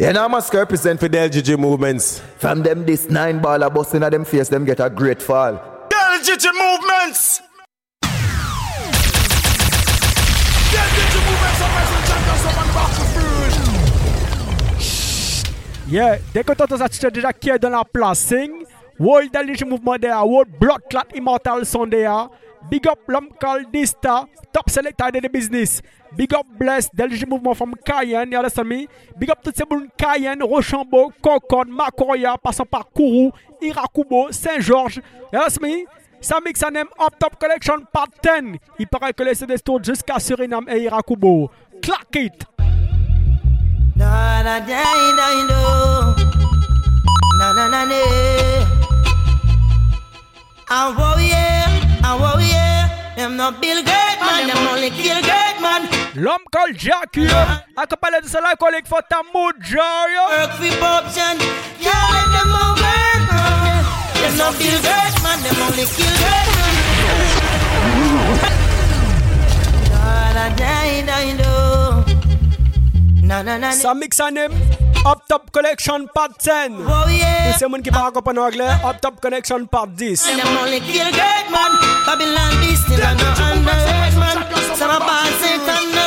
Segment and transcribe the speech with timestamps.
[0.00, 2.20] Yeah, now must represent for the LGG movements.
[2.36, 5.54] From them, this nine ball a busting at them face, them get a great fall.
[5.90, 7.40] The LGG movements!
[10.70, 13.10] The LGG movements are wrestling champions of Unboxing
[15.90, 18.20] Yeah, dès que t'entends ça, tu sais déjà qui est dans la place.
[18.20, 18.52] Sing,
[19.00, 22.28] World LGG Movement there, World Blood Clot Immortal Son there.
[22.70, 25.82] Big up l'homme called Dysta, top selector in the business.
[26.16, 28.88] Big up Bless, LGG Movement from Cayenne, you understand?
[29.18, 35.00] Big up tout bons Cayenne, Rochambeau, Concorde, Macoya, passant par Kourou, Irakubo, Saint-Georges,
[35.32, 35.84] you understand me?
[36.20, 38.58] Ça mix un Up Top Collection Part 10.
[38.78, 41.50] Il paraît que les CD tournent jusqu'à Suriname et Irakubo.
[41.80, 42.44] Clack it!
[56.18, 57.28] L'homme called Jackie,
[57.76, 61.38] accompagné de cela collègue for ta mojo, Work for option,
[61.78, 62.98] can't let them over.
[64.20, 66.74] Them not Bill Gates man, them only kill great man.
[69.92, 70.48] Na na
[71.06, 71.18] na
[73.22, 73.70] na na na na.
[73.72, 74.52] Ça mixe un name
[75.06, 76.84] Up Top Collection Part 10.
[76.84, 77.26] Warrior.
[77.44, 80.26] Pour ces gens qui parlent en anglais, Up Top Connection Part 10.
[80.26, 81.78] And them only kill great man.
[82.04, 83.78] Babylon this still a no man.
[84.74, 85.97] Some a bad Satan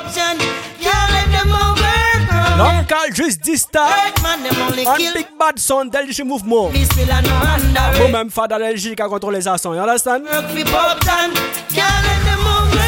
[0.00, 0.38] no work for option.
[0.80, 2.58] Can't let them over.
[2.58, 3.86] L'homme called juste Dysta.
[3.86, 6.70] Great man, them only Un big bad son d'LG Mouvement.
[6.72, 7.98] This still a no underage.
[8.00, 9.74] Moi-même, faire dans l'LG qui a contrôlé les sons.
[9.74, 10.22] You understand?
[10.24, 11.30] Work for option.
[11.74, 12.78] Can't let them over.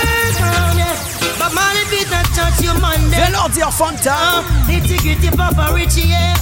[1.39, 4.13] But man, if it not touch your man, Viens then leur dire Fanta.
[4.13, 6.35] uh, integrity, Papa Richie, yeah.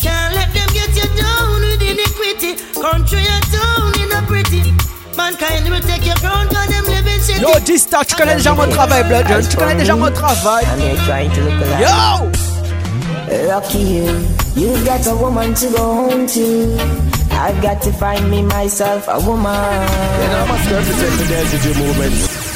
[0.00, 2.56] Can't let them get you down with iniquity.
[2.74, 4.62] Country and town in a pretty.
[5.16, 6.85] Mankind will take your crown, cause them.
[7.40, 9.46] Yo, G-Star, tu connais déjà mon travail, Blood John.
[9.48, 10.64] Tu connais déjà mon travail.
[11.80, 12.30] Yo!
[13.48, 14.06] Lucky you,
[14.56, 16.78] you got a woman to go home to.
[17.32, 19.52] I've got to find me myself a woman.
[19.52, 22.46] You know, I must represent the LGG movement.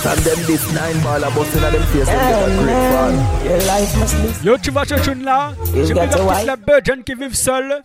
[4.43, 5.53] Yo, tu vois ce tune là?
[5.75, 7.83] J'ai mis tous les burgeons qui vivent seuls,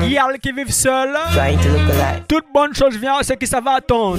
[0.00, 1.16] les girls qui vivent seuls.
[2.28, 4.18] Toute bonne chose vient à ceux qui savent attendre.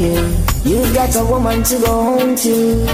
[0.65, 2.85] You got a woman to go home to.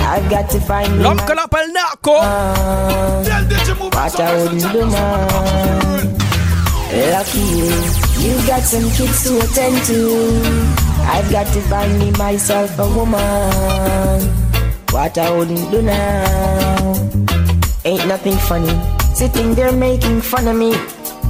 [0.00, 2.12] I've got to find me L'homme my que l'on appelle Narco.
[2.14, 3.24] man.
[3.24, 6.18] The LGG movements What I wrestling wouldn't do, champions of man.
[7.12, 7.68] Lucky you,
[8.24, 9.98] you've got some kids to attend to.
[11.10, 14.22] I've got to find me myself a woman.
[14.90, 16.94] What I wouldn't do now.
[17.84, 18.72] Ain't nothing funny.
[19.14, 20.72] Sitting there making fun of me.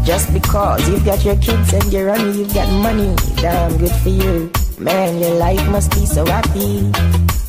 [0.05, 3.15] Just because you've got your kids and you're on you've got money.
[3.37, 4.51] Damn good for you.
[4.81, 6.83] Man, your life must be so happy.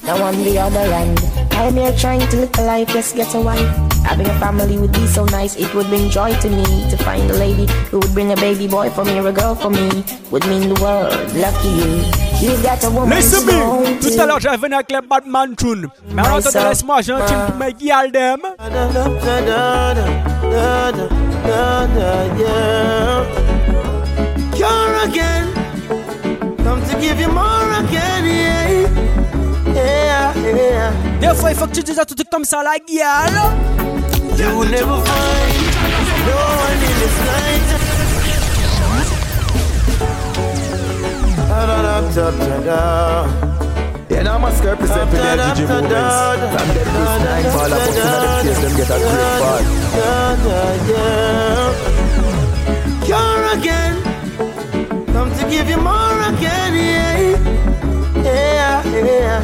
[0.04, 1.20] Now on the other end,
[1.52, 3.70] I'm here trying to live a life, just get a wife.
[4.04, 7.30] Having a family would be so nice, it would bring joy to me to find
[7.30, 10.04] a lady who would bring a baby boy for me or a girl for me.
[10.32, 12.02] Would mean the world, lucky you.
[12.42, 15.56] You got a woman Listen to me, tout à l'heure j'avais venu avec les Batman
[15.56, 15.88] tune.
[16.12, 18.40] Mais alors attendez, laisse-moi, j'ai un tune pour mes them.
[24.56, 25.59] Cure again, come to
[27.00, 28.70] give you more again, yeah,
[29.74, 30.92] yeah, yeah.
[31.20, 33.40] Des fois il faut que tu dises un truc comme ça, la guiale.
[34.38, 35.54] You will never find
[36.28, 37.70] no one in this night.
[41.50, 42.80] Da, da, da, da, da, da.
[44.10, 46.16] Yeah, now must represent for the LGG movements.
[46.54, 49.64] From them, this nine ball a busting at them face, them get a great fall.
[49.96, 50.10] Da,
[50.46, 51.74] da, yeah.
[53.04, 54.09] Cure again, come to
[55.50, 57.18] give you more again, yeah,
[58.24, 59.40] yeah, yeah.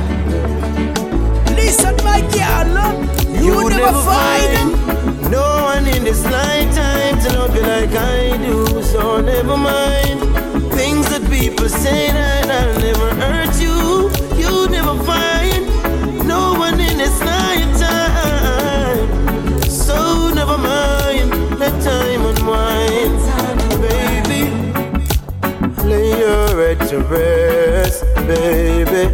[1.55, 5.31] Listen my girl, you, will never find.
[5.31, 8.83] no one in this lifetime to love you like I do.
[8.83, 10.19] So never mind
[10.73, 13.54] things that people say that I'll never hurt
[26.25, 29.13] Your head to rest, baby.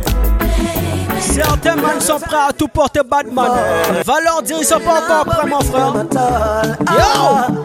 [1.20, 3.02] Certains man sont prêts à tout porter.
[3.04, 3.22] Va
[4.24, 5.94] leur dire ils sont pas encore prêts mon frère.
[6.90, 7.56] Yo!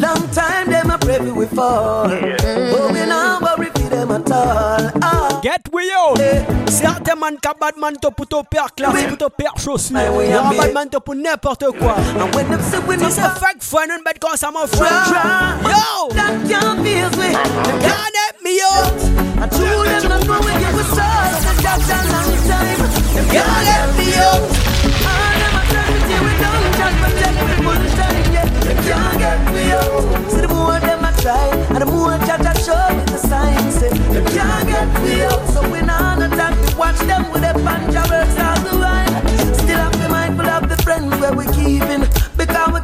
[0.00, 5.03] Long time them a pray we fall, we not worry for them at all.
[5.44, 6.16] Get we out.
[6.72, 9.98] Certains man ka bad man to put up père classe, put up père chaussure.
[9.98, 11.96] Un bad man to pour n'importe quoi.
[13.10, 15.04] C'est un fake friend, un bad I'm a friend.
[15.68, 16.08] Yo!
[16.16, 16.78] Can't help
[18.42, 18.88] me out.
[19.36, 21.44] I told them I'm going to get stars.
[21.60, 22.80] That's a long time.
[23.28, 24.48] Can't help me out.
[25.04, 25.92] All of my time
[26.24, 28.32] with no time, but that will one time.
[28.32, 28.48] Yeah,
[28.80, 30.32] can't get me out.
[30.32, 30.93] See the boy
[31.24, 31.48] try.
[31.72, 35.42] And the more judge I show me the signs, say, they can't get me out,
[35.48, 36.54] so we not attack.
[36.60, 39.54] We watch them with their panja works all the while.
[39.62, 42.23] Still have to mindful of the friends where we're keeping
[42.72, 42.80] be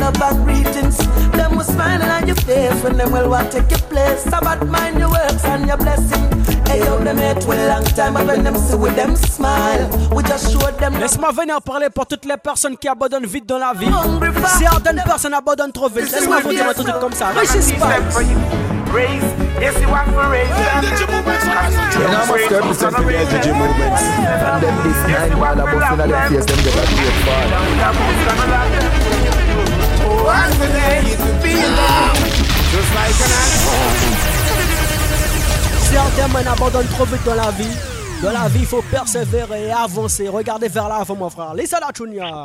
[0.00, 0.98] love and greetings.
[1.32, 4.22] Them was smiling on your face when them will want take your place.
[4.22, 6.24] Sabbath mind your works and your blessing.
[6.66, 10.22] Hey yo, them hate we long time, but when them see with them smile, we
[10.22, 10.94] just show them.
[10.94, 13.90] Laisse-moi venir parler pour toutes les personnes qui abandonnent vite dans la vie.
[14.58, 16.10] Certaines personnes abandonnent trop vite.
[16.10, 17.32] Laisse-moi vous dire un truc comme ça.
[18.94, 19.00] You
[22.10, 24.02] know, I'm a step percent for the energy movements.
[24.02, 27.50] And then this nine ball of busting at them face, them get a great fall.
[30.24, 32.14] Once a day, you could be alone,
[32.70, 33.82] just like an animal.
[35.90, 37.76] Certains men abandonnent trop vite dans la vie.
[38.22, 40.28] Dans la vie, il faut persévérer et avancer.
[40.28, 41.52] Regardez vers l'avant, mon frère.
[41.54, 42.44] Lisa la Chunia.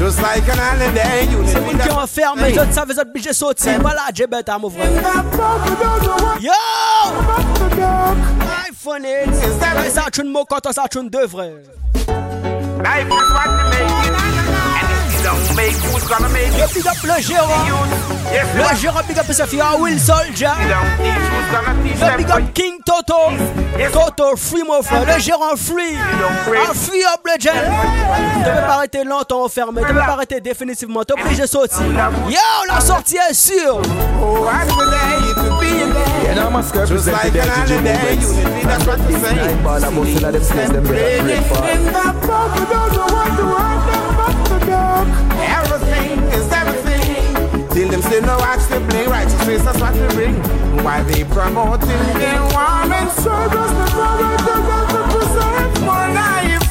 [0.00, 2.88] Just like an holiday, you C'est live moun in qui the enferme, les autres savent,
[2.88, 3.78] les autres obligés de sortir.
[3.82, 4.90] Voilà, j'ai bête à mon frère.
[6.40, 6.50] Yo!
[8.66, 9.34] iPhone it.
[9.92, 11.52] Ça, Chun mot quand ça, Chun deux vrais.
[12.06, 14.19] Life is what you make it.
[15.30, 17.66] Le big up le Gérard.
[18.54, 20.48] Le big up Will Soldier
[22.00, 23.14] Le big up King Toto.
[23.92, 25.04] Toto Free mon frère.
[25.06, 25.96] Le Gérard Free.
[25.96, 27.70] Un free up le gel
[28.44, 31.04] peux pas arrêter longtemps enfermé Tu peux pas arrêter définitivement.
[31.04, 31.82] T'es obligé de sortir.
[32.28, 32.36] Yo
[32.68, 33.80] la sortie est sûre.
[36.30, 37.12] You must go you say.
[37.12, 37.24] I'm
[39.62, 40.36] born, I'm born, I'm
[43.36, 43.79] born,
[45.00, 47.68] Everything is everything.
[47.70, 50.34] Till them say no watch they play righteous face, that's what we bring.
[50.84, 51.88] Why they promoting
[52.18, 54.36] their warm and service the power
[54.92, 56.66] to present more life.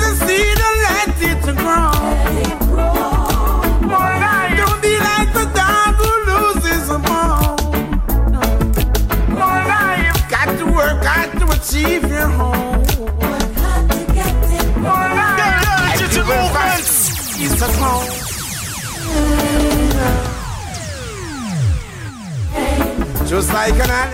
[0.00, 1.92] The seed and let it grow.
[3.92, 4.56] More life.
[4.56, 6.98] Don't be like the dog who loses a.
[9.40, 10.16] More life.
[10.30, 12.67] Got to work hard to achieve your home.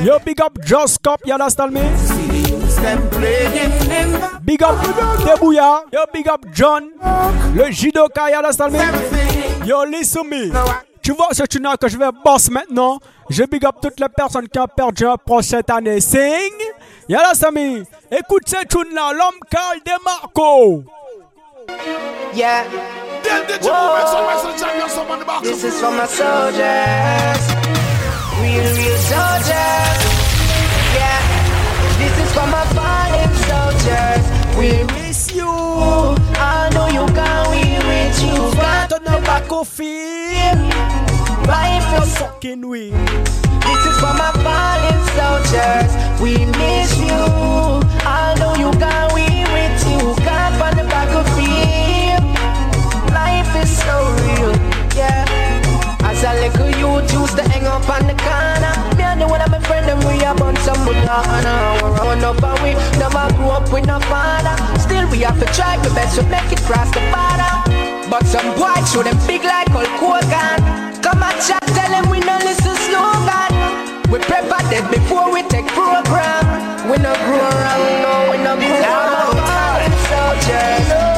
[0.00, 1.74] Yo, big up Just Cop, you understand
[4.44, 4.76] Big up
[5.26, 5.82] Debouya.
[5.92, 6.92] Yo, big up John.
[7.54, 8.74] Le judoka, you understand.
[9.66, 10.50] Yo, listen me.
[11.02, 12.98] Tu vois ce tune que je vais boss maintenant?
[13.28, 16.00] Je big up toutes les personnes qui ont perdu pour cette année.
[16.00, 16.54] Sing.
[17.10, 17.84] Understand me?
[18.10, 20.84] Écoute cette tune là, l'homme Carl DeMarco.
[22.34, 22.64] Yeah,
[23.26, 25.48] Energy movements on Western Champions up on the box.
[25.48, 27.42] this is for my soldiers.
[28.40, 29.98] Real, real soldiers.
[30.98, 31.20] Yeah,
[31.98, 34.24] this is for my fallen soldiers.
[34.58, 35.48] We Miss you.
[35.48, 38.36] I know you can, we with you.
[38.60, 40.68] Got Ton nom pas confirme.
[41.46, 42.90] life is Fucking we.
[42.90, 45.92] This is for my fallen soldiers.
[46.20, 47.24] We miss you.
[48.06, 49.33] I know you got we
[53.84, 54.52] so real,
[54.96, 55.24] yeah.
[56.04, 58.74] As a little youth used to hang up on the corner.
[58.96, 61.80] Me and the one of my friend them we a bunch some banana.
[61.80, 64.56] We run up and we never grew up with no father.
[64.80, 67.54] Still we have to try the best to make it cross the border.
[68.08, 70.60] But some boys show them big like Hulk Hogan.
[71.02, 73.52] Come and chat, tell them we no listen slogan.
[74.12, 76.44] We prepare dead before we take program.
[76.88, 79.40] We no grow around, no, we no grow around.
[80.08, 81.13] Soldiers,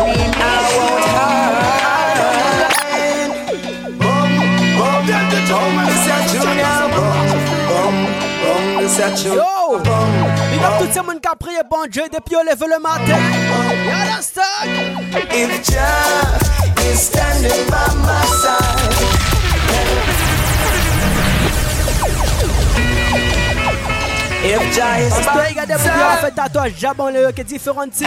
[9.14, 9.78] Yo.
[10.50, 13.18] Big up toutes ces monde qui a prié bon Dieu depuis au lever le matin.
[14.02, 14.66] Understand?
[15.30, 16.38] If Jah
[16.90, 18.56] is standing by my side.
[24.42, 27.84] If Jah is Si by regardes mon fait tatouage, jabon le qui est différent.
[27.92, 28.04] Si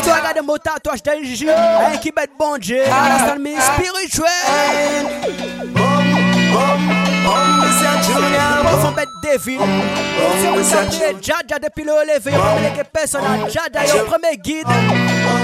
[0.00, 2.78] tu regardes mon tatouage d'Alger, un qui bête bon Dieu.
[2.78, 3.60] You understand me?
[3.60, 5.06] Spirituel.
[5.72, 5.86] Moi,
[6.52, 7.01] faut
[8.94, 9.60] mettre David.
[10.40, 14.36] Si on Jaja depuis le lever, on va mettre personne à Jaja, et au premier
[14.36, 14.66] guide.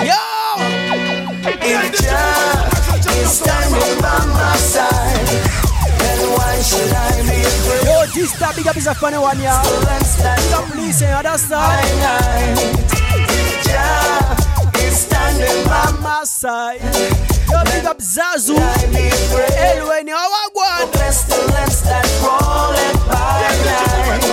[0.04, 0.12] Yo!
[1.44, 2.68] If Jah
[3.22, 5.68] is standing by my side?
[7.84, 9.62] Yo, this time, big up is a funny one, yeah.
[10.02, 11.88] Stop listening, understand?
[13.62, 14.36] Jah
[14.74, 17.37] is standing by My side.
[17.50, 18.54] Yo, big up Zazu.
[18.54, 18.62] The
[21.84, 22.04] that
[23.08, 24.24] by night.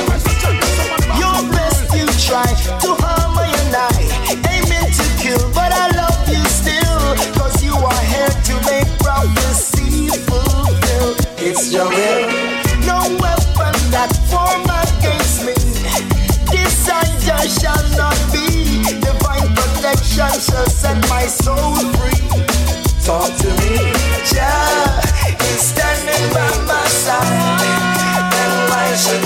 [1.16, 2.46] You bless, you try
[2.84, 3.96] to harm my and I.
[4.52, 7.16] Aiming to kill, but I love you still.
[7.40, 11.20] Cause you are here to make prophecy fulfilled.
[11.38, 12.28] It's your will.
[12.84, 15.56] No weapon that form against me.
[16.52, 18.84] This I shall not be.
[19.00, 22.55] Divine protection shall set my soul free.
[23.06, 23.78] Talk to me,
[24.26, 25.00] Jah
[25.54, 27.62] is standing by my side.
[28.42, 29.25] And why should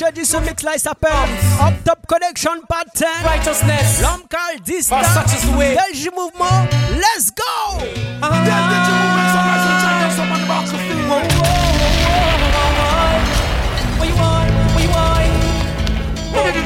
[0.00, 1.12] Bien comme je te dis, ce mix-là, il s'appelle
[1.60, 3.04] Up Top Connection Part 10.
[3.24, 4.00] righteousness.
[4.00, 4.96] L'homme call Dysta.
[4.96, 5.74] For such is the way.
[5.74, 6.66] Belgium Mouvement.
[6.94, 7.42] Let's go!
[16.32, 16.64] Then did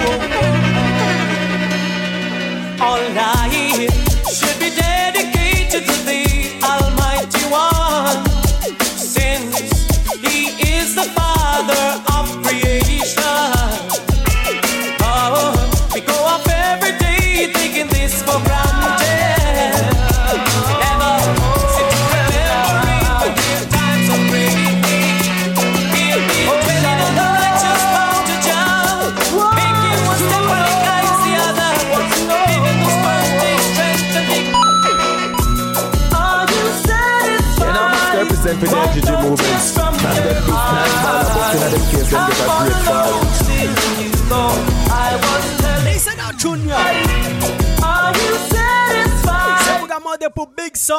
[50.57, 50.95] Big Son.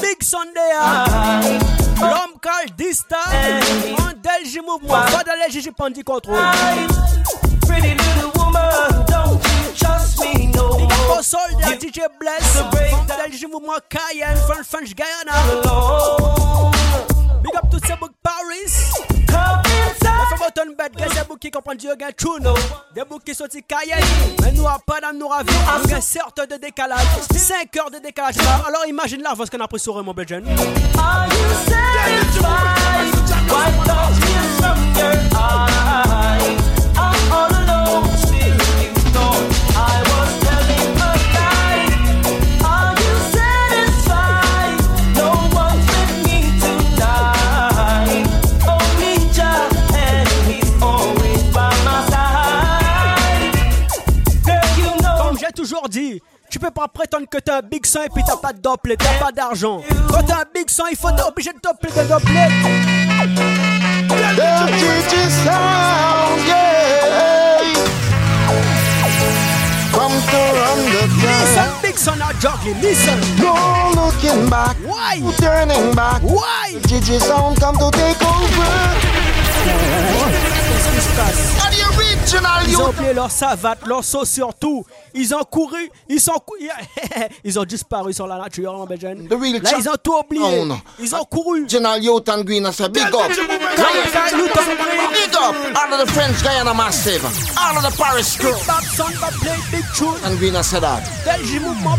[0.00, 0.78] Big Son there.
[0.78, 1.40] Ah.
[2.00, 3.16] L'homme call Dysta.
[3.98, 5.04] En Delgi Mouvement.
[5.04, 6.36] Pas dans les Gigi Pandi Control.
[7.66, 11.18] Pretty little woman, don't you trust me no Big up more?
[11.18, 12.58] au soldat DJ Bless.
[12.90, 14.36] From Delgi Mouvement Cayenne.
[14.46, 15.32] From French Guyana.
[17.42, 18.92] Big up toutes ces Paris.
[19.28, 19.71] Come
[20.54, 22.54] ton bête, gen se bou ki kompren diyo gen chuno
[22.94, 23.04] De
[25.88, 28.36] gen sorte de dekalaj 5 heures de décalage.
[28.36, 30.42] Bah, alors imagine l'avance qu'on a pris sur mon budget
[30.98, 32.42] Are you
[56.50, 58.96] Tu peux pas prétendre que t'as un big son et puis t'as pas de doublet,
[58.96, 59.80] t'as pas d'argent.
[60.10, 62.48] Quand t'as un big son, il faut t'es obligé de doubler de doubler.
[64.36, 66.92] The Gigi sound, yeah.
[69.92, 73.18] Come to run the Listen, big son are juggling, listen.
[73.38, 73.54] No
[73.94, 75.20] looking back, Why?
[75.20, 76.22] no turning back.
[76.22, 76.78] Why?
[76.86, 78.72] Gigi sound come to take over.
[79.64, 81.81] Qu'est-ce qui se passe?
[82.68, 84.84] Ils ont plié leurs savates, leurs sauts surtout.
[85.14, 86.54] Ils ont couru, ils sont cou...
[87.44, 89.30] ils ont disparu sur la nature hein, en Belgique.
[89.62, 90.64] Là, ils ont tout oublié.
[90.98, 91.68] Ils ont couru.
[91.68, 93.28] General Yotan Green has a big up.
[93.28, 93.38] Big
[95.34, 95.54] up.
[95.76, 97.24] All of the French Guyana Massive.
[97.58, 98.52] All of the Paris crew.
[98.54, 100.24] Big Babson, Big Babson, Big Tune.
[100.24, 101.02] And Green said that.
[101.24, 101.98] Belgique Mouvement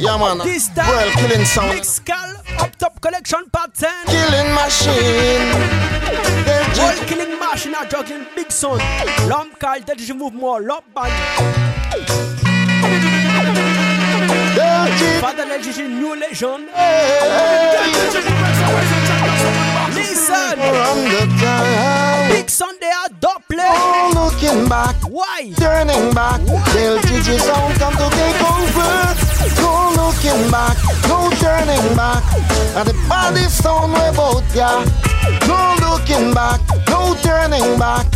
[0.00, 0.38] Yeah, man.
[0.38, 0.80] Dysta.
[0.88, 1.74] Well, killing sound.
[1.74, 2.34] Mix Cal.
[2.58, 3.90] Up top collection part 10.
[4.06, 5.44] Killing machine.
[6.46, 8.78] The All killing machine are juggling big son.
[9.28, 11.12] L'homme cal, Belgium mouvement, l'homme band.
[14.54, 15.20] the Gigi.
[15.20, 16.64] Pas de LGG, new legend.
[19.94, 20.56] Listen.
[22.30, 22.48] Big
[22.80, 23.56] they are double.
[24.14, 24.96] No looking back.
[25.10, 25.52] Why?
[25.56, 26.40] Turning back,
[26.72, 29.19] Del Gigi sound come to take over.
[29.62, 30.76] No looking back,
[31.08, 32.22] no turning back.
[32.76, 34.84] And the body sound way about ya.
[35.48, 38.06] No looking back, no turning back.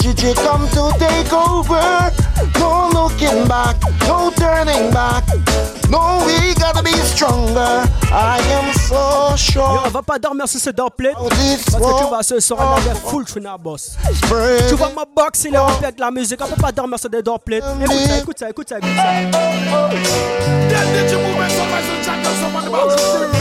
[0.00, 2.12] Gigi come to take over.
[2.58, 3.76] No looking back,
[4.06, 5.24] no turning back.
[5.88, 7.84] No, we gotta be stronger.
[8.12, 9.82] I am so sure.
[9.86, 12.94] on va pas dormir sur ce This Parce que tu vas ce soir, on a
[12.94, 13.24] full
[13.58, 13.96] boss.
[14.68, 16.40] Tu vois ma box, il est rempli avec la musique.
[16.42, 17.20] On peut pas dormir sur des.
[17.20, 19.36] Écoute ça, écoute ça, écoute ça, écoute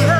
[0.08, 0.19] ça.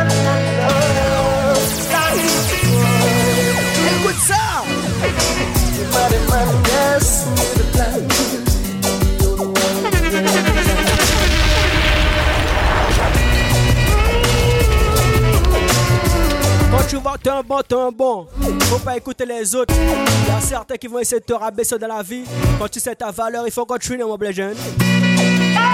[16.88, 18.28] Tu vois que t'es un bon, t'es un bon.
[18.62, 19.74] Faut pas écouter les autres.
[19.76, 22.24] Y a certains qui vont essayer de te rabaisser dans la vie.
[22.58, 24.56] Quand tu sais ta valeur, il faut continuer, mon blégène.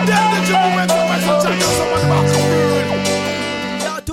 [0.05, 0.46] Then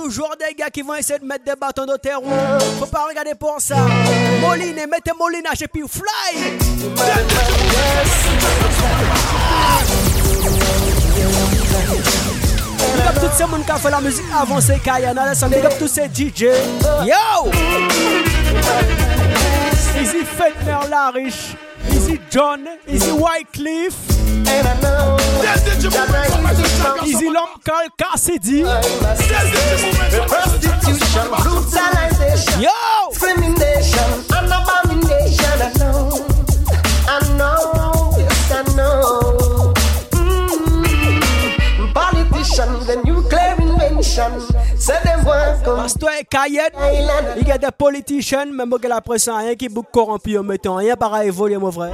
[0.03, 2.25] toujours des gars qui vont essayer de mettre des bâtons tes roues.
[2.77, 3.77] Faut pas regarder pour ça.
[4.41, 6.57] Moline, mettez Moline et puis fly.
[12.95, 15.33] Big up tous ces gens qui fait la musique avancée, Kayana.
[15.49, 16.47] Big up tous ces DJ.
[17.05, 17.51] Yo!
[20.01, 21.55] Easy Fetner, la riche.
[21.89, 22.61] Easy John.
[22.87, 24.22] Easy Wycliffe.
[27.05, 28.63] Easy Lomkal Cassidy.
[30.27, 32.69] Prostitution, brutalization, Yo!
[33.11, 35.59] discrimination, and abomination.
[35.61, 36.25] I know,
[37.07, 39.73] I know, yes I know.
[41.93, 44.31] Politicians, the nuclear invention,
[44.79, 47.37] say them want come Parce que toi, Kayet, island.
[47.37, 50.75] il y a des politiciens, même que la presse, rien qui boucle corrompu en mettant
[50.75, 51.91] rien pareil évoluer, mon frère.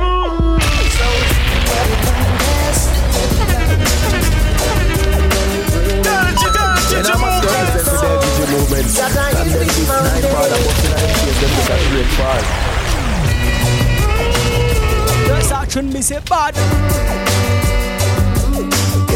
[7.00, 9.00] And I must represent for their DJ movements.
[9.00, 12.44] And then this night father busting at them face, them get a great fall.
[15.30, 16.58] Yes, action me say bad.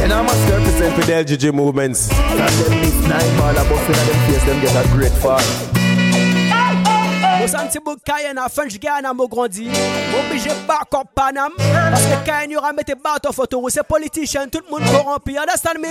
[0.01, 2.09] And I must represent for their DJ movements.
[2.09, 5.82] And then this night father busting at them face, them get a great fall.
[7.43, 9.67] Mo santi bou Kayen a French Guyana mo grandi.
[10.15, 11.51] Obligé back up Panam.
[11.57, 13.62] Que Kayen y aura mette bateau photo.
[13.69, 14.83] C'est politicien, tout le monde.
[15.27, 15.89] Understand me?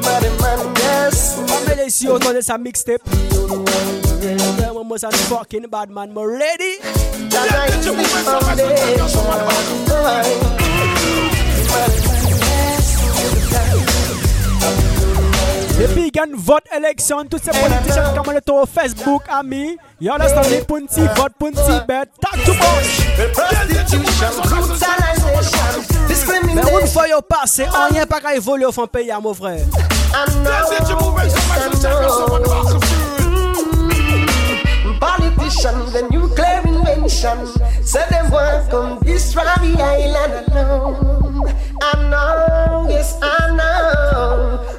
[0.00, 1.36] Body man, yes.
[1.46, 1.74] Pas
[2.32, 3.02] les de sa mixtape.
[4.22, 6.14] Yeah, Mo san fucking bad man.
[6.14, 6.78] Mo ready?
[7.28, 7.68] That
[11.88, 12.07] is
[15.78, 17.24] The big and vote election.
[17.30, 19.76] Tous ces politiciens comme le tour Facebook, ami.
[20.00, 20.60] You understand me?
[20.64, 22.08] Punti, vote, punti, bet.
[22.20, 23.06] Talk to us.
[26.64, 29.20] Mais une fois yo passé, on n'y a pas qu'à évoluer au fond pays, hein,
[29.22, 29.64] mon frère.
[29.66, 30.48] Mm.
[34.98, 37.46] Politician, the nuclear invention.
[37.84, 41.54] Say they work on this Robbie Island alone.
[41.80, 44.77] I know, yes, I know.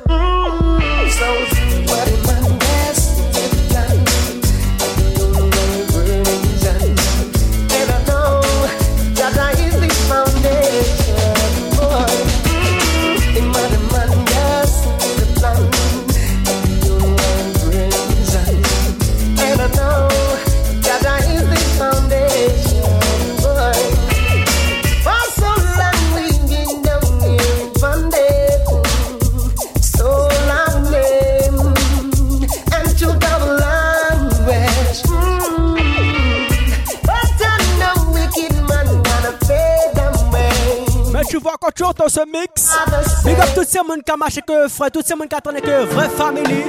[41.29, 42.75] Tu vois quand tu entends ce mix,
[43.23, 45.61] big up tous ces monde qui a marché que frère, tous ces monde qui attendent
[45.61, 46.65] que vraie famille.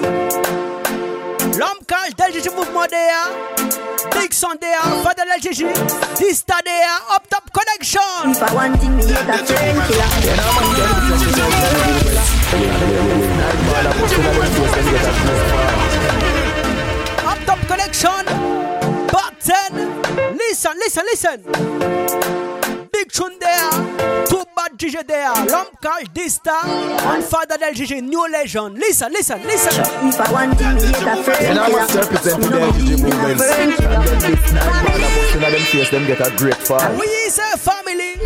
[1.59, 3.31] L'homme cal del GG mouvement DA,
[4.18, 5.66] Big Son DA, Fadel LGG,
[6.18, 8.31] Dista DA, Up Top Connection.
[8.31, 10.11] If I want me hate a friend killer.
[10.31, 10.40] And
[13.81, 14.40] I get fall.
[17.33, 18.25] Up Top Connection,
[19.11, 19.73] Button.
[20.37, 21.38] Listen, listen, listen.
[22.92, 23.60] Big Tune there,
[24.81, 28.79] Two Bad GG there, L'homme cal Dysta, and Fadel LGG, New Legend.
[28.79, 29.75] Listen, listen, listen.
[30.09, 32.03] If I want him, me hate a friend And I must killer.
[32.05, 33.43] represent for their DJ movements.
[33.43, 36.97] And then this night father busting at them face, them get a great fall.
[36.99, 38.16] We is a family.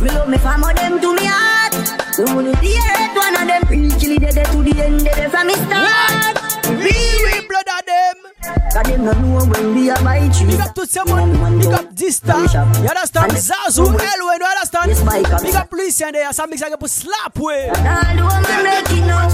[0.00, 1.72] Me love me fam of them to me heart.
[2.16, 5.46] The money the earth, one of them real kill it to the end, dead from
[5.46, 6.40] me start.
[6.72, 8.21] Real, real blood of them.
[8.42, 9.98] Them no know when we are
[10.32, 10.46] tree.
[10.46, 12.34] Big up to someone, big up Dysta,
[12.82, 13.32] you understand?
[13.32, 15.42] Zazu, Elwen, you understand?
[15.42, 17.68] Big up Lucien there, some mix I put slap way.
[17.68, 19.28] All the woman make it now.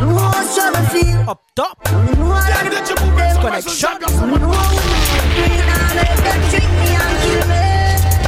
[0.00, 1.28] No more trouble feel.
[1.28, 3.98] Up top, Me know all of them connection.
[4.30, 7.62] Me know how we now let them trick me and kill me.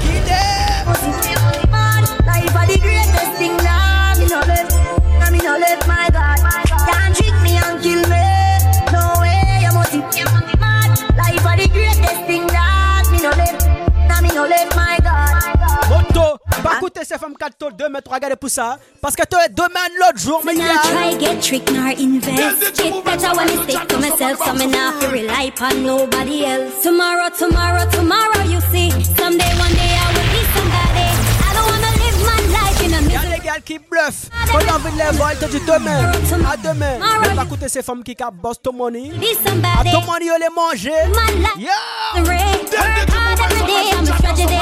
[0.05, 0.87] Get them.
[0.87, 4.14] Pussy me man, life are the greatest thing now.
[4.19, 4.69] Me no let,
[5.19, 6.38] nah, me no let my God
[6.90, 8.20] can't trick me and kill me.
[14.40, 15.31] No let my God.
[15.90, 18.79] Moto, pas écouter ces femmes 4 tours 2 mais 3 regardez pour ça.
[19.00, 20.79] Parce que toi, demain, l'autre jour, mais il y a.
[20.83, 22.81] try get trick nor invest.
[22.81, 26.83] It better when I stick to myself, so me not rely on nobody else.
[26.83, 28.90] Tomorrow, tomorrow, tomorrow, you see.
[29.18, 31.09] Someday, one day, I will be somebody.
[31.46, 32.70] I don't wanna live my life
[33.51, 34.31] gars qui bluffent.
[34.51, 36.13] Quand on a envie de les voir, te disent demain.
[36.51, 36.99] À demain.
[37.21, 39.11] Mais pas écouter ces femmes qui cap boss ton money.
[39.79, 40.91] À ton money, on les manger.
[41.09, 41.57] My life.
[41.59, 41.69] Yo!
[42.15, 42.41] The rain.
[42.71, 44.59] Work hard every day, I'm a tragedy.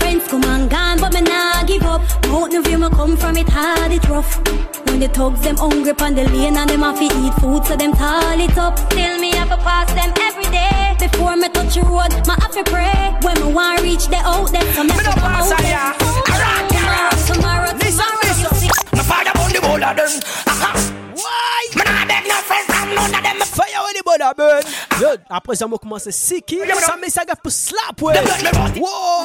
[0.00, 2.02] Friends come and gone, but me nah give up.
[2.26, 4.40] No view, me come from it hard, it rough.
[4.86, 7.76] When the thugs them hungry on the lane and them have to eat food, so
[7.76, 8.78] them tall it up.
[8.90, 10.96] Still me have to pass them every day.
[10.98, 13.14] Before me touch the road, my have to pray.
[13.22, 16.57] When me want reach the out there, so me have to go out
[19.68, 20.12] the boulder them.
[21.14, 21.66] Why?
[21.76, 23.38] Man, I beg no friend from none of them.
[23.40, 24.62] Fire when the border burn.
[25.00, 26.58] Yo, après ça, moi commence à siki.
[26.80, 28.14] Ça me ça pour slap ouais.
[28.78, 29.24] Wow.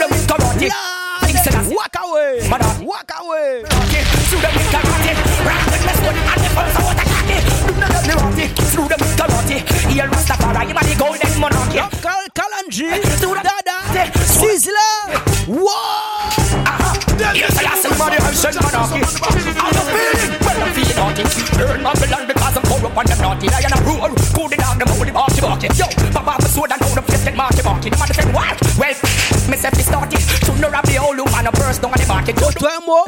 [1.73, 2.49] Walk away.
[2.84, 3.63] Walk away.
[3.63, 5.13] Through the karate,
[5.45, 7.43] rock with me stone and the pulse of what I got it.
[7.67, 8.49] Do not let me rot it.
[8.71, 9.58] Through the karate,
[9.91, 11.79] here Rastafari, you the golden monarchy.
[12.01, 12.89] Kal Kalanji,
[13.21, 13.77] Dada,
[14.19, 15.03] Sizzler.
[15.47, 16.42] Wow.
[17.19, 19.02] Yes, I ask somebody else said monarchy.
[19.04, 21.23] I'm a feeling, well I'm feeling naughty.
[21.58, 23.47] Burn Babylon because I'm corrupt and I'm naughty.
[23.49, 25.67] I am a rule, cool the dog, the moody barky barky.
[25.78, 27.89] Yo, Papa the sword and hold the fist and marky barky.
[27.89, 28.58] The man said what?
[28.78, 28.97] Well,
[29.49, 30.21] me say fi start it.
[30.45, 30.97] Soon the rap the
[31.32, 32.36] man a burst down on the market.
[32.36, 33.06] Go to moi,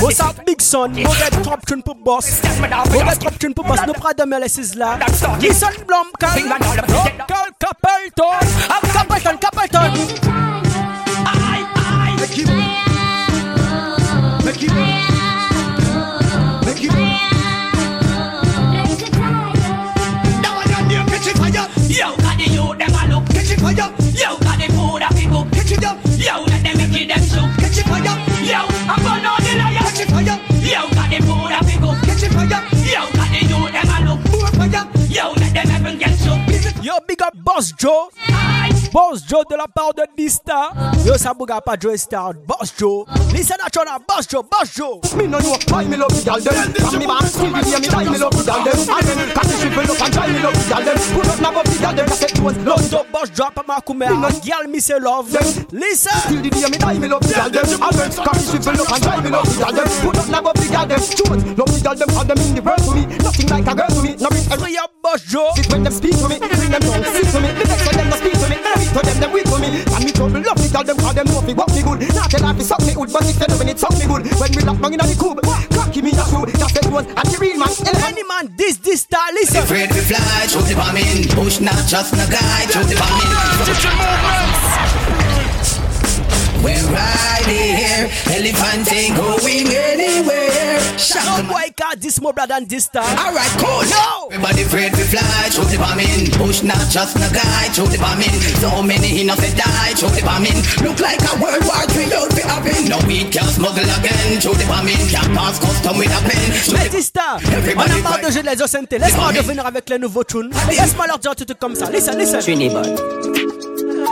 [0.00, 0.94] what's up big son?
[0.94, 2.40] Go get top tune pour boss.
[2.40, 3.80] Go get top tune pour boss.
[3.86, 4.98] No problem, les Sizzler.
[5.40, 6.38] Listen, Blom, Kal,
[7.26, 8.38] Kal, Capleton,
[8.94, 10.67] Capleton, Capleton.
[14.48, 14.97] Make it
[36.88, 38.08] Yo, big up Boss Joe.
[38.90, 40.72] Boss Joe de la part de Dysta.
[41.04, 42.32] Yo, ça bouga pas Joe Star.
[42.46, 43.04] Boss Joe.
[43.30, 43.98] Listen Chona.
[44.08, 44.42] Boss Joe.
[44.42, 44.98] Boss Joe.
[45.14, 46.72] Me no know why me love the girl them.
[46.72, 48.72] From me back still the day me die me love the girl them.
[48.88, 50.96] And then catch the shrivel up and try me love the girl them.
[51.12, 52.06] Put up na the girl them.
[52.08, 52.80] I said was love.
[52.80, 54.08] So Boss Joe pa ma kume.
[54.08, 55.28] Girl me say love.
[55.28, 56.16] Listen.
[56.24, 57.68] Still the day me die me love the girl them.
[57.68, 59.88] And then catch the shrivel up and try me love the girl them.
[60.08, 61.00] Put up na the girl them.
[61.04, 62.08] Choose love the girl them.
[62.16, 63.04] All them in the world to me.
[63.20, 64.16] Nothing like a girl to me.
[64.16, 65.52] No every Free up Boss Joe.
[65.56, 66.36] Sit when them speak to me.
[66.36, 67.00] Bring them down.
[67.00, 67.48] Speak to me.
[67.56, 68.56] The next them no speak to me.
[68.60, 69.68] Every to them them weak to me.
[69.80, 71.00] And me trouble love the girl them.
[71.00, 72.00] All them know fi what me good.
[72.12, 74.04] Not tell her fi suck me good, but if they know when it suck me
[74.04, 74.28] good.
[74.36, 75.40] When we lock down inna the cube,
[75.72, 76.44] cocky me a crew.
[76.44, 77.72] Just say one and the real man.
[77.88, 78.04] Eh.
[78.04, 79.64] Any man this this star listen.
[79.64, 81.24] Afraid to fly, shoot the bomb in.
[81.32, 84.87] Push not just no guy, shoot the bomb in.
[86.62, 90.80] We're right here, elephant ain't going anywhere.
[91.24, 93.04] No boy can't this more brother than this star.
[93.04, 93.82] Alright, cool.
[93.88, 94.28] No.
[94.30, 96.30] Everybody afraid to fly, shoot the bomb in.
[96.38, 98.34] Push not just no guy, shoot the bomb in.
[98.60, 100.56] So many innocent die, shoot the bomb in.
[100.84, 102.88] Look like a World War III out be happen.
[102.88, 104.98] No we can smuggle again, shoot the bomb in.
[105.08, 106.50] Can't pass custom with a pen.
[106.74, 108.98] Mais the- Dista, on a marre de jeu de les OCNT.
[108.98, 110.50] Laisse-moi revenir avec les nouveaux tunes.
[110.68, 111.88] Laisse-moi leur dire tout truc comme ça.
[111.90, 112.40] Listen, listen.
[112.40, 112.98] Trinidad.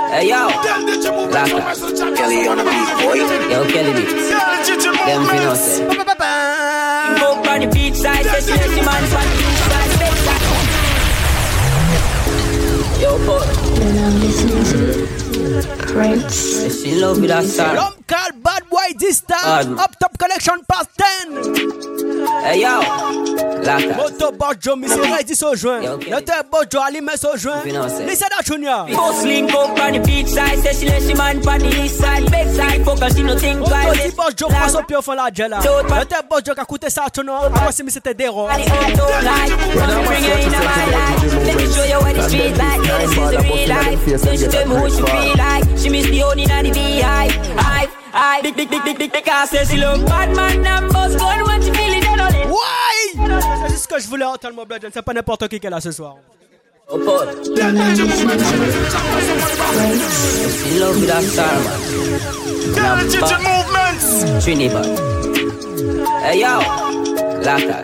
[0.08, 0.48] Hey yo,
[1.34, 1.58] Laka.
[2.16, 3.14] Kelly on the beat, boy.
[3.50, 4.28] Yo, Kelly Beats.
[5.06, 5.84] Them fi know say.
[7.18, 10.20] Go on the beach side, say she let the man on the beach side, beach
[10.26, 10.44] side.
[13.02, 13.46] Yo, boy.
[13.78, 14.80] Then I'm listening to
[15.86, 16.82] Prince.
[16.82, 17.74] She love with that star.
[17.74, 19.28] Rum call bad boy Dysta.
[19.28, 19.78] Bad.
[19.78, 21.66] Up top collection past 10.
[22.42, 22.80] Hey yo,
[23.62, 23.96] Laka.
[23.96, 25.84] Moto Boss Joe, mi se ready so joint.
[25.84, 26.10] Yo, okay.
[26.10, 27.62] Note Boss ali me so joint.
[27.62, 27.82] Fi know.
[27.82, 28.86] Listen that Junior.
[28.94, 31.98] Post link up on the beach side, say she let the man on the east
[31.98, 32.84] side, beach side.
[32.84, 34.02] Focus, she no think twice.
[34.02, 35.58] di Boss Joe prend son pied au fond la gel là.
[35.58, 37.32] Note Boss Joe qui a coûté ça à Tono.
[37.34, 38.48] Avant si mi c'était des ronds.
[38.48, 40.58] Body on don't like, come bring her in my
[40.92, 41.44] life.
[41.44, 42.84] Let me show you what the street like.
[42.84, 44.22] Yeah, this is the real life.
[44.22, 45.64] Then she tell me who she feel like.
[45.78, 48.05] She miss the only in the beehive.
[48.12, 49.64] I dick dick dick dick dick dick I say
[50.06, 52.02] bad man numbers good when she feeling
[52.48, 53.12] Why?
[53.14, 55.80] C'est juste ce que je voulais entendre mon blog, c'est pas n'importe qui qu'elle a
[55.80, 56.16] ce soir.
[56.88, 57.26] Oh, Paul.
[60.78, 61.20] Love a
[66.22, 66.95] Hey yo.
[67.46, 67.78] Laka.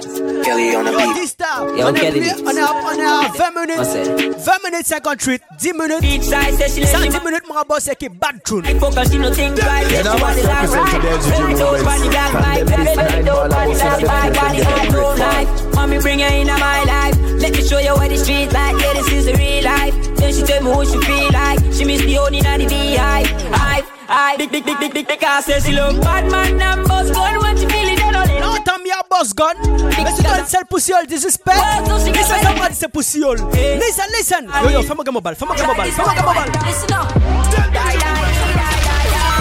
[0.45, 1.17] Kelly on the Yo, beat.
[1.23, 1.51] Dysta.
[1.79, 2.43] Yo, On est Kelly plus- Beats.
[2.45, 3.79] on est à- on est à 20 minutes.
[3.79, 4.39] What's it?
[4.45, 5.43] 20 minutes 58.
[5.61, 6.01] 10 minutes.
[6.01, 8.43] Beach side, say she let Ça, the 10 man minutes, mon boss, c'est qui bad
[8.45, 8.65] tune.
[8.81, 9.87] Focus, she no think twice.
[9.91, 11.03] Yeah, she want the life right.
[11.23, 15.49] Very close, body black, my very dope, body black, my body on no life.
[15.75, 17.17] Mommy, bring her in my life.
[17.39, 18.77] Let me show you what the street like.
[18.83, 19.95] Yeah, this is the real life.
[20.17, 21.61] Then she tell me who she feel like.
[21.73, 23.31] She miss the only in the beehive.
[23.55, 24.39] Hive, hive.
[24.39, 25.23] Big, big, big, big, big, big.
[25.25, 28.02] I say she love bad man and boss gun when she feel
[28.43, 28.49] it.
[28.49, 28.59] Then all in.
[28.59, 29.57] Non, t'as mis boss gun.
[30.05, 31.57] Mais tu donnes celle poussiole, disrespect.
[31.57, 31.63] Ouais,
[31.99, 33.39] c'est Listen, que- ça va dire poussiole.
[33.53, 34.49] Listen, listen.
[34.63, 35.37] Yo, yo, fais-moi gagner mon balle.
[35.37, 35.91] Fais-moi gagner mon balle.
[35.91, 36.53] Fais-moi gagner mon balle.
[36.67, 37.09] Listen up.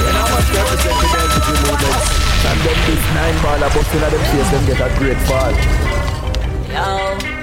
[0.03, 2.09] And I must represent the energy movements.
[2.43, 5.53] And them this nine ball a bust inna them face, them get a great fall.
[6.73, 7.40] Yo.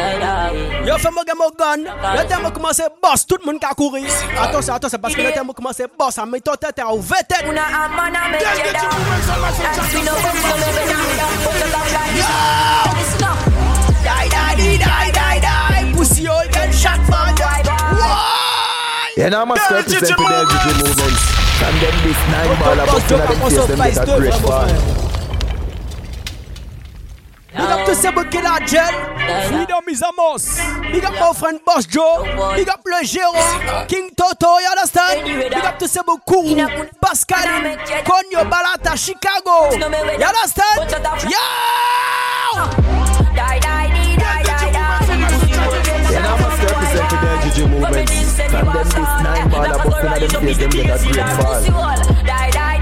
[0.00, 4.04] Um, Yo fè mwen gen gun Le tem mwen komanse boss Tout moun ka kouri
[4.40, 6.88] Atos se, atos se Paske le tem mwen komanse boss A mwen to tete a
[6.94, 11.56] ou vete Una amana me queda And we know what's coming when I'm down Put
[11.60, 12.28] the love like this
[14.00, 17.30] Die, die, die, die, die, die Pussy all get shot man
[19.20, 21.22] Yeah, now I'm a represent for the LGG movements.
[21.60, 25.09] And then this nine ball of busting at them face, them get a great fall.
[27.52, 28.92] Big up to Sebo Killer Gel.
[29.48, 30.60] Freedom is a must.
[30.92, 32.22] Big up my friend Boss Joe.
[32.54, 33.86] Big up Le Gero.
[33.88, 35.24] King Toto, you understand?
[35.24, 36.54] Big up to Sebo Kuru.
[37.02, 37.42] Pascal.
[38.04, 39.74] Konyo Balata, Chicago.
[39.74, 40.90] You understand?
[46.10, 48.40] Yeah, now I'm a represent the LGG movements.
[48.40, 51.60] And then this nine ball of busting at them face, them get a great fall.
[51.62, 52.79] Die, die, die, die,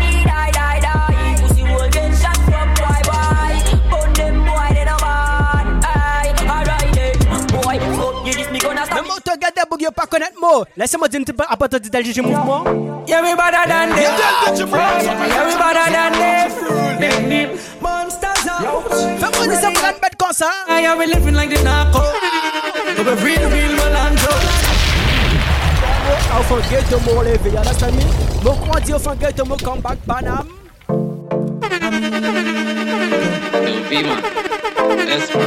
[9.25, 10.65] gonna stop Même auto gade bouge yo pas connaître mot.
[10.77, 12.65] Laissez-moi dire un petit peu à partir du LGG mouvement.
[13.07, 13.97] Yeah, we better than them.
[13.97, 16.13] Yeah, we better than
[17.01, 17.51] them.
[17.81, 18.85] Monsters out.
[19.19, 20.51] Fais-moi dire ça pour une bête comme ça.
[20.69, 22.01] Yeah, we living like the narco.
[22.97, 24.33] But we real, real Melandro.
[26.39, 28.05] Au fond ghetto mo levé, you understand me?
[28.43, 30.47] Mo croit dire au fond ghetto mo come back Panam.
[33.89, 34.17] Vima,
[35.09, 35.47] Espa,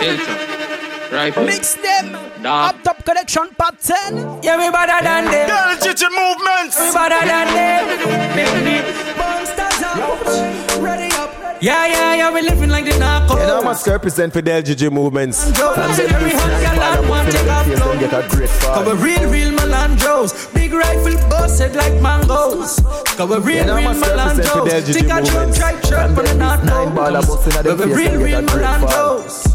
[0.00, 0.67] Delta,
[1.10, 2.12] Rifle, Mix them.
[2.42, 2.74] Dog.
[2.74, 4.42] Up top connection part 10.
[4.42, 5.48] Yeah, we better than them.
[5.48, 6.78] LGG movements.
[6.78, 9.16] We better than them.
[9.16, 10.82] Monsters out.
[10.82, 11.34] Ready up.
[11.60, 13.36] Yeah, yeah, yeah, we living like the narco.
[13.36, 15.46] Yeah, now I must represent for the LGG movements.
[15.46, 17.72] And then Every this hot nine girl ball and of one busting take off them
[17.72, 18.00] face, them clothes.
[18.00, 18.84] get a great Cause fall.
[18.84, 20.54] we real, real Melandros.
[20.54, 22.78] Big rifle busted like mangoes.
[23.16, 24.82] Cause we real, Yeah, real must represent for the Melandros.
[24.84, 25.58] LGG Think I drum movements.
[25.58, 27.86] track shirt And for the then North this nine ball of busting at them Cause
[27.86, 29.54] we face, real, real get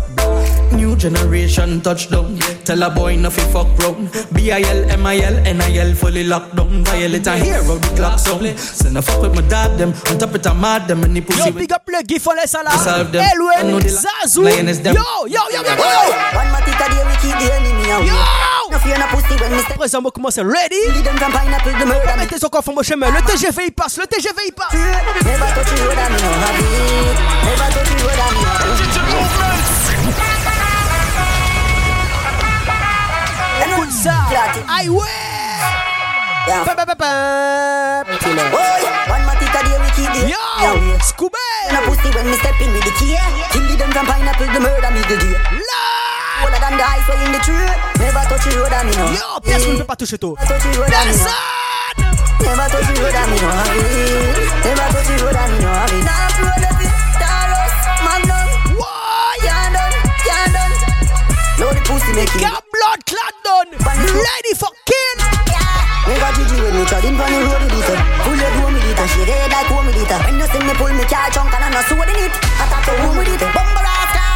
[0.76, 2.38] New generation touchdown.
[2.66, 4.10] Tell a boy no fi fuck round.
[4.34, 6.84] B-I-L, M-I-L, N-I-L fully locked down.
[6.84, 8.60] Violate a hero, the clock sound.
[8.60, 9.94] Send a fuck with my dad them.
[10.10, 12.28] On top it a mad them and the pussy Yo, with big up le gif
[12.28, 12.72] on laisse là.
[12.72, 13.24] Solve them.
[13.24, 14.44] I know Elwen, Zazu.
[14.44, 14.64] Yo, yo,
[15.28, 16.04] yo, yo, yo, yo.
[16.36, 18.08] One matica day we keep the enemy away.
[18.08, 18.16] Yo!
[18.72, 19.78] No fear no pussy when me step.
[19.78, 20.82] Présent, moi commence ready.
[20.92, 22.24] Lead them from pineapple the murder me.
[22.24, 23.12] Mettez son coffre en mon chemin.
[23.12, 24.74] Le TGV il passe, le TGV il passe.
[33.92, 34.28] Ça.
[34.68, 35.06] Highway.
[36.48, 36.66] Yeah.
[36.66, 37.12] Pa, pa, pa, pa.
[38.04, 39.08] Oh yeah.
[39.08, 40.44] One matica day we keep the Yo.
[41.00, 41.40] Scooby.
[41.72, 43.16] No pussy when me step in with the key.
[43.52, 45.36] Kill them from pineapple the murder me the day.
[45.56, 46.44] Lord.
[46.44, 47.72] Older than the ice in the tree.
[48.00, 49.06] Never touch the road and me no.
[49.16, 50.36] Yo, personne ne peut pas toucher toi.
[50.36, 50.92] Never touch the road.
[50.92, 51.32] Personne.
[52.44, 53.88] Never touch the road and me no have it.
[54.68, 56.04] Never touch the road and me no have it.
[56.04, 56.92] Nah, road up it,
[57.24, 58.53] Taurus, Magnum.
[61.86, 62.42] Pussy make it.
[62.42, 63.70] Got blood clot done.
[63.78, 65.18] Ready for kill.
[66.04, 68.00] Never Gigi when me treading on the road with it.
[68.28, 70.12] Pull your door with it, she red like home with it.
[70.12, 72.34] When you see me pull me car trunk and I'm not sword in it.
[72.60, 73.40] I thought the home with it.
[73.40, 74.28] Bumper after.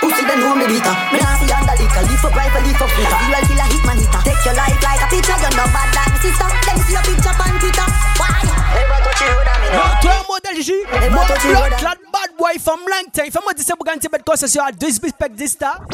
[0.00, 0.80] Pussy then home with it.
[1.12, 2.02] Me nah see under liquor.
[2.08, 3.20] Lift up rifle, lift up flicker.
[3.20, 4.20] Serial killer hit man hitter.
[4.24, 5.36] Take your life like a picture.
[5.44, 6.48] You're not bad like me sister.
[6.48, 7.88] Let me see your picture on Twitter.
[8.16, 8.40] Why?
[8.72, 10.00] Never touch the road and me Yo, no.
[10.00, 10.78] toi, modèle Gigi.
[10.88, 13.28] Never Mon touch blood clot bad boy from Langton.
[13.28, 15.84] Fais-moi dire ça pour gagner bête concession à disrespect this star.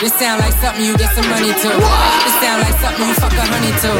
[0.00, 1.68] This sound like something you get some money to.
[1.68, 3.90] This sound like something you fuck a honey to.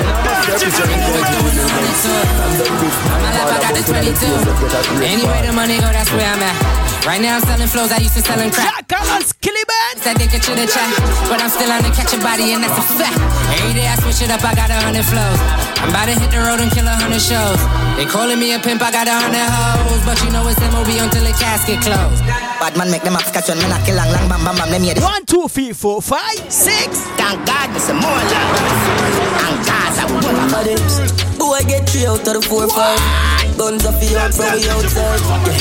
[3.22, 5.04] My life, I got the 22.
[5.04, 6.93] Anyway, the money go, that's where I'm at.
[7.04, 7.92] Right now, I'm selling flows.
[7.92, 8.88] I used to selling crack.
[8.88, 10.00] Jack Carlos Killiman.
[10.00, 10.88] Said they could chill the chat,
[11.28, 13.20] but I'm still on to catch a body, and that's a fact.
[13.60, 15.36] Every day I switch it up, I got a hundred flows.
[15.84, 17.60] I'm about to hit the road and kill a hundred shows.
[18.00, 20.88] They calling me a pimp, I got a hundred hoes, but you know it's MOB
[20.96, 22.24] until the casket closed.
[22.56, 24.68] Bad man make them up catch when me knock it long long bam bam bam.
[24.72, 25.04] Let me hear this.
[25.04, 27.04] One, two, three, four, five, six.
[27.20, 29.44] Thank God, me some more love.
[29.44, 31.04] And Gaza, we will have this.
[31.36, 33.43] Boy, get three out of the four, five.
[33.56, 35.14] Guns off the out from the outside.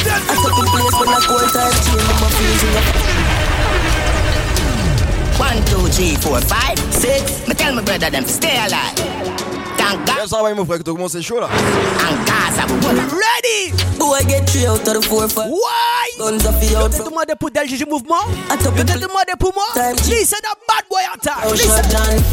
[0.03, 0.17] Yeah.
[0.17, 1.73] I took the place when I cold time.
[1.85, 2.73] Chill, my feels in
[5.39, 7.47] One, two, three, four, five, six.
[7.47, 9.22] Me tell my brother them to stay alive.
[9.83, 10.15] Thank God.
[10.17, 11.47] Yes, ça va, mon frère, que tu commences chaud là.
[11.47, 13.73] And Gaza, we will have Ready.
[13.99, 15.49] Boy, get three out of the four, five.
[15.49, 16.07] Why?
[16.17, 18.23] Guns off the out T'as from demandé pour Del Gigi Mouvement.
[18.49, 19.63] I took T'as the demandé pour moi.
[19.73, 19.95] Time.
[20.07, 21.49] Listen that bad boy attack.
[21.51, 21.83] Listen.
[21.91, 22.23] shut.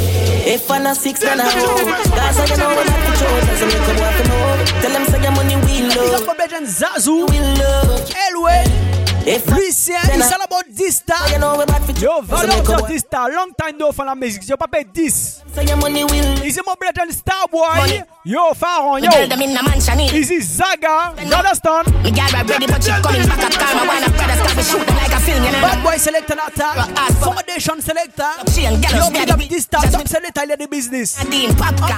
[0.46, 1.76] If I'm not six, then I know.
[2.14, 4.64] Guys, I know when I put you so make them walk them over.
[4.80, 6.20] Tell them say your money we Big love.
[6.22, 7.28] up my brethren Zazu.
[7.30, 8.10] We love.
[8.10, 8.89] Elway.
[9.24, 11.28] Lucien, it's all about this star.
[11.30, 12.88] you know we bad for Yo, so make valeur them de walk.
[12.88, 13.30] this star.
[13.30, 14.48] Long time no for la musique.
[14.48, 15.10] Yo, pas payé 10.
[15.10, 16.44] Say your money we love.
[16.44, 18.02] Easy mon brethren Starboy.
[18.24, 19.10] Yo, We yo.
[19.10, 20.10] tell them in the.
[20.12, 20.40] Easy eh?
[20.40, 21.14] Zaga.
[21.20, 21.92] You understand?
[22.02, 23.52] Me gal are ready, but she coming back up.
[23.52, 25.20] Call my one brothers, cause we shoot them like a
[25.60, 26.76] Bad boy selector attack.
[27.20, 28.30] Foundation selector.
[28.56, 31.20] Yo, big up this top top selector the business.
[31.20, 31.30] On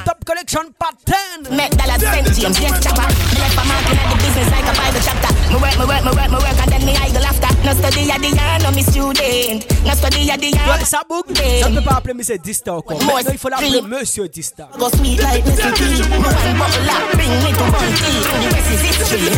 [0.05, 1.57] top collection part 10.
[1.57, 3.03] Make dollars send James, yes, chopper.
[3.03, 5.42] Left a mark in the business like a Bible chapter.
[5.53, 7.53] Me work, me work, me work, me work, and then me idle after.
[7.63, 9.69] No study at the year, no me student.
[9.85, 10.65] No study at the year.
[10.65, 11.35] Toi, ça boucle.
[11.37, 12.99] Ça ne peut pas appeler monsieur Dysta encore.
[12.99, 14.69] Maintenant, il faut l'appeler monsieur Dysta.
[14.79, 16.09] Go sweet like Mississippi.
[16.09, 18.19] Me one bottle up, bring me to one tea.
[18.43, 19.29] The rest is history.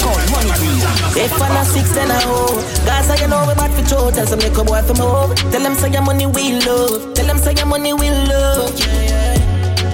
[0.00, 1.22] Call money tree.
[1.22, 2.64] If I'm a six then I hold.
[2.86, 4.10] Guys, you know we bad for.
[4.12, 5.34] Tell some make a boy from home.
[5.52, 7.14] Tell them say your money we love.
[7.14, 8.72] Tell them say your money we love.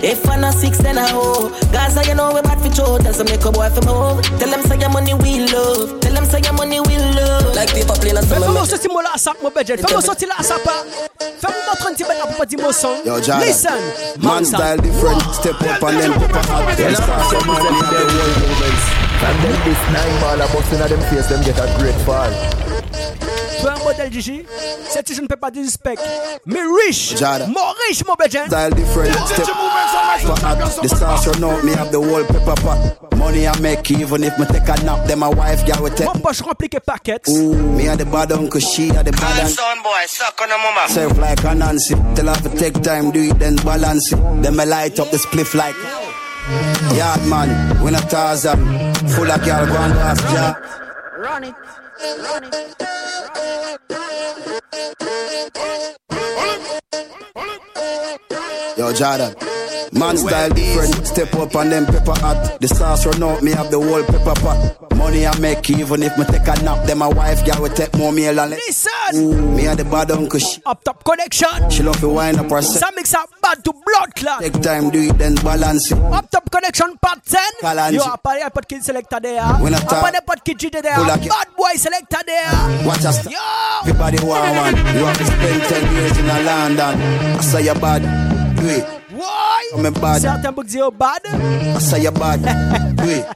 [0.03, 1.53] If I'm a six then I hold.
[1.71, 2.99] Guys, you know we bad for throw.
[2.99, 4.21] Tell some make a boy from home.
[4.39, 6.01] Tell them say your money we love.
[6.01, 7.55] Tell them say your money we love.
[7.55, 9.81] Like people playing a Fais-moi sortir mon la sac, mon budget.
[9.81, 10.61] Fais-moi sortir la sac.
[10.61, 12.97] Fais-moi montrer un petit peu pour pas dire mon son.
[13.07, 13.47] Yo, Jada.
[13.47, 13.79] Listen.
[14.19, 16.77] Man style different, step up and then pepper hot.
[16.77, 18.85] Then start some movement in the world movements.
[19.23, 23.32] And then this nine ball a bust inna them face, them get a great fall.
[23.63, 24.45] Tu es un modèle Gigi
[24.89, 26.01] C'est je ne peux pas disrespect.
[26.47, 27.17] Mais riche.
[27.17, 27.47] Jada.
[27.47, 28.47] More riche, mon budget.
[28.47, 29.57] Style different, step up
[30.43, 30.83] hot.
[30.83, 33.17] The stars run out, me have the whole pepper pot.
[33.17, 36.07] Money I make even if me take a nap, then my wife girl will take.
[36.07, 37.29] Mon poche remplie que paquets.
[37.29, 39.49] Ooh, me a the bad uncle, she a the bad uncle.
[39.49, 40.89] Son boy, suck on the mama.
[40.89, 44.19] Self like a Nancy, tell her to take time, do it then balance it.
[44.43, 45.77] Then me light up the spliff like.
[46.97, 48.59] Yard man, when a Tarzan,
[49.11, 50.55] full of girl go and ask ya.
[51.17, 51.55] Run it.
[52.03, 52.73] Run it.
[58.77, 59.35] Yo, Jada.
[59.93, 62.59] Man style different, step up and then pepper hot.
[62.61, 64.93] The sauce run out, me have the whole pepper pot.
[64.97, 67.95] Money I make even if me take a nap, then my wife girl will take
[67.99, 68.53] more meal and.
[68.53, 68.91] Listen.
[69.15, 71.69] Ooh, me a the bad uncle, she, Up top connection.
[71.71, 72.81] she love to wind up herself.
[72.83, 74.41] Ça mixe up bad to blood clot.
[74.41, 75.99] Take time, do it then balance it.
[75.99, 77.41] Up top connection part 10.
[77.61, 77.95] Kalanji.
[77.97, 79.43] Yo, apa dia pot kid selector there.
[79.61, 80.97] When I talk- dia pot kid jide there.
[80.97, 82.87] Bad boy selector there.
[82.89, 83.27] Watch us.
[83.29, 83.37] Yo.
[83.85, 84.77] Everybody want one.
[84.97, 87.01] You have to spend 10 years in a London.
[87.39, 88.03] I say you bad.
[88.57, 88.85] Do it.
[89.11, 89.71] Why?
[89.75, 90.23] I'm a bad.
[90.23, 91.21] Certains books dire bad.
[91.27, 92.41] I say you bad.
[92.97, 93.27] Do it.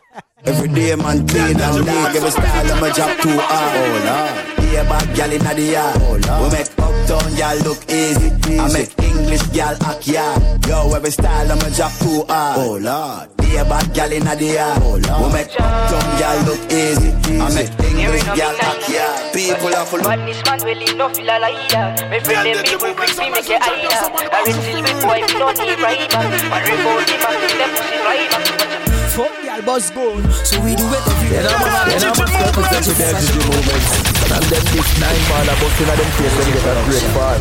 [0.45, 4.05] Every day man clean and dog Every style of my job too hard
[4.73, 6.71] Yeah bad gal inna the yard We make
[7.07, 10.67] uptown gal look easy, I make English gal act yard.
[10.67, 13.29] Yo every style of my job too hard Oh Lord.
[13.47, 15.23] Yeah bad gal inna the yard Oh Lord.
[15.23, 19.33] We make uptown gal look easy, I make English gal act yard.
[19.33, 22.11] People are full Badness man will leave no feel like that.
[22.11, 23.87] Me friend them people quick me make it higher.
[23.87, 26.27] I reach till me boy we don't need rival.
[26.51, 28.43] Man report him and give them pussy rival.
[29.15, 30.21] Fuck y'all boss go.
[30.45, 33.39] So we do it every Then I'm a then I'm a represent with the energy
[33.47, 34.16] movements.
[34.35, 37.41] And then this nine ball a bust inna them face, them get a great fall.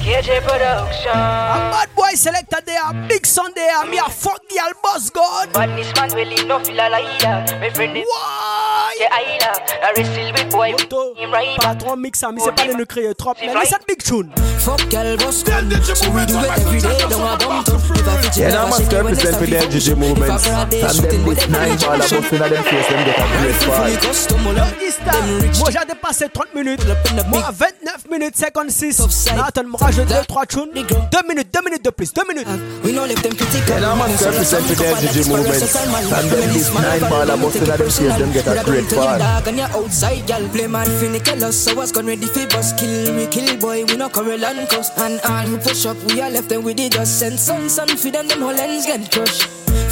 [0.00, 1.10] KJ Production.
[1.12, 3.06] A bad boy selector there.
[3.06, 3.84] Big son there.
[3.86, 5.50] Me a fuck y'all boss god.
[5.76, 7.60] this man will leave no feel like that.
[7.60, 8.94] Me friend them Why?
[8.98, 9.54] get higher.
[9.82, 11.56] I reach till me boy we Moto, don't need rival.
[11.60, 13.34] patron mix ça, mais c'est pas les ne créer trop.
[13.40, 14.30] Mais listen big tune.
[14.60, 18.08] Fuck girl boss gun So we do it every day Don't a bum tune If
[18.08, 19.80] I fit you Then I must shake it when represent it's with the a energy
[19.90, 20.46] fit movements.
[20.46, 22.20] If I grab And it, then shooting with nine ball a generation.
[22.20, 24.04] bust inna them face, them get a great Rifle fully fall.
[24.04, 24.82] custom all Yo, up.
[24.84, 26.84] Ista, Them rich moi j'ai dépassé 30 minutes.
[26.84, 28.96] Pull up in the Moi 29 minutes 56.
[28.96, 29.36] Top side.
[29.36, 30.70] Nathan, moi rajoute 2 3 tunes.
[30.74, 31.08] Big girl.
[31.08, 32.50] 2 minutes, 2 minutes de plus, 2 minutes.
[32.52, 35.74] Ah, we know left them critical Then I must represent with the energy movements.
[35.76, 39.16] And then this nine ball a bust inna them face, them get a great fall.
[39.18, 40.44] Dog and you outside, girl.
[40.52, 41.56] Play man finical us.
[41.56, 42.72] So what's gone ready for bus?
[42.76, 43.84] Kill we kill boy.
[43.88, 44.90] We no Corel and cuss.
[44.98, 46.92] And all who push up, we are left them with it.
[46.92, 48.28] Just send sun, sun feed them.
[48.28, 49.42] Them whole ends get crushed.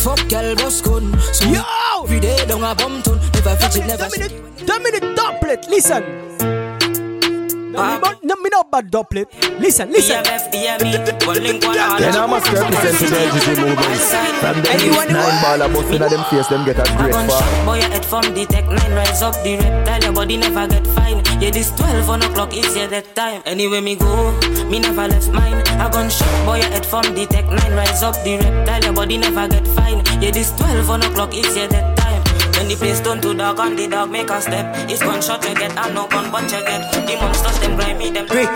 [0.04, 1.18] Fuck girl, boss gun.
[1.32, 1.62] So Yo!
[2.04, 3.18] every day don't a bum tune.
[3.34, 4.08] Never 2 never.
[4.08, 5.68] 2 minutes doublet.
[5.68, 6.27] Listen.
[7.78, 9.28] No, me no- no, me no bad doublet.
[9.60, 10.22] Listen, listen.
[10.24, 14.14] Then I must represent with the energy movements.
[14.14, 17.64] And then this nine ball a bust inna them face, them get a great fall.
[17.64, 20.86] Boy, your head from the tech nine, rise up the reptile, your body never get
[20.88, 21.22] fine.
[21.40, 23.42] Yeah, this 12 on o'clock, it's yeah that time.
[23.46, 24.32] Anyway, me go,
[24.68, 25.62] me never left mine.
[25.78, 28.92] I gun shot, boy, your head from the tech nine, rise up the reptile, your
[28.92, 30.02] body never get fine.
[30.20, 31.97] Yeah, this 12 on o'clock, it's yeah that time.
[32.58, 35.54] When the place turn to dog and the dog make a step, it's gunshot you
[35.54, 36.90] get, and no gun but you get.
[36.90, 38.50] The monsters them grimy, them Brick.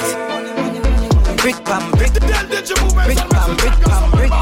[1.39, 2.11] Brick pam brick.
[2.11, 4.33] Brick pam brick pam brick.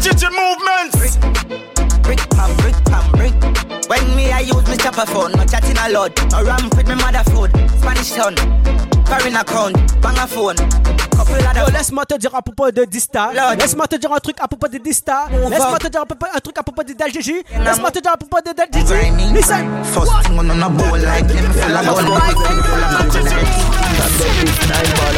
[0.00, 0.94] Gigi movements.
[0.96, 3.34] Brick pam brick pam brick.
[3.88, 6.12] When me I use me chopper phone, no chatting a lot.
[6.32, 7.50] No ramp with me mother food.
[7.78, 8.34] Spanish town.
[9.06, 9.76] Foreign account.
[10.00, 10.56] Bang a phone.
[11.54, 13.30] Yo, laisse-moi te dire à propos de Dista.
[13.56, 15.26] Laisse-moi te dire un truc à propos de Dista.
[15.30, 17.42] Laisse-moi te dire un, peu- un truc à propos de Del Gigi.
[17.64, 18.84] Laisse-moi te dire à propos de Del Gigi.
[18.84, 19.34] Grinding.
[19.34, 19.68] Listen.
[19.84, 23.52] First thing on a bowl like them full of gun.
[24.96, 25.14] Ball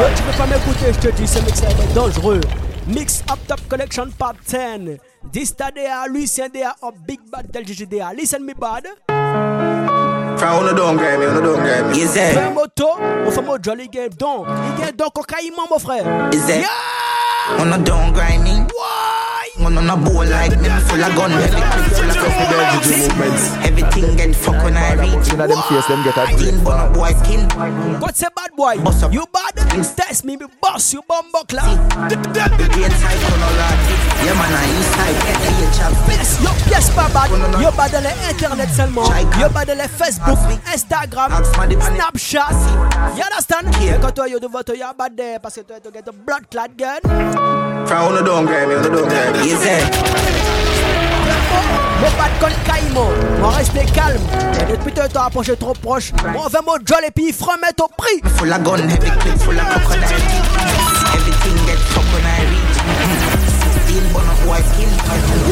[0.00, 2.40] Yo, tu peux pas m'écouter, je te dis, ce mec être dangereux.
[2.86, 5.00] Mix Up Top Connection Part 10.
[5.32, 8.04] This there, Lucien there, of Big Bad Del GG there.
[8.04, 8.86] Uh, Listen me bad.
[10.38, 11.92] Frère, on don't grime, on don't grime.
[11.94, 12.32] Yes, sir.
[12.32, 12.88] Fais moto,
[13.26, 14.44] on fait mon jolly game don.
[14.46, 16.06] Il gagne donc cocaïne, mon frère.
[16.32, 16.60] Is it?
[16.60, 17.58] Yeah!
[17.58, 18.54] On don't grime me.
[18.72, 19.15] Why?
[19.66, 23.50] One on a bowl like me, full of gun, heavy clip, full of movements.
[23.66, 25.26] Everything get fuck when I reach.
[25.34, 26.86] Inna them face, them get a green bar.
[26.94, 27.50] boy skin.
[27.98, 28.74] What's a bad boy?
[29.10, 29.58] You bad?
[29.98, 31.66] Test me, me boss, you bumbo clap.
[32.06, 33.90] The green side, Colorado.
[34.22, 35.92] Yeah man, I inside, get the chap.
[36.14, 37.30] Yes, yo, yes, pas bad.
[37.60, 39.10] Yo bad dans l'internet seulement.
[39.40, 40.38] Yo bad dans les Facebook,
[40.72, 42.54] Instagram, Snapchat.
[43.16, 43.66] You understand?
[43.82, 46.12] Et quand toi, yo devant toi, yo bad there parce que toi, tu get the
[46.14, 47.75] blood clot gun.
[47.86, 49.44] Frère, on don't grime, on don't grime.
[49.44, 49.78] Yes, sir.
[52.00, 53.06] Mon pas de caïmo,
[53.38, 54.20] on va rester calme.
[54.60, 57.56] Et depuis que t'as approché trop proche, on va mon jol et puis il fera
[57.56, 58.20] mettre au prix.
[58.36, 60.02] Full of gun, heavy clip, full of crocodile
[61.14, 62.76] Everything get fuck when I reach.
[63.86, 64.88] Deal bun up white skin.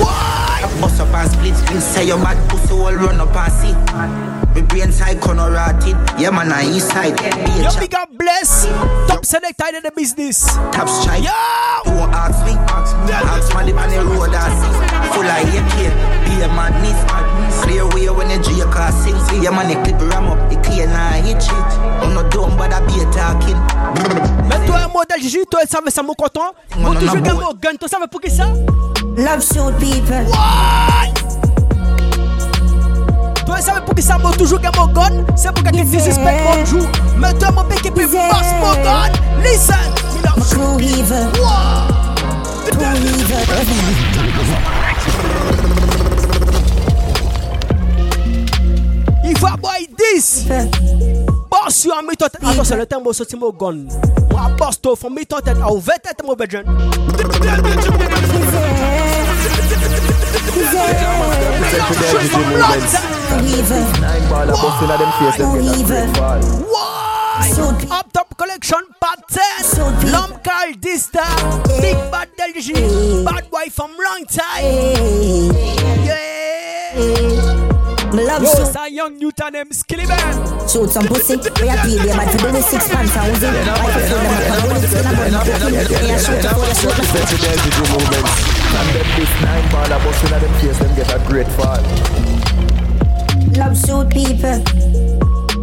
[0.00, 0.80] What?
[0.80, 4.43] Bust up and split skin, say your bad pussy all run up and see.
[4.54, 5.96] Me brain side corner rotted.
[6.18, 7.18] Yeah, man, I east side.
[7.58, 8.66] Yo, big up bless.
[9.08, 10.46] Top selector in the business.
[10.70, 11.24] Top strike.
[11.24, 11.30] Yo!
[11.84, 12.52] Don't ask me.
[12.70, 14.74] Ask me the on the road I see.
[15.12, 15.78] Full of AK.
[16.24, 16.98] Be a madness.
[17.62, 19.18] Clear way when the J car sing.
[19.26, 20.50] See your man, the clip ram up.
[20.50, 21.54] The clear now hit shit.
[22.02, 23.58] I'm not dumb, but I be talking.
[24.48, 26.52] Mais toi, un modèle Gigi, toi, ça veut ça, mon content.
[26.78, 27.76] Moi, toujours gagne mon gun.
[27.78, 28.46] Toi, ça veut pour qui ça?
[29.16, 30.26] Love shoot people.
[30.28, 31.13] What?
[33.54, 35.82] Mwen sa mwen pou ki sa mwen toujou gen mwen gon Se mwen gen ki
[35.92, 36.82] disispek mwen jou
[37.22, 39.94] Mwen te mwen peke pe mas mwen gon Listen
[49.22, 50.50] Il va boy this
[51.46, 53.86] Boss you a mi tot Ato se le ten mwen soti mwen gon
[54.34, 56.42] Mwen boss to fon mi tot et A ou vet et mwen
[64.00, 66.42] Nine ball a bust inna them face, them get a great fall.
[67.90, 71.24] Up top connection part 10 Lump Carl Dysta
[71.80, 75.52] Big Bad LG Bad boy from long time
[76.04, 77.64] Yeah
[78.14, 78.84] me love Yo, so.
[78.84, 80.68] young Newton them skilly man.
[80.68, 81.34] Shoot some pussy.
[81.60, 83.44] We a pay them, for the six pants and.
[83.44, 85.32] I can feel them up and bullets in a bun.
[85.74, 87.06] Yeah, shoot up, yeah, shoot up.
[87.10, 88.53] Presidential movements.
[88.76, 91.82] And them this nine ball a bust inna them face, them get a great fall.
[93.56, 93.76] Love
[94.10, 94.62] people.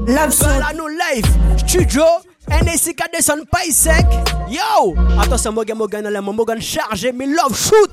[0.07, 1.21] Love I.
[1.57, 2.21] Studio.
[2.49, 4.05] NSC Cadesson Paye sec.
[4.49, 4.93] Yo!
[5.19, 7.89] Attention, Morgan Morgan, le Morgan chargé, mais love shoot!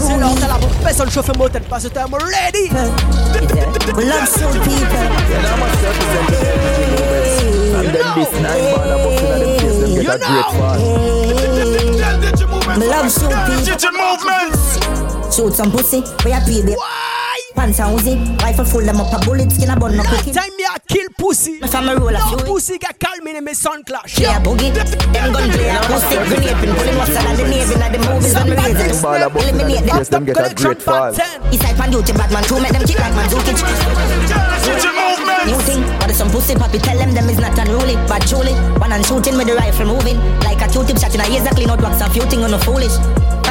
[0.00, 2.68] C'est l'heure de la personne chauffe moteur parce que t'es ready!
[3.96, 5.94] Love shoot people?
[7.74, 10.78] And then this nine ball a bust inna them face, them get a great fall.
[12.78, 13.64] Love shoot people.
[15.34, 16.00] Shoot some pussy.
[16.24, 16.78] We a pay them.
[17.54, 20.32] Pants and Uzi, rifle full them up a bullet skin a bun no cookie.
[20.32, 21.60] Time me a kill pussy.
[21.60, 22.38] Me from a roll a no few.
[22.46, 24.18] pussy get calm in me sun clash.
[24.18, 24.74] Yeah, boogie.
[24.74, 28.34] Them gun play a acoustic grenade pin pulling what's on the navy na the movies
[28.34, 29.02] when we raise it.
[29.02, 29.98] Ball a bust inna Eliminate them them.
[29.98, 31.10] face, them get a great fall.
[31.10, 33.58] East side pan duty, bad man two make them kick like man Zukic.
[35.46, 38.54] New thing, but some pussy poppy tell them them is not unruly, but truly.
[38.80, 40.16] One and shooting with the rifle moving.
[40.40, 42.58] Like a Q-tip shot in a a clean out wax a few thing on no
[42.58, 42.96] foolish.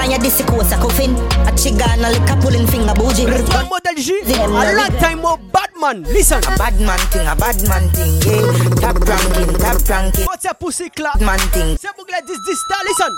[0.04, 1.16] Find your disc course a coffin,
[1.47, 3.24] a chiga and a a pulling finger bougie.
[3.24, 4.43] One model G, a
[4.76, 6.04] long time more bad man.
[6.04, 8.84] Listen, A bad man thing, a bad man thing, yeah.
[8.84, 10.26] Top ranking, top ranking.
[10.26, 11.22] what's a pussy clap?
[11.22, 13.16] Man thing, C'est pour que this this star listen.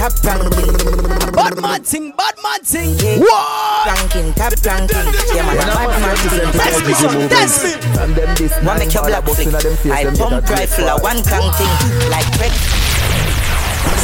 [0.00, 1.32] top ranking.
[1.36, 2.96] Bad man thing, bad man thing.
[2.96, 3.18] Yeah.
[3.20, 3.86] What?
[3.92, 5.04] Ranking, top ranking.
[5.36, 6.48] Yeah, man, a bad man thing.
[6.56, 7.72] Test me, son, test me.
[8.00, 9.48] And them this One make your a black flick.
[9.48, 12.08] inna them face, I a pump rifle, a one crank thing.
[12.08, 12.79] Like crack.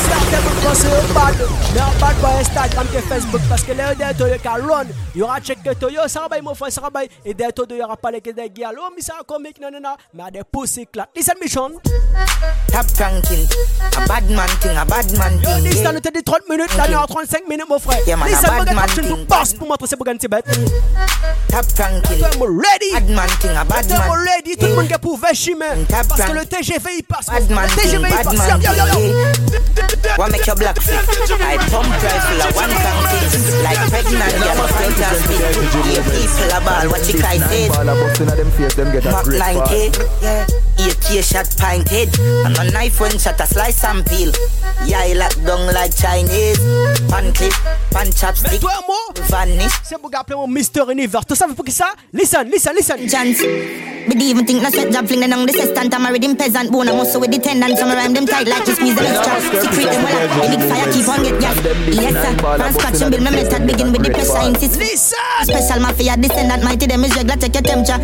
[0.06, 1.34] Start them parce que yo bad.
[1.74, 4.86] Mais un bad boy Instagram que Facebook parce que là derrière toi yo ka run.
[5.14, 7.52] Il y aura check que toi yo ça va mon frère ça va et derrière
[7.52, 8.70] toi il y aura pas les que des gars.
[8.76, 9.96] Oh mais ça comique non non non.
[10.14, 11.08] Mais à des pussy clap.
[11.16, 11.70] Listen mission.
[12.72, 13.46] Top ranking.
[13.96, 15.64] A bad man thing, a bad man Yo thing.
[15.64, 17.98] listen te dit 30 minutes là nous en 35 minutes mon frère.
[18.06, 19.26] Yeah, man, a Listen bad mon gars man tu nous thing.
[19.26, 20.42] passes pour montrer c'est pour gagner Tibet.
[21.48, 22.18] Top ranking.
[22.18, 22.92] Toi mo ready.
[22.92, 24.00] Bad man thing, a bad man.
[24.24, 24.56] ready.
[24.56, 25.84] Tout le monde qui pour faire chimer.
[25.88, 27.26] Parce que le TGV il passe.
[27.26, 29.65] Bad man Le thing, TGV il passe.
[30.16, 30.96] What make your black flick?
[31.40, 33.62] I pump rifle, a one crank thing.
[33.62, 35.40] Like pregnant, girl, a fantastic.
[35.86, 37.68] Yeah, people a ball, what you guys Nine say?
[37.68, 39.66] ball a bust inna them face, them get a Mark great line fall.
[39.68, 39.90] K,
[40.22, 40.46] yeah.
[40.86, 42.08] AK shot pint head.
[42.46, 44.32] And a knife when shot a slice and peel.
[44.84, 46.60] Yeah, I lock down like Chinese.
[47.10, 47.52] Pan clip,
[47.90, 48.62] pan chopstick.
[49.28, 49.72] Vanish.
[49.82, 50.90] C'est pour appeler mon Mr.
[50.90, 51.26] Universe.
[51.26, 51.92] Tu sais pour qui ça?
[52.12, 53.08] Listen, listen, listen.
[53.08, 53.42] Chance.
[54.06, 55.92] But even think no set job fling on the assistant.
[55.92, 56.70] I'm a rhythm peasant.
[56.70, 57.76] Bone a muscle with the tendon.
[57.76, 59.55] Some rhyme them tight like you squeeze the extra.
[59.60, 60.48] Secret them well.
[60.50, 61.56] Big fire keep on get gas.
[61.88, 62.32] Yes sir.
[62.36, 63.66] From scratch and build my method.
[63.66, 64.42] Begin with the pressure.
[64.48, 64.78] Insist.
[64.78, 65.18] Listen.
[65.42, 66.62] Special mafia descendant.
[66.64, 67.36] Mighty them is regular.
[67.36, 68.00] Take your temperature.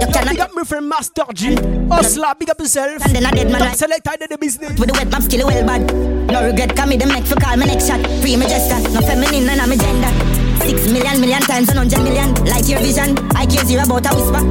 [0.00, 0.30] You cannot.
[0.30, 1.54] Big up me friend Master G.
[1.90, 3.04] Hustler, big up yourself.
[3.04, 3.60] And then I dead man.
[3.74, 4.78] Top in the business.
[4.78, 5.82] With the wet map skill well bad.
[6.30, 6.76] No regret.
[6.76, 8.00] Come me them neck for call my next shot.
[8.20, 8.80] Free me gesture.
[8.90, 10.42] No feminine and I'm a gender.
[10.62, 12.34] Six million, million times and hundred million.
[12.44, 14.42] Like your vision, I care zero about a whisper.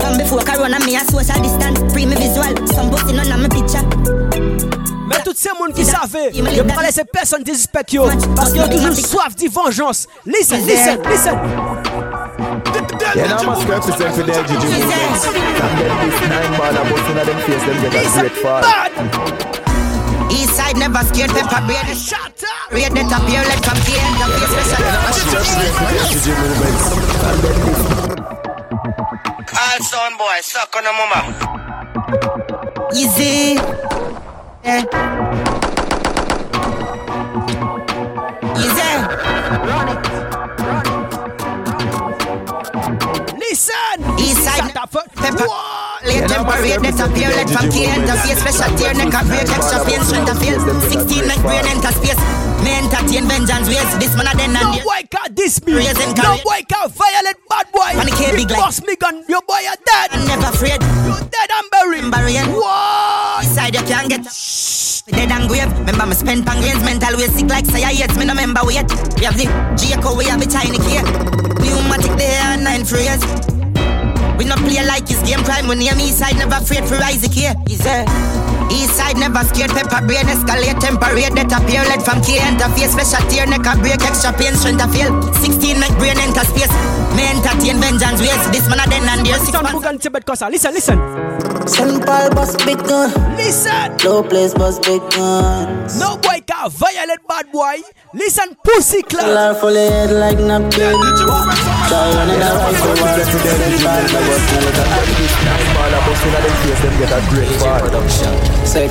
[0.00, 1.92] Come before Corona, me a social distance.
[1.92, 4.69] Free me visual, some on my picture.
[5.06, 7.42] Mais tous ces gens qui savaient, je ne pas laisser personne
[7.90, 8.04] yo.
[8.36, 10.06] Parce qu'ils ont toujours soif de vengeance.
[10.24, 11.38] Listen, listen, listen.
[13.16, 15.26] Yeah, now must represent for the LGG movements.
[15.26, 15.34] And
[15.78, 18.62] then this nine ball of busting at them face, them get a great fall.
[20.30, 21.94] East side never scared pepper brain.
[21.96, 22.70] Shut up.
[22.70, 23.98] Read the top here, let come here.
[24.30, 24.72] The face
[26.00, 26.84] LGG movements.
[27.42, 27.82] Then this
[29.58, 31.20] All son boy, suck on the mama.
[32.94, 33.58] Easy.
[34.62, 34.84] Yeah.
[38.58, 38.90] Easy.
[43.50, 43.98] Listen.
[44.14, 45.02] East side pepper.
[46.06, 49.84] Late temperate, net appear, let from key enter face Special tear, neck a break, extra
[49.84, 50.56] pain, strength of feel
[50.88, 52.16] 16 make brain enter space
[52.64, 55.74] Me entertain vengeance ways, this man a den and No boy can diss me.
[55.74, 56.44] Raising No courage.
[56.46, 57.90] boy can violate bad boy.
[58.00, 60.08] And the K big like- Boss me gun, your boy are dead.
[60.14, 62.06] I'm never afraid You dead and buried.
[62.08, 63.44] Barian What?
[63.50, 64.24] Side you can't get
[65.10, 68.14] Dead and grave Remember me spend pan grains Mental way sick like say I hate
[68.16, 68.86] Me no remember wait
[69.18, 71.02] We have the Jacob We have the China key
[71.58, 72.19] Pneumatic there
[72.60, 73.20] and nine phrase
[74.36, 77.32] We no play like his game crime When near me side never afraid for Isaac
[77.32, 78.04] here He's there
[78.70, 83.24] East side never scared Pepper brain escalate Temperate That appear Lead from K Interface Special
[83.28, 86.70] tear Neck a break Extra pain Strength of feel 16 make brain enter space
[87.16, 90.24] Me entertain vengeance ways This man a den and there six Sound man Mugan Tibet
[90.24, 90.46] Kosa.
[90.50, 90.98] Listen, listen.
[91.66, 92.04] St.
[92.04, 93.96] Paul bus big gun Listen.
[94.04, 97.80] Low place bus big guns No boy can violate bad boy.
[98.14, 99.22] Listen, pussy club.
[99.24, 101.69] Color full of head like napkin.
[101.90, 104.78] Try running that right for one Just to them, you man, I was cool with
[104.78, 104.86] that
[105.42, 107.82] Nice ball, I bust in them face, them get a great ball
[108.62, 108.90] Sex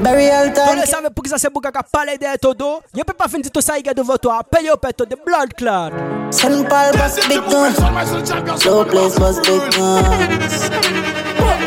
[0.00, 3.04] Burial time Kone save pou ki sa se buka ka pale de to do Yo
[3.04, 5.20] pe pa fin di to sa ige devo to a Pe yo pe to de
[5.20, 5.92] blood clot
[6.32, 7.76] Sen pal was big guns.
[8.64, 10.72] Low place was big guns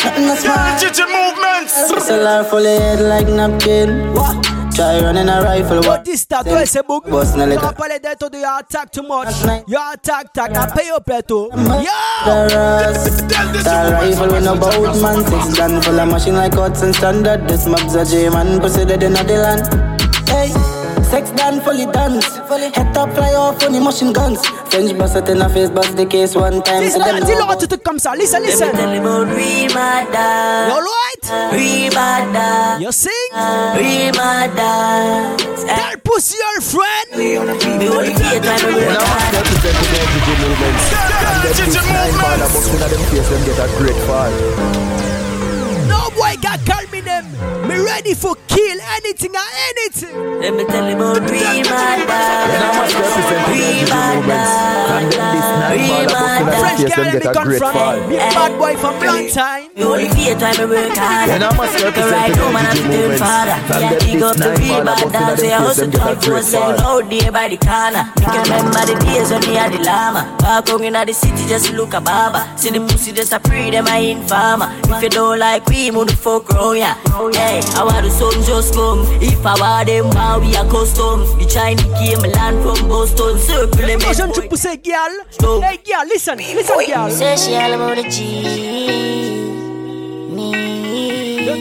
[0.02, 4.14] Nothing that's mine It's a lot full of head like napkin.
[4.18, 4.53] What?
[4.76, 5.82] Try running a rifle.
[5.84, 6.46] What is that?
[6.48, 7.10] Ouais, c'est beaucoup.
[7.12, 7.62] Boss na Tu little.
[7.68, 9.30] vas parler de todo, you attack too much.
[9.68, 11.50] You attack, attack, à paye au péto.
[11.54, 11.92] Yo!
[12.26, 13.64] The.
[13.64, 15.24] The rifle with no boat man.
[15.26, 17.48] Six gun full of machine like Hudson standard.
[17.48, 18.60] This mob's a J man.
[18.60, 20.30] Dead in the land.
[20.30, 20.52] Hey.
[21.14, 22.26] Sex done fully dance.
[22.50, 24.42] Fully head top fly off on the machine guns.
[24.74, 26.82] French bust it in the face, bust the case one time.
[26.82, 27.52] Dis So them dis-leur know.
[27.52, 28.16] un truc comme ça.
[28.18, 28.70] Listen, listen.
[28.70, 30.34] about real murder.
[30.66, 31.26] You alright?
[31.54, 32.82] Real murder.
[32.82, 33.30] You sing?
[33.78, 35.38] Real murder.
[35.70, 37.08] Tell pussy your friend.
[37.14, 40.86] Me only feel time to Yeah, now must represent for the LGG movements.
[41.30, 44.83] And then this nine ball of busting at them face, them get a great fall.
[47.14, 47.68] Them.
[47.68, 50.16] Me ready for kill anything and anything.
[50.42, 52.10] Let me tell you about real murder.
[52.10, 54.54] Yeah, now must represent for the LGG movements.
[54.94, 57.36] And then this nine ball of busting at French them face, girl let me get
[57.36, 57.72] a great fall.
[57.72, 58.10] confront.
[58.10, 59.64] Be bad boy from long time.
[59.76, 61.30] Me only feel time to work hard.
[61.30, 63.58] Yeah, now must The represent right for the woman and the father.
[63.80, 65.42] Yeah, then big this up the nine real ball of bad busting at dogs.
[65.42, 67.00] them Yeah, face, hustle them talk to great myself fall.
[67.00, 68.04] out there by the corner.
[68.20, 70.22] You can remember the days when me had the llama.
[70.44, 72.44] Walk on in the city, just look a barber.
[72.58, 74.70] See the pussy, just a pre, them I informer.
[74.94, 76.94] If you don't like we, move the fuck round ya.
[77.14, 79.06] Hey, I want the sun just come.
[79.22, 81.22] If I want them, how we are custom.
[81.38, 83.38] The Chinese came land from Boston.
[83.38, 85.62] Circle them Moi, je ne pousse girl.
[85.62, 87.10] Hey, girl, listen, listen, girl.
[87.12, 89.33] Say she all about the G.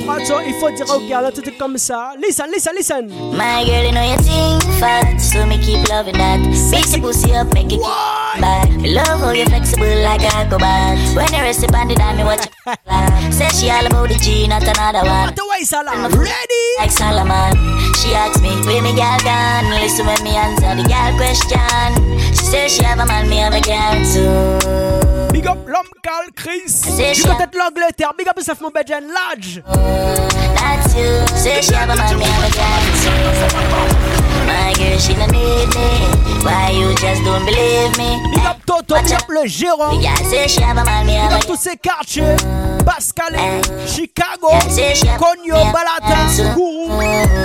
[0.03, 0.19] Me.
[0.19, 2.13] Deux, trois jours, il faut dire au girl un truc comme ça.
[2.21, 3.07] Listen, listen, listen.
[3.33, 6.41] My girl, you know you think fat, so me keep loving that.
[6.71, 8.69] Fix the pussy up, make it keep back.
[8.83, 10.99] Love how you flexible like a acrobat.
[11.15, 13.33] When you rest upon the dime, me watch you flat.
[13.33, 15.27] Say she all about the G, not another one.
[15.27, 16.09] What the way, Salah?
[16.09, 16.65] Ready?
[16.79, 17.55] Like Solomon.
[17.97, 19.71] She asks me, where me girl gone?
[19.81, 22.13] Listen when me answer the girl question.
[22.35, 25.02] She says she have a man, me have a girl too.
[25.33, 26.83] Big up l'homme Carl Chris.
[27.15, 28.13] Du côté de l'Angleterre.
[28.17, 29.63] Big up yourself, mon bedjan large.
[30.55, 31.27] That's you.
[31.37, 33.11] Say she have a man, me have a girl too.
[34.47, 35.89] My girl, she don't need me.
[36.45, 38.21] Why you just don't believe me?
[38.35, 39.91] Big up Toto, big up le gérant.
[39.91, 42.37] Big up tous ces quartiers.
[42.85, 43.61] Basse eh.
[43.87, 44.51] Chicago,
[45.19, 47.01] Cogneau, Balata, Kourou,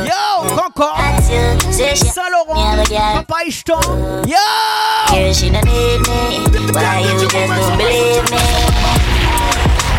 [0.06, 0.98] yo, Concord,
[1.72, 3.80] Saint-Laurent, Papa Ishton,
[4.28, 4.38] yo!
[5.10, 6.48] Girl, she don't need me.
[6.74, 8.42] Why you just don't believe me?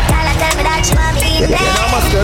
[0.09, 1.79] Girl, I tell me that she want me in there.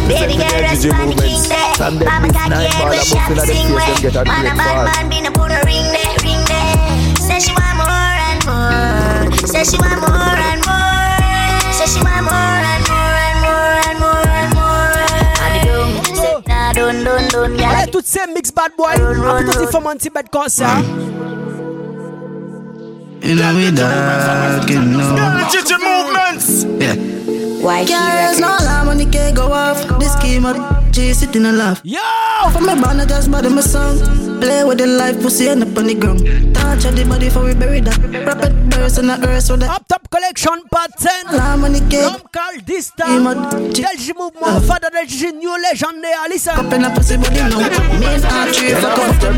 [0.07, 2.05] Baby girl, rest my king there.
[2.05, 3.91] Mama cocky every shot sing way.
[4.25, 7.15] Man a bad man, be no put a ring there, ring there.
[7.17, 9.31] Say she want more and more.
[9.47, 11.73] Say she want more and more.
[11.73, 12.74] Say she want more and more
[17.05, 20.65] Mwen tout se mix bad boy Ape tout si fom an ti bed konser
[23.25, 25.47] You know we dark, you know.
[25.51, 26.63] Dirty movements.
[26.79, 26.93] Yeah.
[27.65, 29.81] Why Carrots no alarm when the cake go off.
[29.97, 30.55] This scheme of
[30.91, 31.81] G sitting and laugh.
[31.83, 31.97] Yo!
[32.53, 33.97] For my band, just body my song.
[34.39, 36.21] Play with the life, pussy end up on the ground.
[36.53, 37.97] Touch the body for we bury that.
[37.97, 41.25] Rapid burst in the earth with the Up top collection pattern.
[41.33, 42.05] alarm when the cake.
[42.05, 43.05] Local Dysta.
[43.73, 46.13] Delgi Mouvement, Father Delgi New Legendary.
[46.29, 46.53] Listen.
[46.53, 47.65] Up in a pussy body now.
[47.97, 49.33] Main artery for comfort.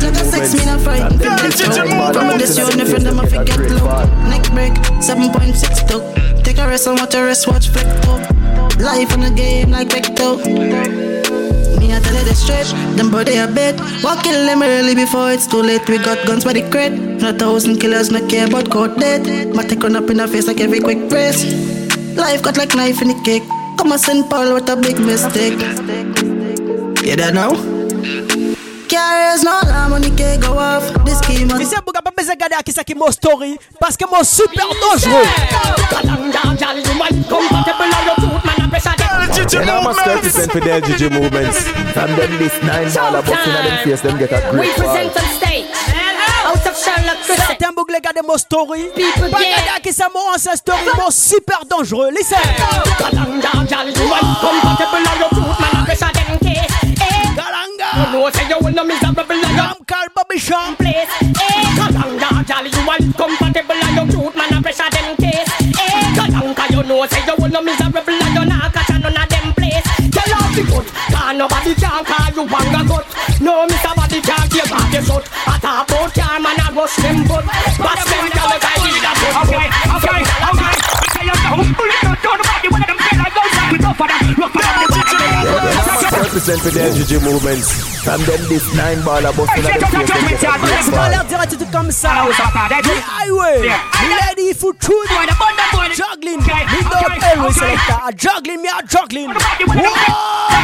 [0.00, 1.20] Like a sex, me not frightened.
[1.20, 4.08] From this you and your friend, them a forget low.
[4.32, 4.72] Neck break,
[5.04, 6.00] 7.6 toe.
[6.52, 8.20] Take a rest and watch a rest, watch flick toe.
[8.20, 8.68] Oh.
[8.78, 10.36] Life in the game like Vecto.
[11.80, 13.80] Me I tell you the straight, them body a bed.
[14.04, 15.88] Walk kill them early before it's too late.
[15.88, 16.92] We got guns by the crate.
[16.92, 19.54] Not a thousand killers, no care about court dead.
[19.54, 21.42] My take run up in the face like every quick press.
[22.18, 23.44] Life cut like knife in the cake.
[23.78, 24.28] Come on, St.
[24.28, 25.58] Paul, what a big mistake.
[27.02, 27.52] You there now?
[31.58, 32.00] Mise mbuga
[33.10, 33.58] story
[34.24, 35.26] super dangereux
[35.92, 36.02] I
[40.50, 41.66] for their GG movements
[41.96, 45.66] And this nine dollar box in them face get a We present on stage
[46.44, 48.90] Out of Sherlock Certains bougle gade mo story
[49.30, 52.10] Pas gade akisa mo ancien story super dangereux,
[57.92, 58.12] Galanga.
[58.12, 60.76] You know, say you will no miserable and Ram Carl Bobby Sean.
[60.76, 61.08] place.
[61.20, 65.48] Eh, Kalanga, jolly, you are compatible and you cute man, a pressure them case.
[65.60, 69.28] Eh, Kalanga, you know, say you will no miserable and you not catch none of
[69.28, 69.84] them place.
[70.10, 73.06] Tell off the good, cause nobody can call you wanga good.
[73.42, 73.94] No, Mr.
[73.96, 75.24] Body can't give back the shot.
[75.46, 77.44] I talk about car man, I rush them good.
[77.44, 79.34] But them girls, I need a good.
[79.42, 79.66] Okay,
[80.00, 80.74] okay, okay.
[81.12, 82.98] Say you know, pull it out, turn about the one of them
[86.32, 87.68] represent for the LGG movements.
[88.00, 90.96] From them this nine ball of busting at them face, them get a great Laisse-moi
[90.96, 91.10] fall.
[91.12, 92.24] l'air direct tout comme ça.
[92.24, 93.68] The highway.
[93.68, 95.12] Lady for truth.
[95.92, 96.40] Juggling.
[96.40, 98.16] Me dog always selector.
[98.16, 99.28] Juggling me a juggling.
[99.28, 99.92] Whoa!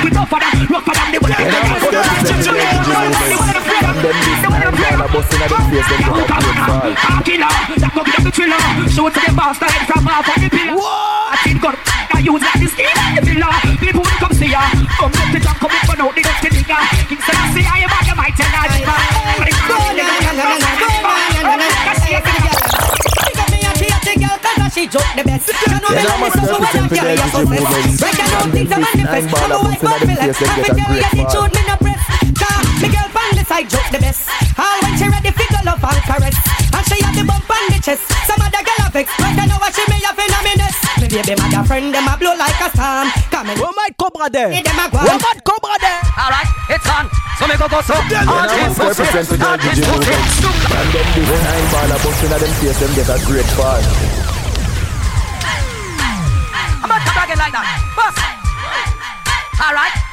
[0.05, 3.37] You know, must represent for the LGG movements.
[3.77, 7.21] From them this nine ball of busting at them face, them get a great fall.
[7.29, 8.61] killer, that go get the thriller.
[8.89, 10.81] Shoot to the bastard from off of the pillar.
[10.81, 11.77] I think God,
[12.17, 13.53] I use the skin and the villa.
[13.85, 14.08] People
[14.59, 16.79] will come see get the junk, come in for no, the next nigga.
[17.11, 18.79] Instead of say I am on the mic, tell us.
[24.79, 25.49] She joke the best.
[25.49, 27.99] You know You know, must represent for the LGG movements.
[27.99, 29.27] Right now, things are manifest.
[29.35, 30.55] I'm a white man, them I'm a a fall.
[31.03, 31.99] attitude, me no press.
[32.39, 34.23] Car, me girl from the side joke the best.
[34.55, 36.37] How when she ready fi go love and caress,
[36.71, 38.07] and she have the bump on the chest.
[38.31, 39.88] Some other girl have vex, I know what she
[41.09, 43.09] baby my friend them a blow like a storm.
[43.33, 43.59] Come in.
[43.59, 44.51] Where my cobra there?
[44.53, 45.01] Hey, them a go.
[45.01, 46.01] Where my cobra there?
[46.15, 47.09] Alright, it's on.
[47.41, 47.97] So me go go so.
[47.97, 48.45] You know,
[48.77, 50.35] must represent for the LGG movements.
[50.69, 53.83] From them this nine ball of busting at them face, them get a great fall.
[56.83, 57.67] I'm not talking like that.
[57.97, 58.19] Bust.
[59.59, 60.08] Alright.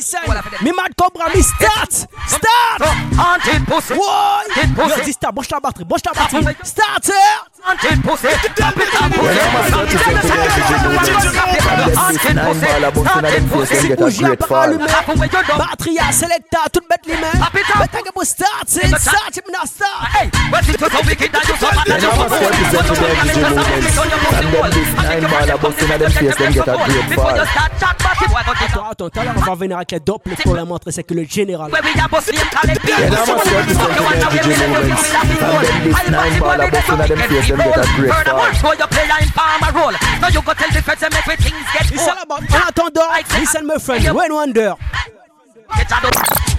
[0.00, 0.20] Listen.
[0.64, 1.92] Me mad cobra, me start.
[1.92, 2.80] Start.
[3.20, 3.92] Haunted pussy.
[3.92, 4.46] Why?
[4.48, 4.96] Haunted pussy.
[4.98, 5.34] Yo, dis start.
[5.34, 5.84] Branche la batterie.
[5.84, 6.56] Branche la batterie.
[6.64, 7.12] Start, sir.
[7.62, 8.28] Haunted pussy.
[8.56, 11.20] Drop it down, You know, must represent for the LGG movements.
[11.20, 14.28] From them this nine ball of busting at them face, them get a Bougie à
[14.28, 14.68] great part fall.
[14.70, 14.86] allumée.
[15.60, 16.58] Batterie à selecta.
[16.72, 17.36] Toute bête les mains.
[17.52, 17.60] Mais
[17.92, 19.30] t'as que pour start, c'est start.
[19.34, 20.00] Tu me n'as start.
[20.16, 22.86] Hey, what's it so wicked that you so bad You that you know, must represent
[22.88, 23.92] for the LGG movements.
[24.00, 27.36] From them this nine ball of busting at them face, them get a great Before
[27.36, 27.52] you fall.
[27.52, 30.00] start chat back, it was Attends, attends, tout à l'heure on va venir avec les
[30.00, 31.70] dopples pour leur montrer c'est que le général.
[31.70, 35.06] Where we are boss name collect You know, must represent for the LGG movements.
[35.10, 38.26] From them this nine ball of busting at them face, them get a great Heard
[38.26, 38.40] a fall.
[38.40, 39.96] word for your player in farmer role.
[40.20, 42.62] Now you go tell the feds and make we things get It's all about en
[42.68, 44.74] attendant, listen my friend, Wayne Wonder.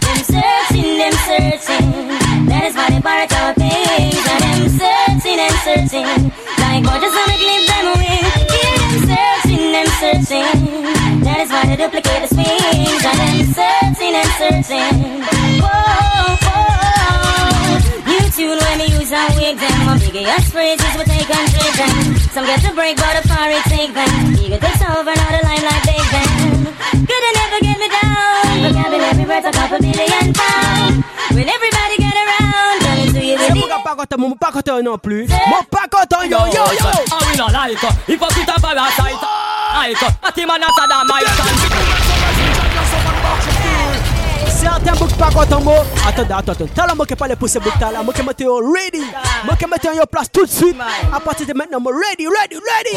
[0.02, 1.88] Them searching, them searching.
[2.48, 4.24] That is why they bark our things.
[4.28, 6.08] And them searching, them searching.
[6.60, 8.20] Like gorgeous and it leave them away.
[8.20, 8.41] Yeah, them
[10.02, 11.22] searching.
[11.22, 12.42] That is why they duplicate the.
[13.06, 15.62] And them searching, them searching.
[15.62, 16.51] Whoa
[18.32, 19.78] tune when me use and wig them.
[19.86, 21.96] My biggest phrases will take and trade them.
[22.34, 24.12] Some get the break, but a party take them.
[24.40, 26.30] Eager this over, not a limelight take them.
[27.08, 28.56] Could have never get me down.
[28.64, 31.04] Vocabulary worth a couple million pounds.
[31.32, 35.28] When everybody get around, turn into you the pas content, mon pas content non plus.
[35.28, 36.90] Mon pas content, yo yo yo.
[37.12, 37.78] Ah oui non like,
[38.08, 39.22] il faut tout à parasite.
[39.74, 42.11] Like, a team anata da my son.
[44.62, 45.84] Certains boucs pas content, moi.
[46.08, 46.68] Attendez, attendez.
[46.76, 48.04] T'as la moi qui parle pour ces boucs là.
[48.04, 49.04] Moi qui mette au ready.
[49.44, 50.78] Moi qui mette en place tout de suite.
[51.12, 52.96] À partir de maintenant, moi ready, ready, ready.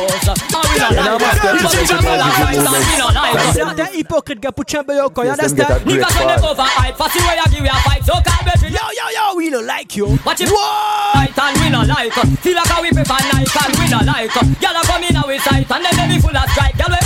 [3.54, 5.80] Certains hypocrites gars pour chamber yo, you understand?
[5.86, 6.96] You got to never over hype.
[6.96, 8.04] Fast way I give you a fight.
[8.04, 10.18] So can't bet Yo yo yo, we don't like you.
[10.24, 10.50] Watch it.
[10.50, 12.12] Fight and we not like.
[12.42, 14.30] Feel like a whip if I like and we not like.
[14.60, 16.76] Gyal a come in our sight and then they full of strike.
[16.76, 17.03] Gyal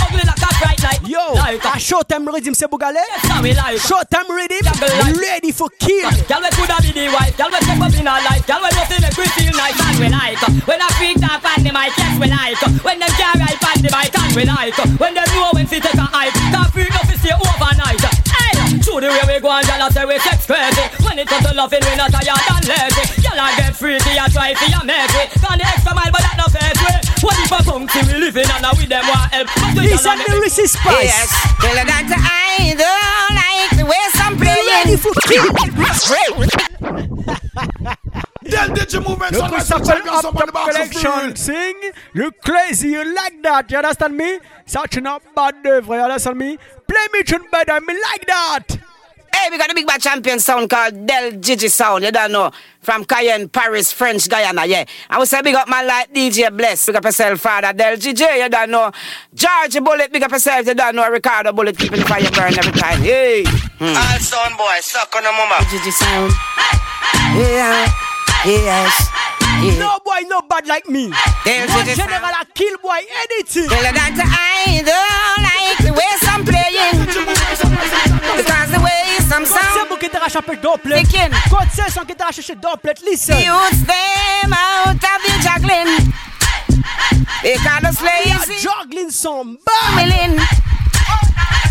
[1.09, 1.65] Yo, ah, like.
[1.65, 2.93] a short time rhythm c'est Bougale.
[3.01, 3.79] Yes, we like.
[3.81, 4.61] Short time rhythm,
[5.17, 6.05] ready for kill.
[6.29, 7.33] Gyal we coulda be the wife.
[7.35, 8.45] Gyal we step up in our life.
[8.45, 10.37] Gyal we just make we feel nice and we like.
[10.37, 12.61] Uh, when I freak talk on the mic, yes we like.
[12.61, 14.77] Uh, when them carry on the mic and we like.
[14.77, 18.08] Uh, when them know when to take a hype, can't up to stay overnight.
[18.79, 20.79] Hey, through the way we go and gyal a say we sex crazy.
[21.03, 23.03] When it comes to loving, we not tired and lazy.
[23.19, 25.35] Gyal a get freaky and try for your make it.
[25.43, 26.95] Gone the extra mile, but that no fair way.
[27.19, 29.51] What if a funky we living and now with them want help?
[29.59, 31.11] But we Listen, gyal a the make- Reese's Spice.
[31.11, 31.27] Yes,
[31.59, 35.11] tell her that I don't like the way some Ready for
[38.49, 38.67] kill.
[38.67, 41.11] Del Digi Movement, Le son truc master s'appelle champion, Up somebody Top box Collection.
[41.11, 41.37] food.
[41.37, 41.75] Sing,
[42.13, 44.39] you crazy, you like that, you understand me?
[44.65, 46.57] Such a not bad œuvre, you understand me?
[46.87, 48.65] Play me tune better, me like that.
[49.31, 52.51] Hey, we got a big bad champion sound called Dell Jiji Sound, you don't know.
[52.81, 54.85] From Cayenne, Paris, French Guyana, yeah.
[55.09, 58.41] I would say big up man like DJ Bless, big up yourself, Father Dell Jiji,
[58.43, 58.91] you don't know.
[59.33, 61.07] George Bullet, big up yourself, you don't know.
[61.09, 63.43] Ricardo Bullet, keeping the fire burn every time, hey.
[63.45, 63.95] Hmm.
[63.95, 65.63] All sound boy, suck on the mama.
[65.69, 66.33] Gigi Sound.
[67.35, 67.91] Yeah,
[68.45, 69.09] yes,
[69.61, 69.79] yeah.
[69.79, 71.11] No boy, no bad like me.
[71.45, 73.69] Del One Gigi general a kill boy, anything.
[73.69, 77.05] Her that I don't like the way some playing.
[78.37, 79.89] Because the way some sound.
[79.89, 81.03] vous qui t'arrache un peu dopplet.
[81.03, 81.31] Picking.
[81.49, 83.37] Quand c'est son qui t'arrache chez dopplet, listen.
[83.37, 86.13] Youths them out of the juggling.
[87.43, 89.95] Because the Yeah, slaves juggling some bad.
[89.95, 90.39] milling.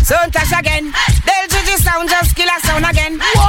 [0.03, 0.91] So touch again.
[1.25, 3.19] Dell Jiji sound just kill a sound again.
[3.19, 3.48] Fire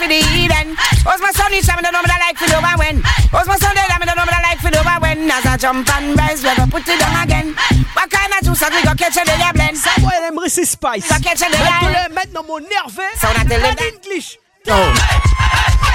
[0.00, 0.72] for the heathen.
[1.04, 3.04] How's my son each time I don't know what I like for the over when.
[3.28, 5.28] How's my son dead I don't know what I like for the over when.
[5.28, 7.52] As I jump and rise, we go put it down again.
[7.92, 9.76] What kind of juice have we got catch a day blend?
[9.76, 11.04] Ça boy, elle aime Reese's Spice.
[11.04, 13.12] Ça catch a day Maintenant, maintenant, mon nerveux.
[13.20, 13.92] Ça, on a tell them En that.
[13.92, 14.38] English.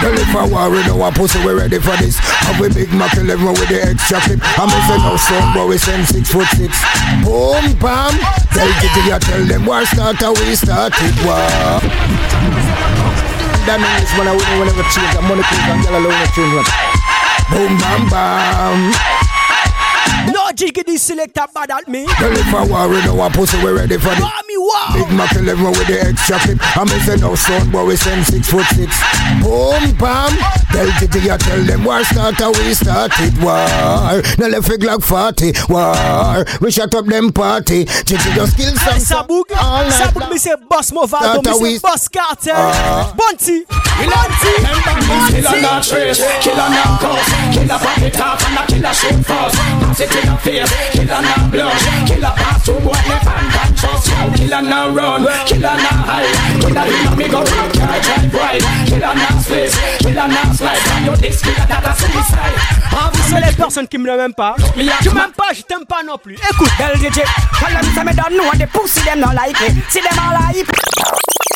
[0.01, 2.17] Well, if I worry, no one pussy, we ready for this.
[2.45, 4.39] Have we Big Mac 11 with the extra clip.
[4.59, 6.77] I'm say no son, but we send six foot six.
[7.23, 8.13] Boom, bam.
[8.53, 12.54] Tell Gigi, I tell them war start, how we start it, war.
[13.65, 16.69] That means when I win, whenever change, I'm money quick and get alone with change.
[17.49, 19.24] Boom, bam, bam.
[20.55, 22.05] No jiggity selector bad at me.
[22.05, 24.21] Well, if I worry, no one pussy, we ready for this.
[24.21, 24.91] Wow, me wow.
[24.93, 26.77] Big Mac 11 with the extra clip.
[26.77, 28.95] I'm say no son, but we send six foot six.
[29.43, 30.31] Boom, bam.
[30.71, 33.67] Tell Gigi, I tell them war start, how we started it, war.
[34.39, 36.45] No left a Glock 40, war.
[36.61, 37.83] We shut up them party.
[37.83, 38.95] Gigi just kill some.
[39.27, 40.29] Saboug, all night Saboug, long.
[40.31, 43.13] me say Boss Movado, Tata, me we- say Boss Cartel, Ah.
[43.17, 44.53] Bunty, Bunty,
[45.35, 49.84] Killer not trace, killer not cause Killer pop it off and a killer shoot first
[49.95, 54.11] Pass it in killer not blush Killer pass to boy left hand and trust.
[54.11, 56.35] Yo, killer not run, killer not hide.
[56.59, 60.83] Killer in me go rock, car drive right Killer not split, killer not slide.
[60.91, 62.75] And your disc killer that a suicide.
[63.29, 64.57] C'est les personnes qui me l'aiment pas.
[65.01, 66.35] Tu m'aimes pas, je t'aime pas non plus.
[66.35, 67.21] Écoute, Dell Jiji,
[67.59, 69.73] tell them say me don't know the pussy them not like it.
[69.89, 71.54] See them all like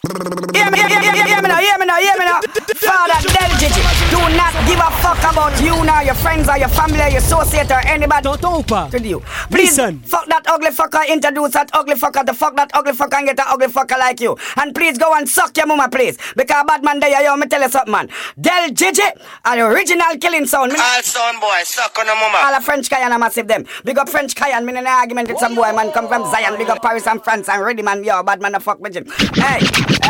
[0.00, 2.40] hear me, hear me, hear me now, hear me now, hear me now.
[2.80, 6.68] Father Dell Jiji, do not give a fuck about you nor your friends or your
[6.68, 8.22] family or your associate or anybody.
[8.22, 8.88] t'entends ou pas?
[8.90, 9.20] To you.
[9.50, 10.00] Please, Listen.
[10.00, 13.38] fuck that ugly fucker, introduce that ugly fucker to fuck that ugly fucker and get
[13.38, 14.36] an ugly fucker like you.
[14.56, 16.16] And please go and suck your mama, please.
[16.36, 18.08] Because bad man there, yo, me tell you something, man.
[18.40, 19.04] Dell Jiji,
[19.44, 20.72] are the original killing sound.
[20.72, 22.38] All sound boy, suck on the mama.
[22.42, 23.66] all a French Cayenne, I massive them.
[23.84, 26.56] Big up French Cayenne, me in an argument with some boy, man, come from Zion.
[26.56, 29.04] Big up Paris and France and ready, man, yo, bad man, the fuck with him.
[29.34, 29.60] Hey,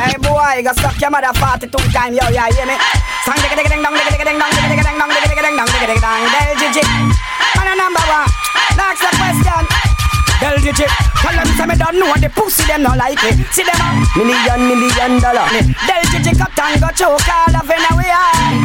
[0.00, 2.76] hey, boy, you got suck your mother 42 times, yo, yeah, hear me?
[3.24, 5.42] Sang digga digga ding dong, digga digga ding dong, digga digga ding dong, digga digga
[5.44, 6.82] ding dong, digga digga dong, Dell Jiji.
[7.56, 8.28] Man, a number one.
[8.80, 9.64] Next the question.
[10.40, 10.86] Dell Jiji,
[11.20, 13.36] tell them say me don't know the pussy them not like it.
[13.52, 15.44] See them a million million dollar.
[15.84, 18.08] Dell Jiji cut and go choke all of in a way.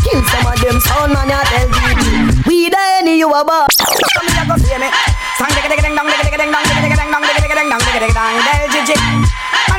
[0.07, 2.31] Kill some of them sound man ya tell Gigi.
[2.47, 3.75] We the any you a boss.
[3.75, 4.87] Come here, go see me.
[5.35, 7.55] Sang digga digga ding dong, digga digga ding dong, digga digga ding dong, digga digga
[7.59, 8.95] ding dong, digga digga dong, Dell Jiji.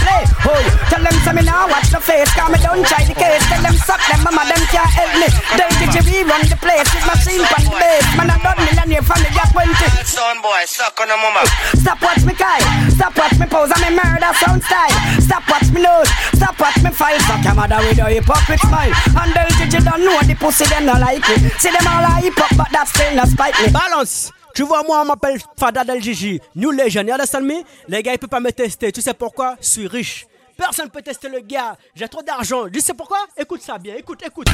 [0.00, 3.14] play Oh Tell them say me now watch the face Cause me don't try the
[3.14, 3.44] case.
[3.46, 5.28] Tell them suck them mama them can't help me.
[5.56, 9.04] They'll Gigi we run the place With machine from the base Man I done millionaire
[9.04, 9.72] from the year 20
[10.08, 11.44] Son boy, suck on the mama.
[11.78, 14.92] Stop watch me Kai Stop watch me pose and me murder sound style.
[15.20, 16.08] Stop watch me nose.
[16.34, 18.92] Stop watch me file Fuck your mother with a hypocrite smile.
[19.16, 21.52] And they'll Gigi don't know the pussy them not like it.
[21.60, 23.70] See them all a hip hop but that still not spite me.
[23.70, 24.39] Balance.
[24.60, 26.38] Tu vois, moi, on m'appelle Fada Del Gigi.
[26.54, 27.62] New Legend, you understand me?
[27.88, 28.92] Les gars, ils peuvent pas me tester.
[28.92, 29.56] Tu sais pourquoi?
[29.58, 30.26] Je suis riche.
[30.54, 31.78] Personne peut tester le gars.
[31.94, 32.68] J'ai trop d'argent.
[32.70, 33.20] Tu sais pourquoi?
[33.38, 33.94] Écoute ça bien.
[33.96, 34.48] Écoute, écoute.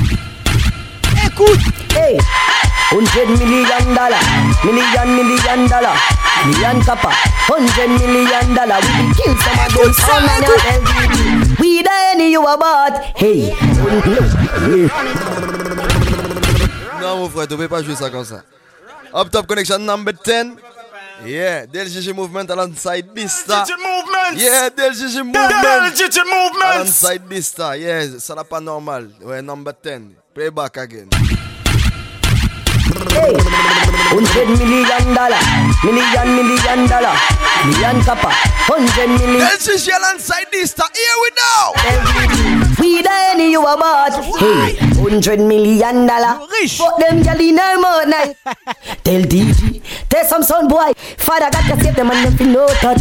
[1.27, 1.59] Écoute.
[1.97, 2.19] Hey,
[2.91, 4.21] 100 million dollar,
[4.63, 5.97] million million dollar,
[6.47, 7.09] million copper,
[7.49, 8.79] 100 million dollar.
[8.79, 12.93] We will kill some of them did We the any you about?
[13.17, 13.53] Hey,
[17.03, 18.45] Non, mon frère, tu peux pas jouer ça comme ça.
[19.15, 20.59] Up top connection number 10.
[21.25, 23.65] Yeah, DLGG movement alongside Dysta.
[23.65, 24.35] DLGG movement.
[24.37, 25.65] Yeah, DLGG movement.
[25.65, 26.75] DLGG movement.
[26.77, 27.77] Alongside Dysta.
[27.79, 29.09] Yeah, ça n'a pas normal.
[29.25, 30.15] Ouais, number 10.
[30.35, 31.09] Play back again.
[33.17, 33.33] hey,
[34.13, 35.41] 100 million dollar,
[35.83, 37.17] million million dollar,
[37.65, 38.33] million copper,
[38.69, 39.41] 100 million.
[39.41, 40.85] DLGG alongside Dysta.
[40.93, 41.31] Here we
[42.61, 42.66] go.
[42.79, 44.13] We the you about?
[44.39, 46.47] Hey, 100 million dollar.
[46.69, 48.25] Fuck them gyal in her mouth now.
[49.05, 50.93] Tell DG, tell some son boy.
[51.17, 53.01] Father got to save them and nothing no touch.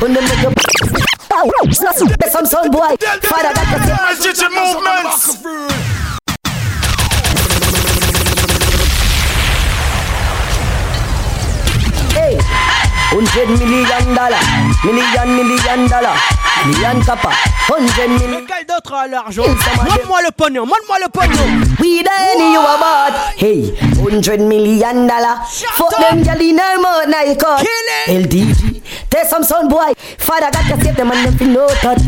[0.00, 0.54] When them make up.
[1.28, 2.96] Tell some son boy.
[3.22, 6.40] Father got to save DLGG movements.
[12.12, 12.36] Hey,
[13.14, 14.42] 100 million dollar,
[14.84, 16.16] million million dollar,
[16.66, 17.28] million copper,
[17.68, 18.46] 100 million.
[18.46, 19.42] Quel d'autre a l'argent?
[19.46, 20.66] Montre-moi le pognon.
[20.66, 21.66] Montre-moi le pognon.
[21.80, 23.29] We the any you about?
[23.40, 25.40] Hey, 100 million dollar.
[25.72, 27.64] Fuck them gyal in her mouth now you cut.
[28.04, 29.94] LDG, tell some son boy.
[30.18, 32.02] Father got to save them and nothing no touch.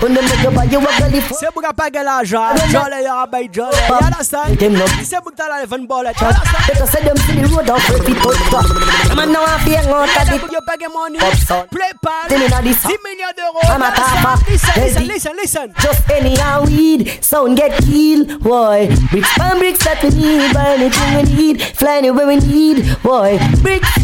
[0.00, 1.38] When them make up you a gully for.
[1.40, 2.54] C'est pour pas gagner l'argent.
[2.68, 3.74] Jolly, y'a bay jolly.
[3.88, 4.58] You understand?
[4.58, 4.84] Them no.
[5.02, 6.04] C'est pour t'as la fun ball.
[6.18, 6.36] Chat,
[6.68, 8.68] better say them see the road off if it top.
[9.16, 11.18] Man now I of C'est the pas gagner money.
[11.18, 11.70] Up.
[11.70, 12.28] Play pal.
[12.28, 13.64] Tell me now this 10 millions d'euros.
[13.72, 14.36] I'm a tapper.
[14.50, 15.72] Listen, listen, listen.
[15.80, 18.88] Just anyhow weed, sound get killed, boy.
[19.10, 23.38] Bricks and bricks that we need, buy anything we need, fly anywhere we need, boy.
[23.62, 23.94] Bricks,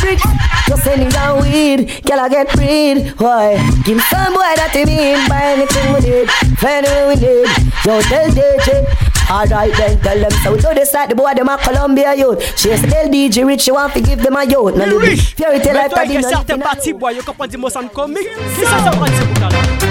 [0.00, 0.22] bricks,
[0.68, 3.58] just anyhow weed, girl I get breed, boy.
[3.84, 7.48] Give some boy that we need, buy anything we need, fly anywhere we need.
[7.84, 8.86] Yo, tell DJ.
[9.30, 10.52] Alright then, tell them so.
[10.52, 12.42] We do this like the boy them a Columbia youth.
[12.58, 14.74] She is tell DJ Rich, she want to give them a youth.
[14.76, 15.34] No live Rich.
[15.34, 17.88] fairy tale life that a did not certains a boy, you comprends, dis-moi ça me
[17.88, 18.28] comique.
[18.56, 19.89] Qui ça, ça prend ce bout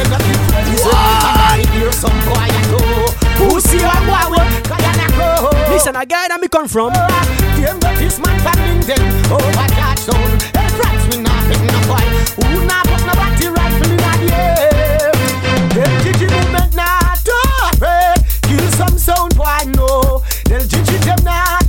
[0.00, 0.36] them that you
[3.76, 4.08] Hear I
[5.70, 6.92] Listen, guy that me come from.
[6.92, 7.78] Them
[8.20, 11.80] man banding them Over Georgetown Hey friends we not pick no
[12.40, 15.12] Who not put no body rifle in the air
[16.30, 17.28] movement not
[17.72, 20.22] afraid Kill some sound boy no
[20.66, 21.59] Gigi them not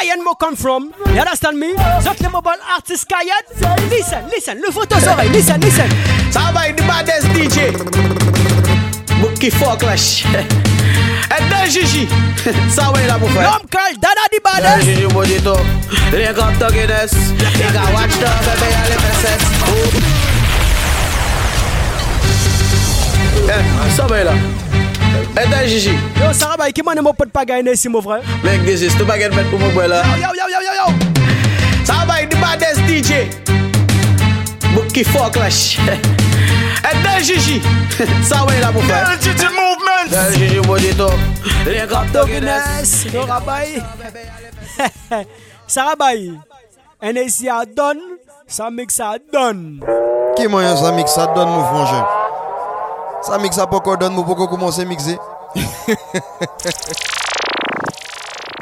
[0.00, 0.94] Cayenne me come from.
[1.12, 1.74] You understand me?
[2.00, 3.44] Zot le mobile artist Cayenne.
[3.90, 5.30] Listen, listen, le photo oreilles.
[5.30, 5.88] Listen, listen.
[6.30, 7.70] Ça va the baddest DJ.
[9.20, 10.24] Bouki Foclash.
[11.30, 12.08] Et Dan Gigi.
[12.70, 13.42] Ça va là pour faire.
[13.42, 14.88] L'homme call Dada Dan Baddest.
[14.88, 15.56] Gigi Mojito.
[16.12, 17.12] Link up to Guinness.
[17.58, 19.40] You got watch the baby all the set.
[23.48, 24.32] Eh, ça va là.
[25.36, 25.90] Et ben Gigi.
[25.90, 28.22] Yo Sarah Bay, qui m'en est mon pote pas gagné ici mon frère?
[28.42, 30.02] Mec des gestes, tu pas gagné pour mon là.
[30.16, 31.84] Yo yo yo yo yo.
[31.84, 33.28] Sarah the baddest DJ.
[34.74, 35.78] Bouki fort clash.
[35.78, 37.60] Et ben Gigi.
[38.22, 39.06] Ça ouais bah, là mon frère.
[39.06, 40.10] Girl Gigi movement.
[40.10, 41.10] Girl Gigi bonito.
[41.64, 42.50] Les grands doguines.
[42.84, 43.82] Sarah Bay.
[45.66, 46.32] Sarah Bay.
[47.02, 48.00] NSI a donne,
[48.46, 49.80] ça mixe ça donne.
[50.36, 52.06] Qui moyen ça mixe ça donne nous frangin?
[53.22, 55.18] Ça mix ça pas donne nous pourquoi commencer à mixer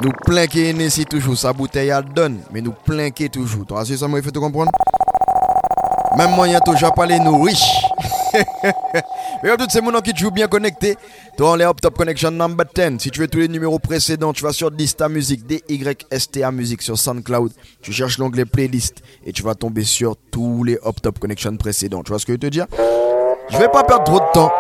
[0.03, 0.13] Nous
[0.49, 3.67] qui ici toujours sa bouteille à donne mais nous plein qui toujours.
[3.67, 4.71] Toi c'est ça moi il faut te comprendre?
[6.17, 7.85] Même moyen toujours parler nous riches.
[9.43, 10.97] Mais tous ces gens qui jouent bien connectés,
[11.37, 12.99] toi on est Up Top Connection number 10.
[13.01, 16.99] Si tu veux tous les numéros précédents, tu vas sur Dista Music, D-Y-S-T-A Music sur
[16.99, 17.53] SoundCloud.
[17.81, 22.03] Tu cherches l'onglet playlist et tu vas tomber sur tous les Up Top Connection précédents.
[22.03, 22.67] Tu vois ce que je veux te dire?
[23.51, 24.53] Je vais pas perdre trop de temps.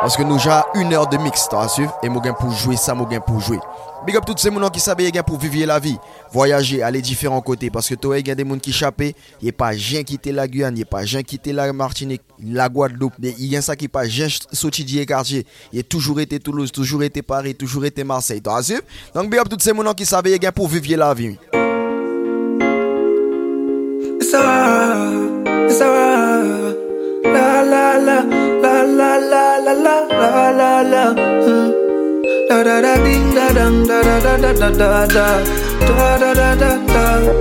[0.00, 2.94] Parce que nous avons une heure de mix, t'as suivre Et moi, pour jouer ça,
[2.94, 3.58] moi, pour jouer.
[4.06, 5.96] Big up tous ces gens qui savent pour vivre la vie,
[6.30, 7.70] voyager, aller différents côtés.
[7.70, 9.00] Parce que toi, il y a des gens qui échappent.
[9.00, 11.72] Il n'y a pas gens quitté la Guyane, il n'y a pas gens quitté la
[11.72, 13.14] Martinique, la Guadeloupe.
[13.20, 15.46] Il y a ça qui pas gens sorti du quartier.
[15.72, 18.42] Il a toujours été Toulouse, toujours été Paris, toujours été Marseille.
[18.42, 18.82] T'as suivre
[19.14, 21.36] Donc, big up tous ces gens qui savent pour vivre la vie.
[24.20, 25.08] Ça,
[25.70, 26.65] ça, la
[27.34, 28.18] la la la
[28.66, 31.04] la la la la la la la
[32.48, 36.14] Da da da ding da dang da da da da da da da da da
[36.20, 37.36] da da da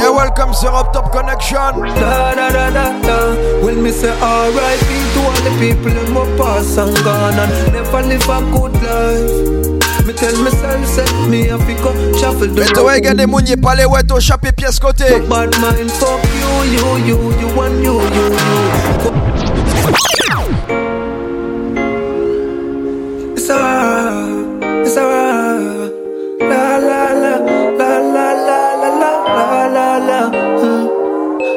[0.00, 3.16] Yeah, welcome to Up Top Connection Da da da da da
[3.62, 4.88] Well, me say R.I.P.
[5.14, 9.59] to all the people in my past and gone and never live a good life
[10.10, 12.58] me tell myself, set me up, go shuffle the road.
[12.58, 12.92] Mais toi,
[13.56, 14.02] pas les ouais,
[14.56, 15.04] pièce côté.
[15.28, 19.10] Bad mind, fuck you, you, you, you, and you, you, you.
[23.36, 25.92] It's alright, it's alright.
[26.40, 27.34] La la la,
[27.78, 30.20] la la la la la la la
[30.58, 30.84] hmm.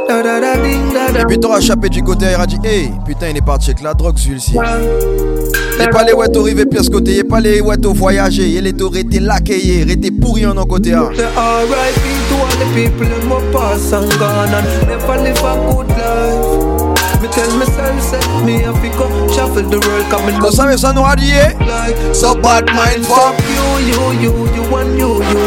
[0.08, 0.93] Da da da ding
[1.24, 3.82] Et puis t'auras chapé du côté, il a dit, hey, putain, il est parti avec
[3.82, 4.56] la drogue celui-ci.
[4.56, 9.22] Pas les ouais arrivé pièce côté, y'a pas les ouais voyager, y'a les tours été
[9.22, 10.92] laqués, été pourri en côté.
[10.92, 11.12] Hein.
[11.14, 12.02] R.I.P.
[12.28, 17.22] to all the people in my past and gone and never live a good life.
[17.22, 20.52] Me tell myself, set me up, go shuffle the world, come and look.
[20.52, 25.00] Ça, ça nous a dit, like, so bad mind, fuck you, you, you, you, and
[25.00, 25.40] you, you,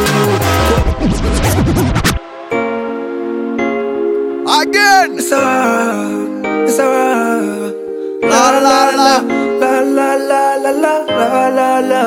[1.84, 2.02] you.
[4.56, 5.18] Again!
[5.18, 7.74] It's alright, it's alright.
[8.22, 9.20] La la la la
[9.60, 12.02] la la la la la la la la.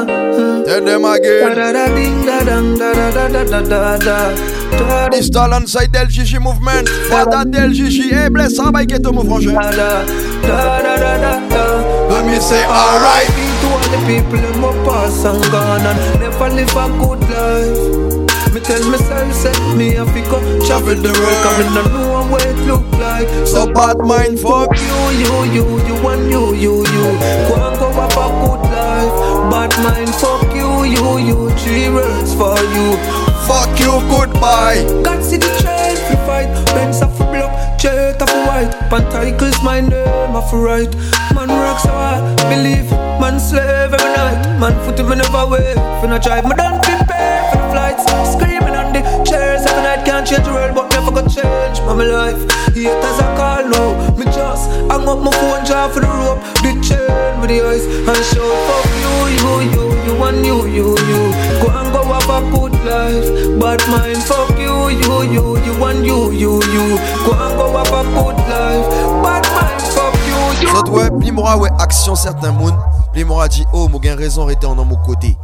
[0.65, 1.55] Tell them again.
[1.55, 5.09] Da da ding da dang da da da da da da.
[5.11, 6.87] This talent side Dell Jiji movement.
[7.09, 8.09] Fadda Dell Jiji.
[8.09, 9.53] Hey, bless somebody get to move frangin.
[9.53, 10.05] Da da
[10.41, 11.63] da da da da da.
[12.09, 13.29] Let me say alright.
[13.61, 18.08] To all the people in my past and gone and never live a good life.
[18.53, 22.25] Me tell myself, set me a up, go travel the world, come in and know
[22.31, 23.29] what it look like.
[23.45, 27.05] So bad mind, fuck you, you, you, you, and you, you, you.
[27.45, 29.13] Go and go have a good life.
[29.53, 31.49] Bad mind, fuck you, you, you.
[31.61, 32.97] Three words for you.
[33.45, 34.81] Fuck you, goodbye.
[35.03, 36.49] God see the train, we fight.
[36.73, 38.73] Benz off a block, jet off a white.
[38.89, 40.91] Pantycles, my name off a right.
[41.35, 42.89] Man rocks so hard, believe.
[43.21, 44.59] Man slave every night.
[44.59, 45.77] Man foot me never wait.
[46.01, 48.03] When I drive, me don't prepare flights.
[48.33, 50.05] Screaming on the chairs every night.
[50.05, 52.39] Can't change the world, but never gonna change my life.
[52.75, 54.17] Haters I call now.
[54.17, 56.41] Me just hang up my phone, drive for the rope.
[56.63, 58.49] The chain with the ice and show.
[58.67, 61.21] Fuck you, you, you, you, and you, you, you.
[61.61, 63.27] Go and go have a good life.
[63.59, 66.85] Bad mind, fuck you, you, you, you, and you, you, you.
[67.25, 68.87] Go and go have a good life.
[69.23, 70.75] Bad mind, fuck you, you.
[70.75, 72.73] Zot ouais, action certain moun.
[73.13, 75.35] Plimora dit oh, mon gain raison rester en mon côté.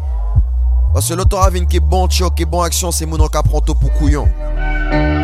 [0.95, 3.37] Parce que l'autre ravine qui est bon choc, qui est bon action, c'est mon qui
[3.37, 4.29] apprend tout pour couillon.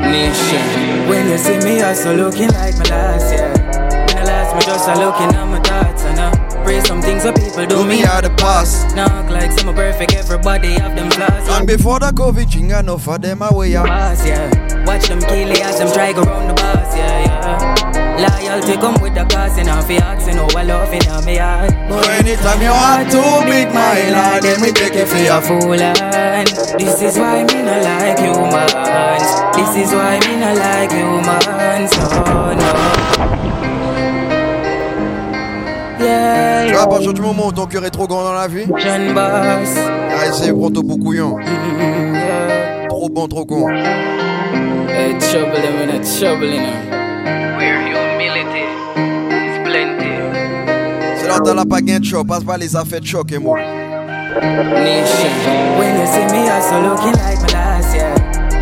[0.03, 0.59] Nation.
[1.07, 3.53] When you see me, I so looking like my last year.
[3.53, 7.23] When I last, me just a looking at my thoughts and I pray some things
[7.23, 8.93] that people do, do me out the past.
[8.97, 11.47] Knock like some perfect, everybody have them flaws.
[11.47, 13.71] And before the COVID, jinga enough for them away.
[13.75, 14.83] Pass, yeah.
[14.85, 17.90] Watch them kill as them try go round the bus, yeah, yeah.
[18.21, 21.73] Loyalty come with the cost and I'm asking how I love in me heart.
[21.89, 25.81] But anytime you want to beat my then me take you for a fool.
[25.81, 26.47] And
[26.79, 29.25] this is why me not like humans.
[29.57, 31.91] This is why me not like humans.
[31.97, 32.69] Oh no.
[35.99, 38.47] Yeah, tu vois, à partir du moment où ton cœur est trop grand dans la
[38.47, 39.75] vie, jeune boss.
[39.77, 41.37] Ah, c'est pour ton couillon.
[41.39, 42.87] Yeah.
[42.87, 43.67] Trop bon, trop con.
[44.89, 47.00] Hey, trouble, in trouble,
[51.39, 51.53] know.
[51.53, 51.65] La
[52.25, 53.57] passe pas les affaires choc et moi.
[53.57, 58.13] When you see me, I so looking like my last, yeah.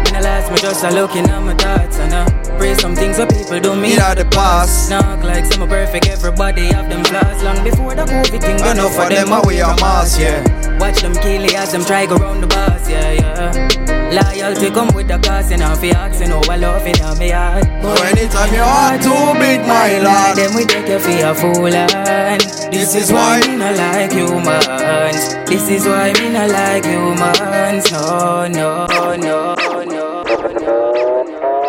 [0.05, 3.30] When I last, me just a looking at my thoughts, I pray some things that
[3.32, 3.97] people do me.
[3.97, 4.91] out the past.
[4.91, 7.41] Knock like some perfect, everybody have them flaws.
[7.41, 10.43] Long before the COVID thing, enough for them, I wear a mask, yeah.
[10.78, 13.80] Watch them kill it as them try go round the bus, yeah, yeah.
[14.12, 17.64] Loyalty come with the cost, and I'm fi asking how I love in me heart.
[17.82, 21.74] But anytime you want to beat my lord, then we take you for a fool,
[21.74, 22.41] and
[22.74, 25.22] this is why me not like humans.
[25.47, 27.91] This is why me not like humans.
[27.91, 29.59] No, no, no.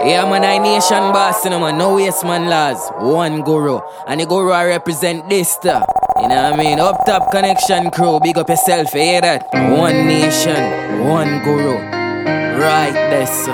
[0.03, 1.77] Yeah, man, I nation boss, you know, man.
[1.77, 2.81] No waste man laws.
[3.01, 3.81] One guru.
[4.09, 5.85] And the guru I represent this, stuff.
[6.17, 6.81] You know what I mean?
[6.81, 9.47] Up top connection crew, big up yourself, you hear that?
[9.53, 11.77] One nation, one guru.
[12.57, 13.53] Right there, sir.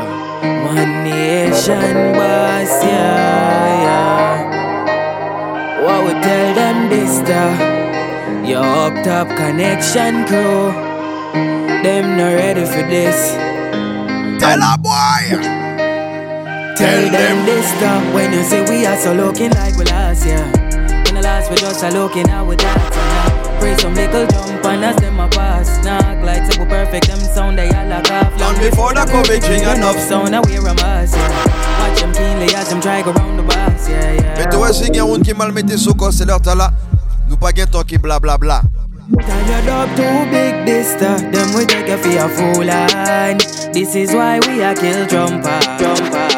[0.71, 4.37] One nation boss, yeah, yeah.
[5.83, 7.59] What we tell them this, stuff?
[8.49, 10.71] Your up top connection crew.
[11.83, 13.35] Them not ready for this.
[14.41, 15.66] Tell a boy!
[16.77, 20.45] Tell them this stuff when you say we are so looking like we last yeah.
[21.09, 22.93] In the last we just are looking out with that.
[22.93, 23.59] Yeah.
[23.61, 25.83] Pray some little jump and as them a pass.
[25.83, 28.39] Knock like so perfect, them sound they all like off.
[28.39, 31.17] Long before the COVID ring enough sound, I wear a mask.
[31.17, 31.89] Yeah.
[31.89, 33.89] Watch them keenly as them try go round the bus.
[33.89, 34.35] Yeah, yeah.
[34.37, 36.71] Mais toi, si gen roun ki mal mette sou kon, se lèr ta la.
[37.29, 38.61] Nou pa gen ton ki bla bla bla.
[39.17, 43.41] Tired up too big this stuff, them we take a fool and
[43.73, 46.36] This is why we are kill jumper, jumper.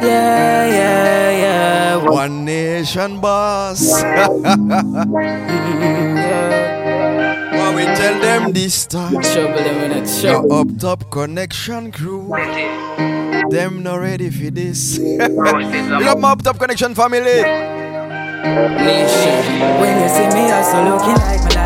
[0.00, 1.96] Yeah, yeah, yeah.
[2.08, 4.02] One nation boss.
[7.54, 9.12] What we tell them this time?
[9.22, 12.28] Trouble them in a Your up top connection crew.
[13.50, 14.98] Them not ready for this.
[14.98, 17.42] Big up my up top connection family.
[18.84, 19.40] Nation.
[19.80, 21.63] When you see me, I so looking like my last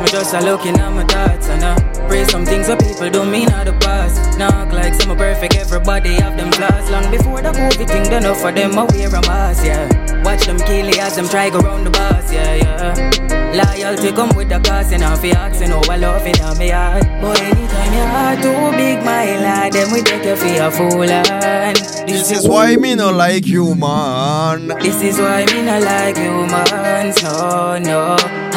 [0.00, 1.74] me just a looking at my thoughts and I
[2.08, 4.38] pray some things that people don't mean out the past.
[4.38, 6.90] Knock like some perfect, everybody have them flaws.
[6.90, 10.22] Long before the movie thing, done enough for them, I wear a mask, yeah.
[10.22, 13.30] Watch them kill it as them try go round the bus, yeah, yeah.
[13.50, 16.68] Loyalty come with the cost, and if you asking how I love it on me
[16.68, 17.02] heart.
[17.20, 21.02] Boy, anytime your heart too big, my lad, then we take you for a fool,
[21.02, 21.76] and
[22.08, 24.68] This is why me no like you, man.
[24.78, 27.12] this is why me not like you, man.
[27.22, 28.49] No, no.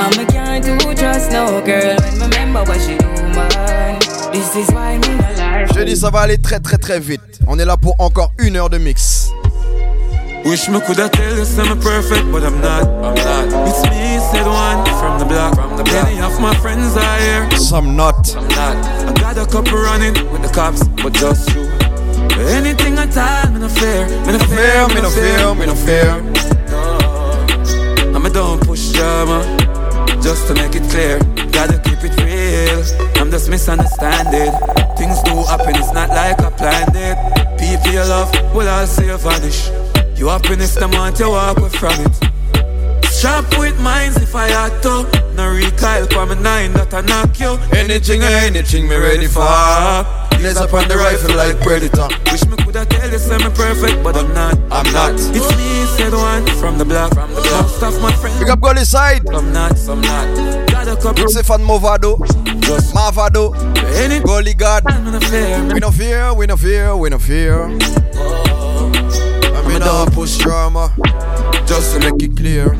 [1.61, 3.99] Girl when remember what she do, man.
[4.31, 7.39] This is why me like Je dis, ça va aller très très très vite.
[7.47, 9.31] On est là pour encore une heure de mix.
[10.45, 12.83] Wish me coulda tell you I'm perfect, but I'm not.
[12.83, 13.67] I'm not.
[13.67, 15.55] It's me, said one from the block.
[15.55, 16.03] From the block.
[16.03, 17.49] Many of my friends are here.
[17.57, 18.35] Some not.
[18.35, 18.77] I'm not.
[19.07, 21.63] I got a couple running with the cops, but just you.
[22.49, 24.05] Anything I tell, me no fear.
[24.25, 26.43] Me no fear, me no fear, me no fear.
[28.13, 29.43] I'm a don't push drama,
[30.23, 31.19] just to make it clear.
[31.51, 32.79] Gotta keep it real.
[33.19, 34.51] I'm just misunderstanding.
[34.97, 37.17] Things do happen, it's not like I planned it.
[37.59, 39.69] People you love will all see you vanish.
[40.17, 43.03] You happiness, the month you walk away from it.
[43.11, 45.03] Sharp with minds if I had to.
[45.35, 47.57] No recoil for me nine that I knock you.
[47.77, 50.22] Anything or anything me ready for.
[50.43, 52.09] Lays up on the rifle like predator.
[52.29, 54.55] Wish me coulda tell you say me perfect, but I'm not.
[54.69, 55.13] I'm not.
[55.13, 57.13] It's me, said one from the block.
[57.13, 57.69] From the block.
[57.69, 58.37] Stuff my friend.
[58.41, 59.25] Big up Gully side.
[59.29, 59.79] I'm not.
[59.87, 60.67] I'm not.
[60.67, 61.29] Got a couple.
[61.29, 62.19] Stefan Mavado.
[62.59, 63.55] Just Mavado.
[63.95, 64.83] Any Gully God.
[64.87, 65.63] I'm in a fear.
[65.73, 67.63] We no fear, we no fear, we no fear.
[67.63, 67.67] I
[69.65, 70.93] mean, no push drama.
[71.65, 72.75] Just to make it clear.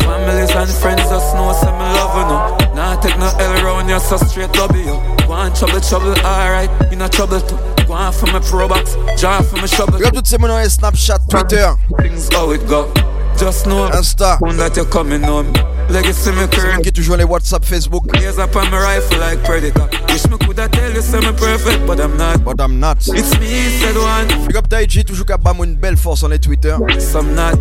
[0.00, 2.56] Families and friends just know some me love you no.
[2.90, 4.84] Nah take no L round you so straight W.
[4.84, 6.68] Go on trouble trouble alright.
[6.90, 7.56] You no trouble too.
[7.86, 8.96] Go on for my pro box.
[9.16, 9.94] Draw for my shovel.
[9.94, 11.76] Regarde toutes ces monnaie Snapchat, Twitter.
[12.00, 12.92] Things how it go.
[13.38, 14.38] Just know Insta.
[14.56, 15.52] that you're coming home.
[15.88, 16.82] Legacy me current.
[16.82, 18.04] qui toujours les WhatsApp, Facebook.
[18.18, 19.88] Years up on my rifle like predator.
[20.08, 22.42] Wish me coulda tell you me perfect, but I'm not.
[22.42, 22.98] But I'm not.
[23.06, 24.46] It's me, said one.
[24.48, 26.76] Big up Taiji, toujours qu'à bam une belle force sur les Twitter.
[26.98, 27.54] Some not.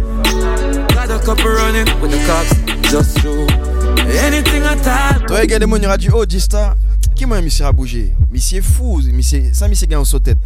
[0.96, 2.52] Got a couple running with the cops.
[2.90, 3.49] Just true.
[4.26, 5.26] Anything I tell.
[5.28, 6.24] Toi, regarde mon ira dit, oh,
[7.16, 8.14] qui m'a mis à bouger?
[8.32, 10.38] Monsieur fou, monsieur, ça monsieur gagne en tête.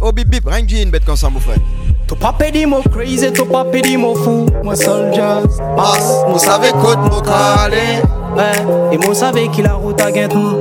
[0.00, 1.58] Oh, bip bip, rien que j'ai une bête comme ça, mon frère.
[2.06, 5.46] To pape di mo crazy, to pape di mo fou Moi soldiers,
[5.76, 8.00] Mas, vous savez côte mon calé.
[8.36, 10.60] Ouais, et moi savez qu'il a route à Guintou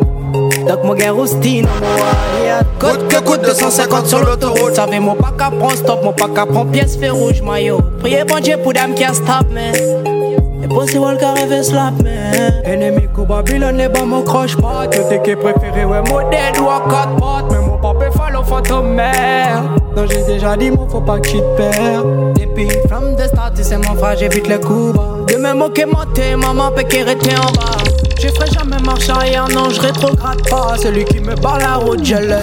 [0.68, 4.76] Donc moi roustine, moi allié Côte que coûte 250 sur l'autoroute.
[4.76, 8.24] Savez moi pas qu'à prendre stop, moi pas qu'à prendre pièce fait rouge maillot Priez
[8.24, 10.17] bon Dieu pour dame qui a stop man
[10.64, 14.86] Et possible qu'à rêver slap man Ennemi ko Babylone et bah mon croche pas.
[14.86, 17.46] Yo t'es qui préféré ouais moi dead ou à quatre pattes.
[17.52, 19.64] Mais mon papa follow fantôme mère.
[19.96, 22.04] Non j'ai déjà dit moi faut pas que tu te perds.
[22.36, 25.18] Depuis from the start sais mon frère j'évite les coups bas.
[25.28, 27.78] De même moquer monter maman qui rester en bas.
[28.20, 30.76] Je ferai jamais marche arrière non je rétrograde pas.
[30.78, 32.42] Celui qui me barre la route je l'ai.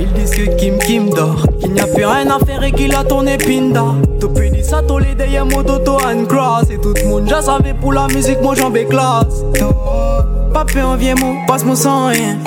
[0.00, 2.94] Ils disent que Kim Kim dort Qu'il n'y a plus rien à faire et qu'il
[2.94, 4.09] a Pinda Depuis
[4.70, 8.06] dit les derrière mon dodo and grass Et tout le monde já savait pour la
[8.08, 9.42] musique moi j'en vais classe
[10.52, 12.38] Papé en vieux mot, passe mon sang rien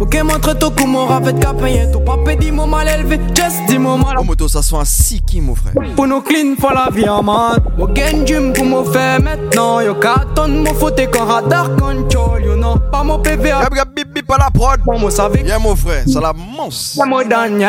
[0.00, 3.78] Ok montre tout comment rafet qu'à payer Ton papé dit mon mal élevé, just dis
[3.78, 5.74] mon mal Oh, moto, ça soit un siki, mon frère.
[5.94, 9.80] Pour nous clean, faut la vie en man Mo gain gym pour me faire maintenant
[9.80, 12.76] Yo carton, mo foute quand radar control you know.
[12.90, 13.68] Pas mon PVA.
[13.74, 14.80] Y'a bip bip à la prod.
[14.84, 15.10] Bon, moi.
[15.44, 16.98] Y'a mon frère, ça la monstre.
[16.98, 17.66] Y'a mon dernier.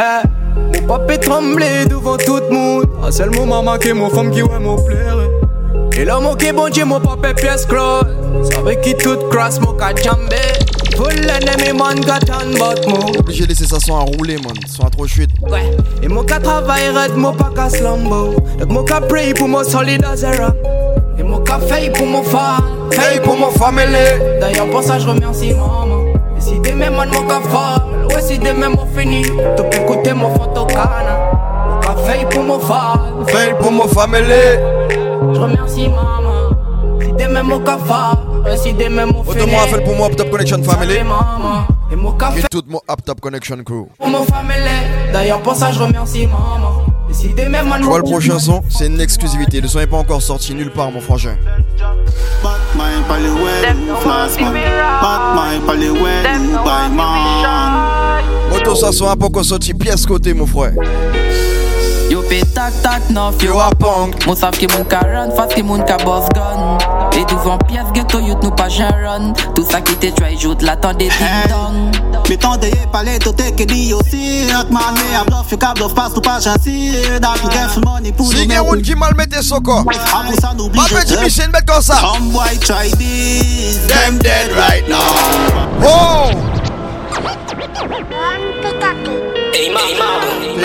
[0.74, 2.86] Mon papa est tremblé devant tout le monde.
[3.12, 5.18] C'est le moment manqué, mon femme qui ouais mon plaire.
[5.98, 7.68] Et là, mon qui bon Dieu, mon papa est pièce.
[8.44, 10.38] C'est avec qui tout crasse, mon cas jambé.
[10.96, 13.20] Full enemy man got on but mo.
[13.20, 14.54] Obligé de laisser ça son à rouler, man.
[14.68, 15.32] Son à trop chute.
[15.42, 15.76] Ouais.
[16.04, 18.36] Et mon cas travaille red, mon pas qu'à slumbo.
[18.60, 20.56] Donc mon cas pray pour mon solide a rap.
[21.18, 22.62] Et mon cas fait pour mon fan.
[22.92, 23.96] Hey pour mon family.
[24.40, 26.03] D'ailleurs, pour ça, je remercie maman.
[26.44, 28.08] Si demain, man, mon cas fall.
[28.10, 29.22] Ouais, si demain, mon fini.
[29.24, 31.32] Tu peux écouter mon photocana.
[31.70, 33.00] Mon cas fait pour mon fan.
[33.30, 34.60] Hey pour mon family.
[35.34, 36.50] Je remercie maman.
[37.02, 38.18] Si demain, mon cas fall.
[38.44, 39.42] Ouais, si demain, mon fini.
[39.42, 40.98] Autrement, appelle pour moi Top Connection Family.
[41.00, 41.66] maman.
[41.92, 42.14] Et mon
[42.52, 43.88] toute mon Top Connection Crew.
[43.98, 45.12] pour mon family.
[45.14, 46.83] D'ailleurs, pour ça, je remercie maman.
[47.14, 49.62] Tu vois le prochain son, c'est une exclusivité.
[49.62, 51.36] Le son n'est pas encore sorti nulle part, mon frangin.
[58.52, 60.74] Moto ça sera pas encore sorti pièce côté, mon frère.
[62.34, 64.26] Pe tak tak nof yo a punk.
[64.26, 66.82] Moun sav ki moun ka run fas ki moun ka boss gun.
[67.14, 69.36] E douvan pièce ghetto youth nou pa jen run.
[69.54, 71.94] Tout sa ki te try jout la tan de ding dong.
[72.26, 72.34] Me
[72.74, 74.50] ye pale to take di yo si.
[74.50, 76.40] Ak man me a bluff, yo ka bluff pas nou pa
[77.54, 79.86] get full money pou Si nou gen roun ki mal mette soko.
[79.86, 82.02] A pou sa nou ça.
[82.02, 83.86] Some boy try this.
[83.86, 85.06] Them dead right now.
[85.86, 86.34] Oh!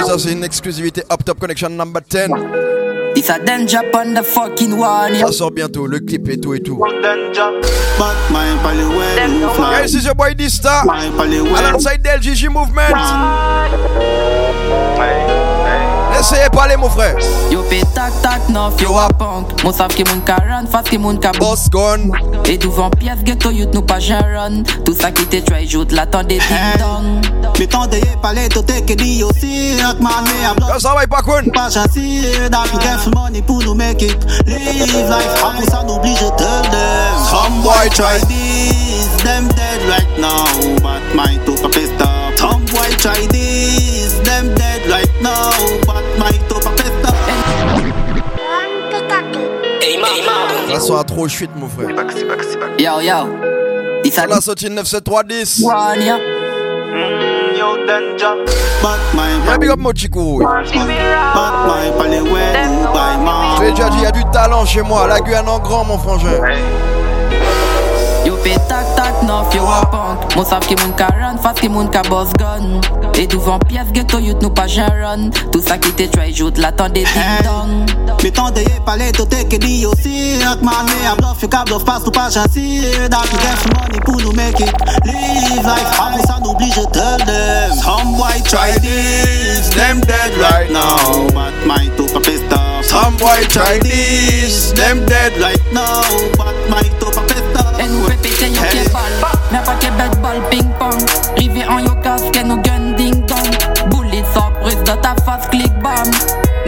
[0.05, 2.29] Ça, c'est une exclusivité Up Top Connection number 10.
[3.15, 6.61] This a danger on the fucking one Ça sort bientôt, le clip et tout et
[6.61, 6.81] tout.
[9.83, 12.95] This is your boy well Alongside LGG Movement.
[16.19, 17.15] Laissez parler, mon frère.
[17.49, 19.53] Yo pe tak tak nof yo a punk.
[19.63, 22.09] Moun sav ki moun ka run fas ki moun ka boss gun
[22.51, 25.95] E douvan pièce ghetto youth nou pa jen run Tout sa ki te try jout
[25.95, 27.23] la tan de ding dong.
[27.61, 30.93] Me tande ye pale to take di yo si Ak man me a bluff Ça
[30.99, 31.39] va, pas quoi?
[31.55, 32.21] Pas chansi
[32.51, 34.19] Dat nou get full money pou nou make it
[34.51, 35.39] Live life.
[35.39, 38.19] A pou sa nou oblige tell them Some boy try.
[38.27, 40.51] this Them dead right now.
[40.83, 45.55] But my to pa pissed up Some boy try this Them dead right now.
[45.87, 45.98] But
[50.79, 51.89] Ça sort à trop chute, mon frère.
[52.79, 53.15] Yo yo
[54.17, 55.65] On a sorti 97310.
[55.65, 56.19] one ya
[57.59, 58.45] Yo danger
[59.45, 59.81] Yeah, big up
[63.59, 65.09] Je l'ai déjà dit, il y a du talent chez moi.
[65.09, 66.29] La Guyane en grand, mon frangin.
[68.49, 70.35] Yo pe tak tak nof yo a punk.
[70.35, 72.81] Moun sav ki moun ka run fas ki moun ka boss gun.
[73.13, 75.29] E douvan pièce ghetto youth nou pa jen run.
[75.53, 77.85] Tout sa ki te try jout la tan de ding dong.
[78.23, 81.49] Me tande ye pale to take di yo si Ak man me a bluff Yo
[81.49, 82.81] ka bluff pas nou pa chansi
[83.13, 84.73] Dat nou get full money pou nou make it
[85.05, 85.93] Live life.
[86.01, 90.73] Ah, a pou sa nou oblige tell them Some boy try this Them dead right
[90.73, 91.29] now.
[91.37, 94.73] But my to pa pissed up Some boy try this.
[94.73, 96.09] Them dead right now.
[96.39, 97.18] But my to
[97.99, 98.89] jouer Pété yo hey.
[98.93, 99.15] bal
[99.51, 101.01] Mè pa ke bet ball ping pong.
[101.39, 103.51] Rive an yo kaske nou gun ding dong.
[103.91, 106.07] Bullet surprise do ta face, klik bam.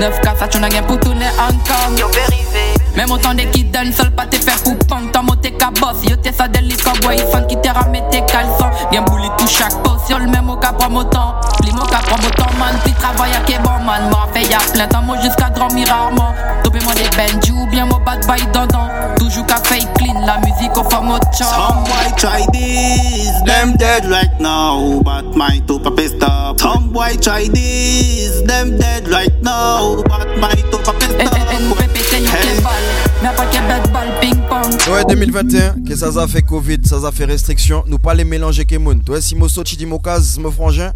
[0.00, 2.62] 9 kasa chou nan gen pou toune Hong Kong Yo pe rive
[2.96, 6.00] Mè moutan de ki den sol pa te fe pou pong Tan moutan boss.
[6.08, 7.56] Yo sa delis cowboy Fan te
[9.04, 11.72] bouli tou chak pos Yo l men mou ka promotan Pli
[12.58, 14.08] man Si travay ak e bon man.
[14.08, 14.88] Mou an fe ya plen
[16.64, 16.80] Tope
[17.52, 18.88] ou bien mou bat bay dandan.
[19.18, 23.76] Toujou ka fey clean La muzik ou fò mou chan Some boy try this Them
[23.76, 25.02] dead right now.
[25.04, 30.02] But my two stop Some boy try this Them dead right now.
[30.08, 30.96] But my two stop
[34.90, 37.84] Ouais, 2021, que ça a fait Covid, ça a fait restriction.
[37.86, 39.02] Nous pas les mélanger que moun.
[39.02, 40.92] Toi, si Mosso, tu dis mon cas, mon frangin.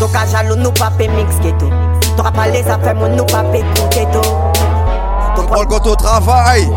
[0.00, 1.70] Donc à jaloux nous pas mix ghetto
[2.16, 4.20] T'auras pas les affaires mon nous pas coup ghetto
[5.46, 6.68] prend le au travail.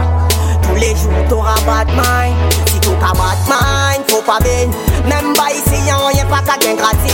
[0.61, 2.35] Tous les jours t'auras bad mind
[2.67, 4.69] Si bad mind faut pas ben
[5.05, 7.13] Même pas ici y'en rien pas qu'à gain gratis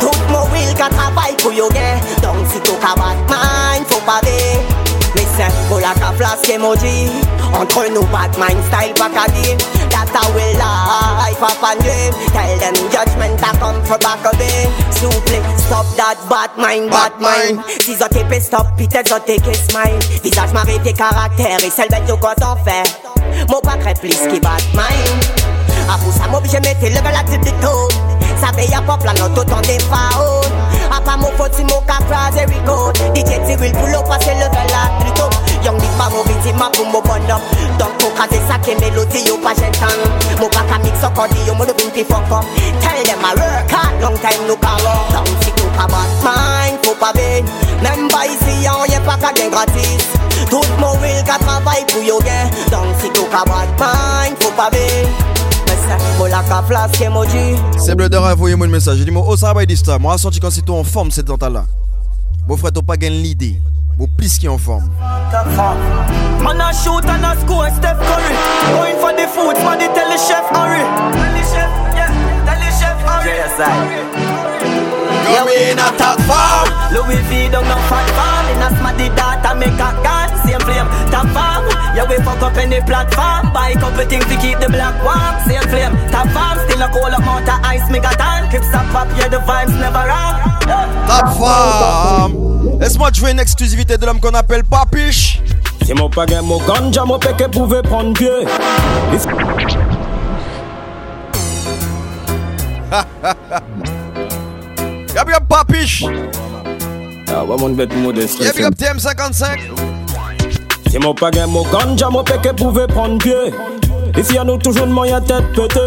[0.00, 4.81] Tout mon will qu'à travail pour yo gain Donc si bad mind faut pas ben
[5.36, 7.10] C'est pour la ka flasque emoji.
[7.54, 9.56] Entre nous bad mind style dire.
[9.92, 10.56] That I will
[11.20, 16.16] life up and dream Tell them judgment I come for back again Souple stop that
[16.28, 17.60] bad mind bad mind.
[17.80, 19.98] Si zo te stop peut-être zo te smile.
[20.22, 22.88] Visage marré tes caractères et celle bête yo quand on fait
[23.48, 25.22] Mon pas très plus qui bad mind.
[25.88, 27.88] A pour ça m'oblige mettre le gars la tête de tout
[28.40, 29.60] Ça veille à pop la note autant
[31.06, 34.48] A mon faute si mon cas phrase et record DJ Tyrell pour l'eau passer le
[34.48, 35.28] gars là plutôt
[35.62, 35.78] Young
[36.26, 37.40] victime pour mon bonhomme
[37.78, 41.10] Donc pour craser ça qui c'est mélodie ou pas j'entends Mon pas qu'à mix au
[41.10, 42.44] cordi, yo, mon de vin fuck up.
[42.80, 45.12] Tell them I work hard, long time no call up.
[45.12, 47.44] Don't see tout à bad mind, faut pas bien
[47.82, 50.08] Même pas ici, on y'a pas qu'à gain gratis
[50.50, 54.70] Tout mon will qu'à travailler pour yo gain Donc si tout à bad mind, pas
[54.70, 55.41] bien
[57.78, 58.98] c'est bleu rêve, envoyez-moi un message.
[58.98, 59.98] Je dis, moi, oh, ça va, ça.
[59.98, 61.64] Moi, senti quand c'est en forme, cette dental-là.
[62.48, 63.60] Mon frère, t'as pas gagné l'idée.
[63.98, 64.90] Mon plus qui en forme.
[66.42, 68.34] Man, a shoot and a score, Steph Curry.
[68.72, 70.48] Going for the food, for the tell the chef.
[70.50, 72.10] Tell the chef, yeah,
[72.44, 73.36] tell the chef, hurry.
[75.30, 76.68] Yeah, we in a top farm.
[76.92, 78.48] Louis V don't know fat farm.
[78.52, 80.28] In a smarty data make a gun.
[80.44, 81.71] Same flame, top farm.
[81.94, 83.52] Yeah, we fuck up any platform.
[83.52, 85.36] Buy couple things to keep the black warm.
[85.46, 86.58] Same flame, top farm.
[86.66, 88.50] Still a cold amount of ice, megaton.
[88.50, 90.40] Keep stop up, yeah, the vibes never wrong.
[91.06, 92.78] Top farm.
[92.80, 95.42] Laisse-moi jouer une exclusivité de l'homme qu'on appelle Papiche.
[95.86, 98.46] C'est mon pagain, mon ganja, mon péché pouvait prendre pied.
[105.14, 106.04] Y'a bien Papiche.
[107.28, 108.40] Ah, ouais, mon bête modeste.
[108.40, 109.58] Y'a bien TM55.
[110.92, 113.54] C'est mon pagain, mon ganja, mon péché pouvait prendre pied.
[114.18, 115.80] Ici, y'a nous toujours de moyen tête pété.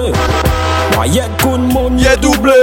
[0.95, 2.53] Moi, y'a de monde, y'a doublé.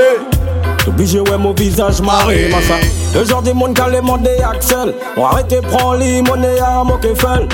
[0.88, 2.80] Obligé, ouais, mon visage marré, ma femme.
[3.14, 4.92] Le genre des monde qui a les Axel.
[5.16, 7.48] On arrête prend les monnaies à mon kefel.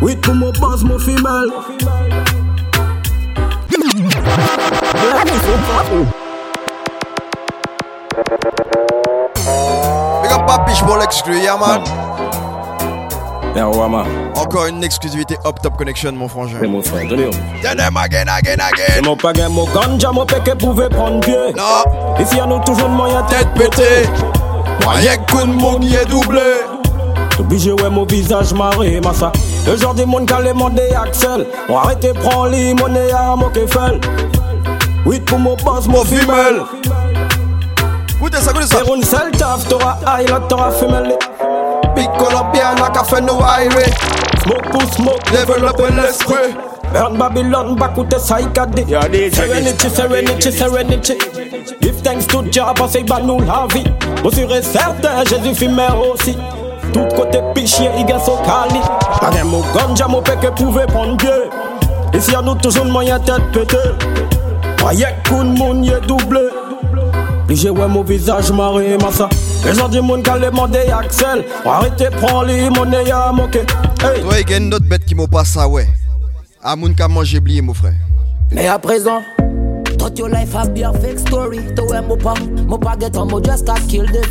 [0.00, 1.50] Oui, pour mon boss, mon femelle.
[10.22, 11.82] Big up Papiche pour l'exclu, yeah man.
[13.56, 14.04] Wama.
[14.36, 16.58] Encore une exclusivité Up Top Connection, mon frangin.
[16.60, 17.32] C'est mon frère, donnez-moi.
[17.62, 18.84] Donnez again, again, again.
[18.94, 21.34] C'est mon pagain, mon ganja, mon péché pouvait prendre pied.
[21.56, 21.84] Non.
[22.20, 24.08] Ici, y'a nous toujours de moyen tête pété.
[24.84, 26.40] Moyen de mon est doublé.
[27.38, 29.32] Obligé, ouais, mon visage marré, massa.
[29.66, 31.46] Le genre des monde qui a les mandés Axel.
[31.68, 34.00] On arrête et prend les monnaies à mon kefel.
[35.06, 36.62] Oui, pour mon boss, mon femelle.
[38.16, 38.78] Écoutez ça, écoutez ça.
[38.84, 41.16] C'est une seule taf, t'auras highlight, t'auras femelle.
[42.00, 43.84] Big Colombian, like a fait no highway.
[44.42, 46.54] Smoke pour smoke, développe l'esprit.
[46.94, 48.88] Burn Babylon, back with the psychedelic.
[49.34, 51.18] Serenity, serenity, serenity.
[51.82, 53.84] Give thanks to Jah, parce que bah nous la vie.
[54.22, 56.38] Moi sûr et certain, Jésus filmé aussi.
[56.94, 58.80] Tout côté pichier, il gagne son cali.
[59.20, 61.28] Pas mon ganja, mon péché pouvait prendre pied.
[62.14, 63.76] Ici, y'a nous toujours le moyen tête pété.
[64.78, 66.48] Voyez coup de monde, y'a doublé.
[67.50, 69.28] J'ai ouais mon visage marré, massa.
[69.64, 71.44] Les monde qui les demandé Axel.
[71.64, 73.60] Arrêtez, prends les monnaies à moquer.
[74.02, 74.22] Hey.
[74.22, 75.86] Toi, il y a une autre bête qui m'a pas ça, ouais.
[76.62, 77.94] À mon cas, moi j'ai oublié, mon frère.
[78.50, 79.22] Mais à présent,
[79.98, 81.58] Thought your life a be a fake story.
[81.76, 82.34] To where mo pa,
[82.66, 84.26] mo pa get on, mo just got killed it.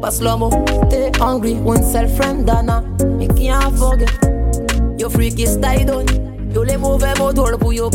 [0.00, 0.48] But slow mo,
[0.88, 2.82] stay hungry, one self friend dana.
[3.20, 4.10] You can't forget.
[4.98, 6.27] Your freaky style done.
[6.54, 7.12] Yo les mauvais
[7.58, 7.90] pour yo.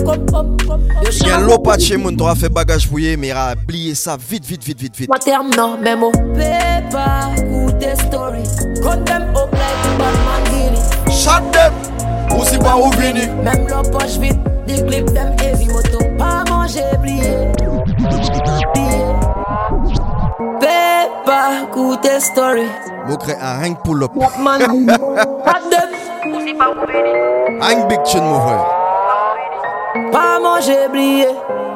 [1.21, 3.53] Il y a l'eau pas de chez moun, t'auras fait bagage fouillé, mais il a
[3.53, 5.09] oublié ça vite, vite, vite, vite, vite.
[5.09, 6.93] Moi terme non, mon paper,
[8.81, 10.81] like Batman Guinea.
[11.11, 11.73] Shut them,
[12.37, 13.27] ou si pas ou vini.
[13.43, 15.99] Même leur poche vite, des clips them heavy moto.
[16.17, 17.47] Pas manger, plié.
[20.59, 22.67] Paper, good story.
[23.07, 24.07] Mo crée un ring pull
[26.63, 28.65] Ring big tune, mon frère.
[30.11, 31.27] Pas manger, plié.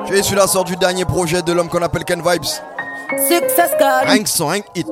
[0.06, 2.46] Tu es celui-là sort du dernier projet de l'homme qu'on appelle Ken Vibes.
[3.28, 4.08] Success card.
[4.08, 4.88] Ring son, ring hit.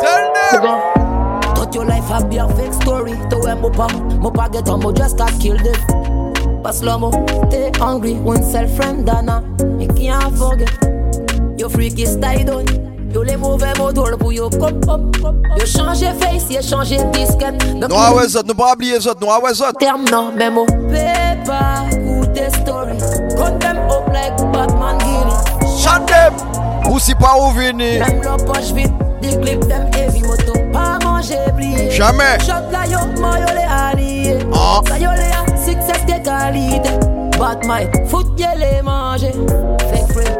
[0.00, 0.80] Tell them.
[1.54, 3.12] Thought your life a be a fake story.
[3.30, 3.86] To where mo pa,
[4.20, 5.78] mo pa get on, mo just got killed it.
[6.62, 7.10] But slow mo,
[7.48, 9.44] stay hungry, one self friend dana.
[9.78, 10.72] You can't forget.
[11.56, 12.87] Your freaky style done.
[13.12, 15.00] Yo les mauvais moteurs pour yo cop cop.
[15.56, 17.64] Yo changé face, yo changé disquette.
[17.74, 19.72] Non, ah ouais, zot, ne pas oublier zot, non, ah ouais, zot.
[19.78, 22.98] Terme non, mais mon paper, good story.
[23.30, 25.40] Cut them up like Batman Guinea.
[25.78, 26.34] Shut them,
[26.90, 27.98] ou si pas ou vini.
[27.98, 30.52] Même leur poche vite, des clips them heavy moto.
[30.70, 31.90] Pas manger, plié.
[31.90, 32.38] Jamais.
[32.40, 34.38] Shot la yo, moi yo les alliés.
[34.52, 34.80] Ah.
[34.86, 36.90] Ça yo les a, success de qualité.
[37.38, 37.88] Batman,
[38.58, 39.32] les manger.
[39.90, 40.38] Fake friend.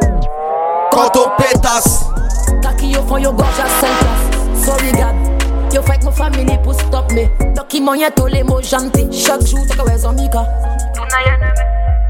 [0.92, 2.04] Quand on pétasse.
[2.88, 4.64] Kaki yo font yo 5 places.
[4.64, 5.14] Sorry God.
[5.72, 7.28] Yo fight my family pour stop me.
[7.54, 9.08] Document y'a tous les mots jantés.
[9.12, 10.46] Chaque jour, t'as qu'à en mika.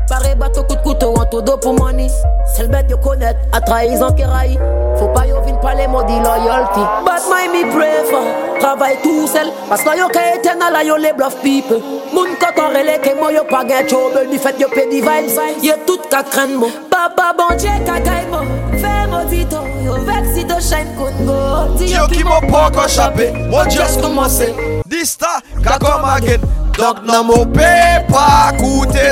[0.08, 2.08] Paré bateau coup de couteau en tout dos pour money.
[2.54, 4.58] C'est le bête yo connaître, à trahison qui raille.
[4.98, 6.80] Faut pas yo vin parler maudit loyalty.
[7.04, 7.70] But my me
[8.10, 8.22] for.
[8.58, 9.48] Travaille tout seul.
[9.68, 11.80] Parce que yo ka éternel là yo les bluff people.
[12.14, 14.30] Moun koton relé que moi yo pas gain trouble.
[14.30, 15.38] Du fait yo pay di vibes.
[15.62, 16.66] Yo tout ka craindre mo.
[16.90, 18.38] Papa bon Dieu ka gagne mo.
[18.78, 19.58] Fais maudito.
[19.84, 21.76] Yo vex si to shine kungo.
[21.84, 24.54] Yo qui m'a pas encore échappé, moi just commencé.
[24.86, 26.40] Dysta, ka comme again.
[26.78, 27.66] Donk nan mou pe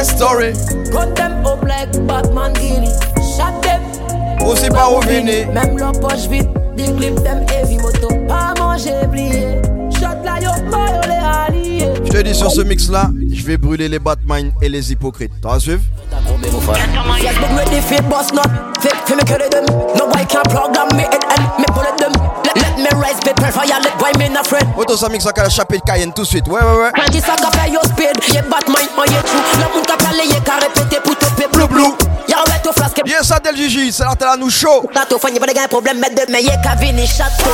[0.06, 0.52] story.
[0.93, 2.93] Kote m op like Batman gini
[3.34, 3.82] Chak dem
[4.47, 6.28] Ou se pa ou vini Mem lò poch
[7.26, 7.43] dem
[7.82, 9.59] moto Pa manje bliye
[10.22, 13.88] la yo mayo le aliye Je te dis sur ce mix là Je vais brûler
[13.88, 15.32] les Batman et les hypocrites.
[15.43, 15.82] T'en vas suivre?
[22.77, 25.81] Me rise people fire Let boy me not friend Auto ça mix à la chapelle
[25.81, 28.35] Cayenne tout de suite Ouais ouais ouais Quand il fait yo speed.
[28.35, 29.39] Y'a Batman on y'a true.
[29.57, 31.93] Le monde qui parle y'a qu'à répéter pour te payer blue blue.
[32.28, 35.07] Y'a ouais tout flasque Yes ça Dell Jiji C'est là t'es là nous chaud T'as
[35.07, 37.51] tout fait y'a pas de gain problème Mais de mais y'a qu'à venir château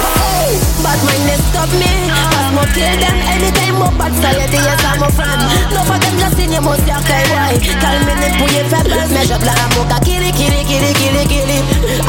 [0.83, 1.91] Batman they stop me.
[2.11, 5.41] Cause mo kill them Anytime mo bad society Yes I'm a friend
[5.73, 7.59] No for them just in your mouth Y'a qu'à why?
[7.81, 11.59] Calme pour y'a faible Mais je bla amoka kili kili kili kili kili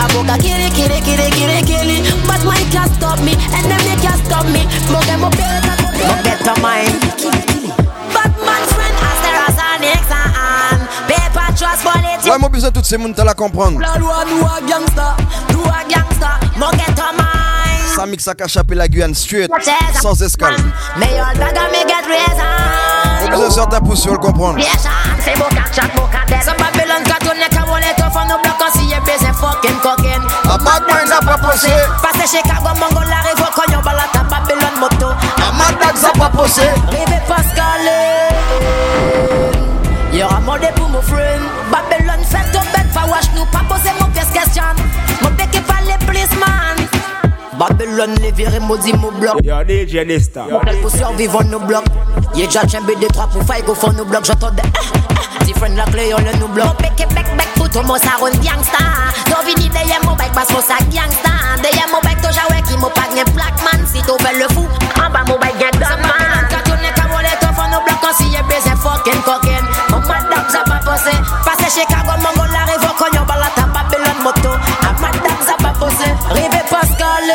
[0.01, 4.63] Amoka kili kili kili kili kili Batman can't stop me Enemy can't stop me.
[4.91, 5.75] Mo get mo better
[6.07, 6.95] Mo better mind.
[8.15, 10.81] Batman friend as there as an ex and
[11.11, 14.23] Paper trust politics Ouais moi besoin de toutes ces mounes t'as la comprendre La loi
[14.29, 15.17] nous a gangsta
[15.51, 17.95] Nous a gangsta Mo get a mind.
[17.95, 19.51] Ça mix à chapelle la Guyane straight.
[20.01, 20.55] Sans escale.
[20.97, 24.59] Mais y'all bag me get reason Faut besoin de certains pouces pour le comprendre
[25.23, 28.27] c'est beau cat chat beau cat Some Babylon cat on est on est off on
[28.27, 28.52] nous
[29.43, 30.23] fucking cocaine.
[30.47, 31.87] A bad mind a pas posé eh?
[32.01, 35.09] Passé Chicago Mongo la rive au cognon balata Babylon moto.
[35.09, 36.73] A mad dogs a pas posé eh?
[36.91, 38.31] Rive Pascal eh?
[40.17, 41.41] Y'aura mordé pour mon friend.
[41.71, 44.63] Babylon fait ton bête Fa wash nous pas poser mon pièce question.
[45.21, 46.77] Mon bec est pas les policeman
[47.57, 49.35] Babylon les virés maudit mon bloc.
[49.43, 51.85] Yo DJ Nista Modèle pour survivre on nous bloque.
[52.35, 54.25] Y'a déjà chamber des trois pour faille go for nous bloque.
[54.25, 54.51] J'entends
[55.45, 56.77] des Different la clé on le nous bloque.
[56.79, 58.83] Bec et bec bec pour tout mon saron gangsta
[59.29, 62.29] No vini de y'a mon bec parce qu'on sa gangsta De y'a mon bec to
[62.31, 64.67] jawe qui mon pas gen black man Si t'o belle le fou.
[64.99, 67.67] Ah, en bas mon bec gen gunman Quand on est comme on est off on
[67.71, 71.15] nous bloque On s'y est baisé fucking cocaine Mon madame ça pas posé
[71.45, 74.49] Passé Chicago Mongo la rive au cognon balata Babylon moto.
[74.87, 77.27] A madame ça pas posé Rive Pascal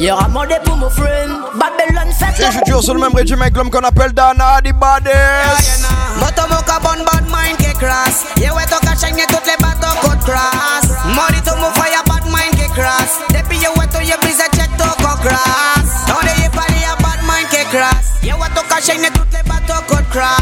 [0.00, 1.30] Y'aura mordé pour mon friend.
[1.54, 4.60] Babylon fait Et je suis toujours sur le même régime avec l'homme qu'on appelle Dana
[4.62, 5.86] the baddest
[6.20, 10.20] Moto moka bon bad mind qui crasse Ye ouais to kacheng toutes les bateaux côte
[10.24, 14.42] crasse Mori to mo fire bad mind qui crasse Depuis ye ouais to ye brise
[14.54, 18.62] check to ko crasse Don't ye pali a bad mind qui crasse Ye ouais to
[18.68, 20.38] kacheng toutes les bateaux côte crasse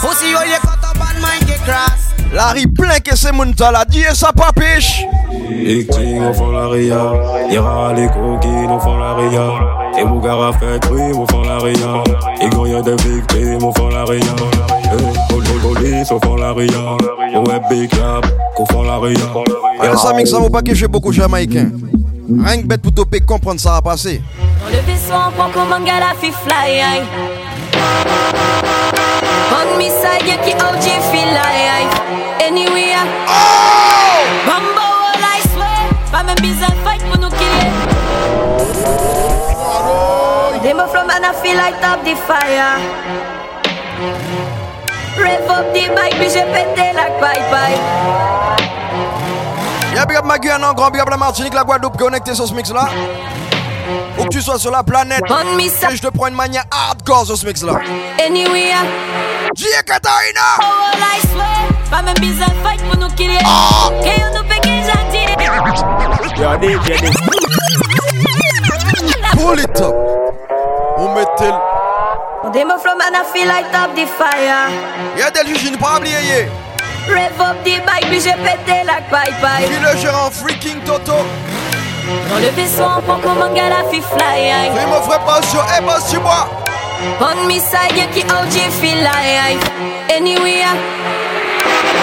[0.00, 0.69] Pussy oh, yo ye
[2.40, 5.04] Larry plein que c'est mon la dit et ça pas piche
[5.50, 7.12] Victime au fond la ria?
[7.50, 9.46] Ira les coquines au fond la ria.
[10.00, 12.02] Et Bougara fait crime au fond la ria.
[12.40, 14.24] Et Goya de victime au fond la ria.
[15.28, 16.96] Pol- pol- police au fond la ria.
[17.34, 18.24] Ouais, big rap
[18.56, 19.18] au fond la ria.
[19.84, 21.68] Et ça mix ça vaut pas que j'ai beaucoup jamaïcain.
[22.42, 24.22] Rien que bête pour toper comprendre ça va passer.
[24.62, 27.02] Dans le vaisseau, on prend comme un gars la fly aïe.
[29.52, 31.88] On me side, y'a qui OG feel aïe.
[32.46, 33.06] Anyway, uh.
[33.28, 34.24] oh!
[34.46, 35.82] Bambo, all I swear.
[36.12, 36.52] Pas même de
[36.84, 37.70] fight pour nous killer.
[40.74, 42.78] Move from and I feel light up the fire.
[45.18, 47.76] Rev up the bike, puis j'ai pété la bye bye.
[49.94, 52.46] Y'a big up ma Guyane en grand, big up la Martinique, la Guadeloupe connecté sur
[52.46, 52.88] ce mix là
[54.18, 55.22] Où que tu sois sur la planète
[55.90, 57.74] Et je te prends une manière hardcore sur ce mix là
[58.24, 58.72] Anyway,
[59.54, 59.82] J.A.
[59.82, 61.68] Katarina Oh, all I swear.
[61.90, 63.38] Pas même de fight pour nous killer.
[63.38, 65.20] Que yo nous fait que j'en dis.
[66.40, 67.30] Yo DJ Nista
[69.32, 69.94] Pull it up
[70.98, 71.54] On met tel
[72.52, 74.70] They move from and I feel light up the fire.
[75.18, 76.48] Y'a des juges, pas oublier
[77.06, 79.66] Rev up the bike, puis j'ai pété la bye bye.
[79.66, 81.12] Qui le gérant freaking Toto
[82.28, 84.70] Dans le vaisseau, on prend comme un gars la fi fly aïe.
[84.74, 86.48] Fais mon frère pas sur et pas sur moi
[87.20, 89.58] On me side, y'a qui OG feel aïe aïe.
[90.16, 90.76] Anyway, ah.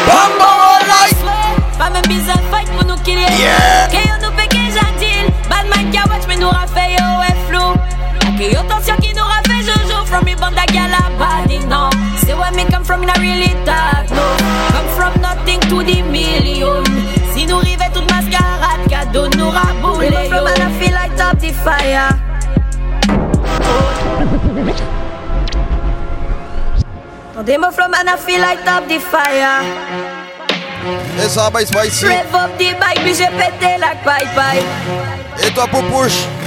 [0.07, 2.22] Bambo all Pas même de
[2.52, 3.22] fight pour nous killer.
[3.38, 3.88] Yeah.
[3.90, 4.34] Que yo nous
[4.74, 5.32] j'en dis.
[5.49, 7.37] Bad man qui watch, mais nous rafait oh, yo
[8.46, 10.06] yo tension qui nous rafait jojo.
[10.06, 11.90] From me band that gal a body no.
[12.24, 14.38] Say where me come from, a really dark no.
[14.74, 16.84] Come from nothing to the million.
[17.34, 20.30] Si nous rivait toute mascarade, cadeau nous raboulé yo.
[20.30, 22.10] From and I feel light up the fire.
[27.46, 29.64] They move from and I feel light up the fire.
[31.24, 34.64] Et ça va, ici Rev up the bike, puis j'ai pété la bye bye.
[35.44, 36.47] Et toi Popouche Dans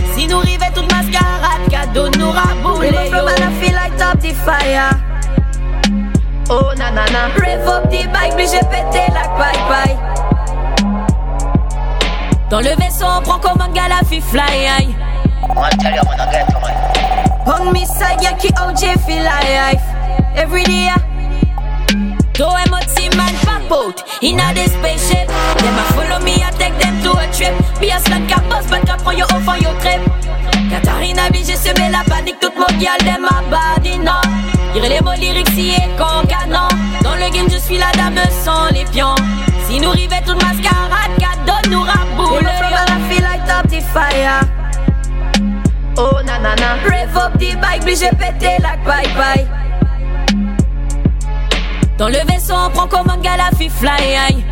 [0.21, 2.85] Si nous rivait toute mascarade, cadeau nous raboule.
[2.85, 4.91] Remember man, I feel like top the fire.
[6.47, 7.33] Oh nanana.
[7.39, 9.97] Rev up the bike, puis j'ai pété la bye bye.
[12.51, 14.67] Dans le vaisseau, on prend comme un galafi fly.
[14.67, 14.95] aïe.
[17.47, 19.81] On me side, yeah, ki OJ feel life.
[20.35, 20.89] Every day,
[22.37, 22.37] yeah.
[22.37, 25.27] Go MOT man pop out in a the spaceship.
[25.27, 27.55] Them a follow me, I take them to a trip.
[27.79, 30.01] Be a slut cap boss, but cap prend yo off on your trip.
[30.69, 34.21] Katharina B, j'ai semé la panique, toute mon gal, them a body, non.
[34.73, 36.67] Les mots lyriques si et con canon.
[37.03, 39.15] Dans le game, je suis la dame sans les pions.
[39.67, 42.47] Si nous rivait toute mascarade, cadeau nous raboule.
[42.47, 44.41] I feel like top the fire.
[45.97, 46.77] Oh nanana.
[46.83, 49.60] Rev up the bike, puis j'ai pété la bye bye.
[52.01, 53.91] Dans le vaisseau, on prend commande, gars, la fille fly.
[53.91, 54.43] Aïe.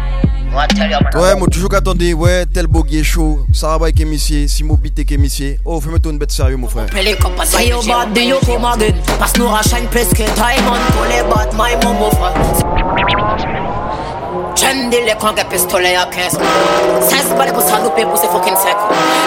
[1.15, 5.59] Ouais, moi toujours qu'attendez, ouais, tel boguier chaud, Sarabay qui est Simo Bité qui est
[5.65, 6.85] Oh, fais-moi une bête sérieux, mon frère.
[7.45, 8.93] Say you bad, do come again?
[9.17, 13.88] Passe nous à shine, presque diamond, pour les bad, my mom, mon frère.
[14.59, 16.41] Kjendile kan ge pistole a kesk
[17.07, 18.81] Sens bale pou saloupe pou se fokin sek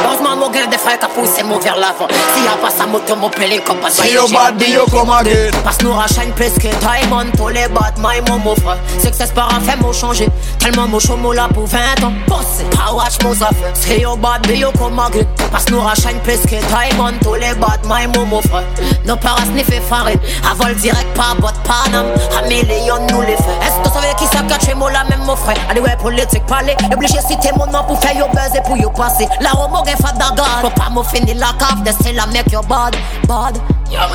[0.05, 3.17] Bozman mou gen defay ka pou se mou ver lavan Si a pas sa moto
[3.17, 5.57] mou pele kom pa Si yo bad di yo kom again.
[5.65, 9.65] Pas nou rachayn pleske Diamond to le bat may mou mou fre Success par an
[9.65, 10.29] fe mou chanje
[10.61, 14.13] Telman mou chou mou la pou 20 an Posse pa wach mou zafe Si yo
[14.21, 15.25] bad di yo kom again.
[15.49, 18.61] Pas nou rachayn pleske Diamond to le bat may mou mou fre
[19.09, 20.21] Nou paras ni fe farin
[20.53, 24.77] Avol direk pa bot panam A milyon nou le fe Esto save ki sa kache
[24.77, 25.57] mou la mem là même mon frère?
[25.69, 26.77] Allez, ouais, politique, parler.
[26.93, 29.29] Obligé de citer mon nom pour faire yo buzz et pour yo passer.
[29.41, 30.61] La homo, gen fat dagar.
[30.61, 32.97] Faut pas me finir la cave, de c'est la mec yo bad,
[33.27, 33.59] bad.
[33.91, 34.09] Yeah,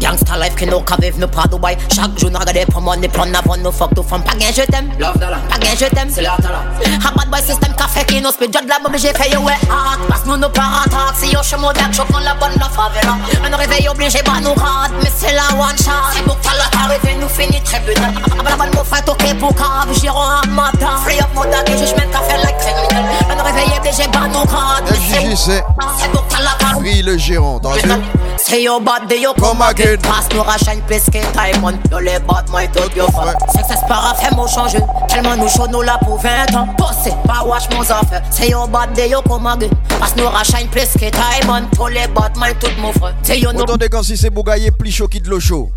[0.00, 1.76] Gangsta life qui nous cave, nous pas Dubaï.
[1.94, 4.22] Chaque jour, nous regarder pour moi, nous prendre avant, nous fuck, nous femmes.
[4.22, 4.90] Pas gain, je t'aime.
[4.98, 5.40] Love dollar.
[5.50, 6.08] Pas gain, je t'aime.
[6.12, 6.62] C'est la tala.
[7.06, 9.52] A bad boy system, café qui nous speed, de la bombe, j'ai fait yo, ouais,
[9.68, 10.00] hard.
[10.08, 11.16] Parce nous, nous pas attaque.
[11.16, 13.16] Si yo, chemin je prends la bonne, la favela.
[13.44, 14.90] Un réveil obligé, bah, nous rad.
[15.02, 15.90] Mais c'est la one shot.
[16.14, 18.14] C'est pour que la arrivée, nous finit tribunal.
[18.38, 20.96] A la balle, mon frère, ok pour cave, j'irai un matin.
[21.04, 23.04] Free up, mon dague, je mets café like criminel.
[23.30, 24.86] Un réveil obligé, bah, nous rad.
[24.88, 25.64] FJJ, c'est
[25.98, 27.90] C'est pour que la Free le gérant, t'as vu?
[28.38, 31.78] Say your bad, yo come again good Pass nous rachagne plus que Diamond.
[31.90, 35.48] Dans les bottes, moi et tout bien fun Success para fait mon changer Tellement nous
[35.48, 36.68] chaud nous là pour 20 ans.
[36.78, 38.22] Bossé, pas wash mon affaire.
[38.30, 39.68] C'est yo bad de yo commandé
[39.98, 41.68] Pass nous rachagne plus que Diamond.
[41.76, 43.14] Dans les bottes, moi et tout mon frère.
[43.22, 45.70] C'est yo nous Entendez quand si c'est bougaillé, plus chaud qu'il de l'eau chaud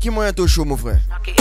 [0.00, 0.98] Qui moyen tout chaud mon frère?
[1.20, 1.34] Okay.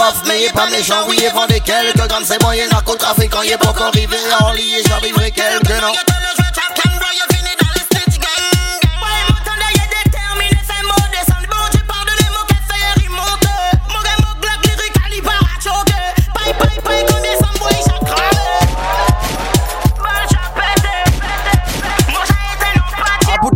[0.00, 3.68] Waf, mais pas méchant, oui, et vendez quelques grammes, c'est moyen narcotrafiquant, y est pas
[3.68, 5.92] encore arrivé en lit, et j'en vivrai quelques noms.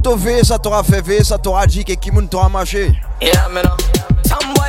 [0.06, 2.92] À V, ça t'aura fait V, ça t'aura dit que Kimoun t'aura mâché.
[3.20, 3.93] Yeah.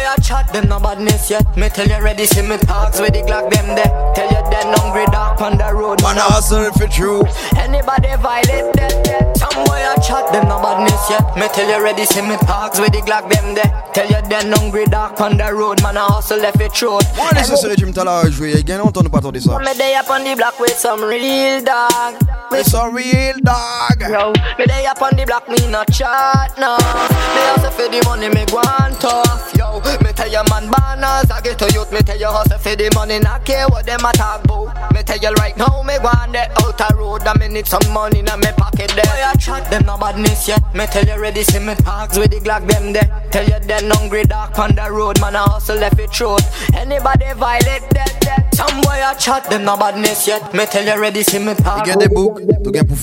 [0.05, 1.57] Boy a chat, them no badness yet.
[1.57, 3.89] Me tell you ready, see me talks with the Glock them there.
[4.13, 6.03] Tell you then hungry dark on the road.
[6.03, 7.23] Man, I hustle for true.
[7.57, 9.33] Anybody violate that?
[9.37, 11.25] Some boy a chat, them no badness yet.
[11.35, 13.83] Me tell you ready, see me talks with the Glock them there.
[13.93, 15.81] Tell you then hungry dark on the road.
[15.81, 17.03] Man, I hustle left it throat.
[17.17, 18.51] Moi, laissez ce régime, t'as la joué.
[18.59, 19.57] Il y a longtemps, nous pas entendu ça.
[19.57, 22.13] Me day up on the block with some real dog.
[22.51, 23.97] With some real dog.
[24.01, 26.77] Yo, me day up on the block, me not chat no.
[26.77, 29.51] Me hustle for the money, me go on tough.
[29.57, 31.91] Yo, me tell you man banners, I get to youth.
[31.91, 34.93] Me tell you hustle for the money, not care what them a talk about.
[34.93, 37.85] Me tell you right now, me go on the outer road, and me need some
[37.93, 39.05] money in me pocket there.
[39.05, 40.61] Boy, I chat them no badness yet.
[40.73, 43.09] Me tell you ready, see me talks with the Glock them there.
[43.31, 46.41] Tell you then hungry dark on the road, man I hustle left it throat.
[46.73, 48.55] Anybody violate that, that.
[48.55, 50.53] Some boy I chat them no badness yet.
[50.53, 51.85] Me tell you ready, see me talk.
[51.85, 52.97] Il y a des boucs, tu gagnes pour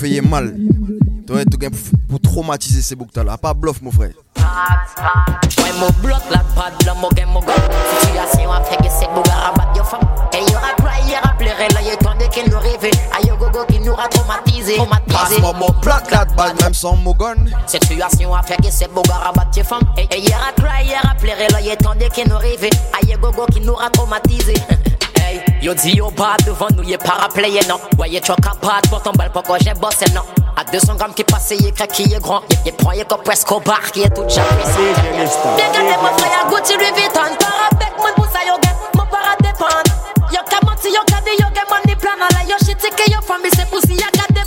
[1.28, 1.44] mal.
[1.50, 1.72] Tu gagnes
[2.08, 3.36] pour, traumatiser ces boucs là.
[3.36, 4.12] Pas bluff, mon frère.
[4.36, 7.54] Ouais, mon bloc la pad, là, mon game, mon gars.
[8.00, 10.00] Situation a fait que c'est beau, rabat, yo femme.
[10.32, 12.90] Et y aura cry, y aura pleurer, là, y'a tant de qui nous rêvait.
[13.16, 14.76] Aïe, gogo, qui nous a traumatisé.
[15.08, 17.36] Passe-moi mon bloc là de balle, même sans mon gun.
[17.66, 19.82] Situation a fait que c'est beau, rabat, yo femme.
[19.96, 22.70] Et y aura cry, y aura pleurer, là, y'a tant de qui nous rêvait.
[23.00, 24.54] Aïe, gogo, qui nous a traumatisé.
[25.32, 27.80] Hey, yo dit yo bas devant nous, y'a pas rappelé, non.
[28.06, 30.20] Y'a choc à pas pour ton bal, pourquoi j'ai bossé, non.
[30.56, 32.42] À 200 grammes qui passe, y'a crack qui grand.
[32.66, 34.42] Y'a prend, y'a comme presque au bar, qui est tout déjà
[35.56, 37.20] Bien gardé mon frère, Gucci Louis Vuitton.
[37.38, 38.08] Par avec mon
[38.46, 40.01] yo mon.
[40.32, 40.40] Yo
[41.54, 42.18] get money plan.
[42.64, 42.90] Shit, c'est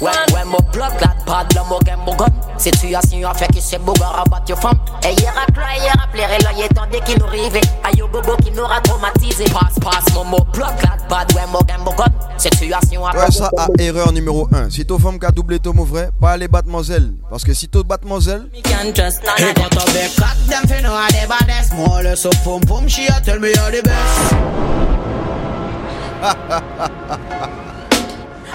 [0.02, 0.34] Ouais, dépendre.
[0.34, 2.26] ouais, mon bloc, là, bad, là, mon game, mon gun.
[2.57, 4.78] Situation a fait qui c'est beau, rabat yo femme.
[5.03, 7.56] Et hier à cry, hier à pleurer, là, y'a tant qui nous rive.
[7.84, 9.45] Aïe, yo bobo qui nous a traumatisé.
[9.45, 12.06] Passe, passe, mon mot bloc, là, bad, ouais, mon game, mon gun.
[12.38, 14.70] Situation a Ouais, ça a erreur numéro 1.
[14.70, 17.14] Si ton femme qui a doublé ton mauvais, pas aller battre mademoiselle.
[17.30, 19.70] Parce que si battes mademoiselle, Can't trust none Hey, of them.
[19.70, 21.74] cut up the cut, them fi know how they baddest.
[21.74, 24.36] More or less up, pum pum, she a tell me you're the best.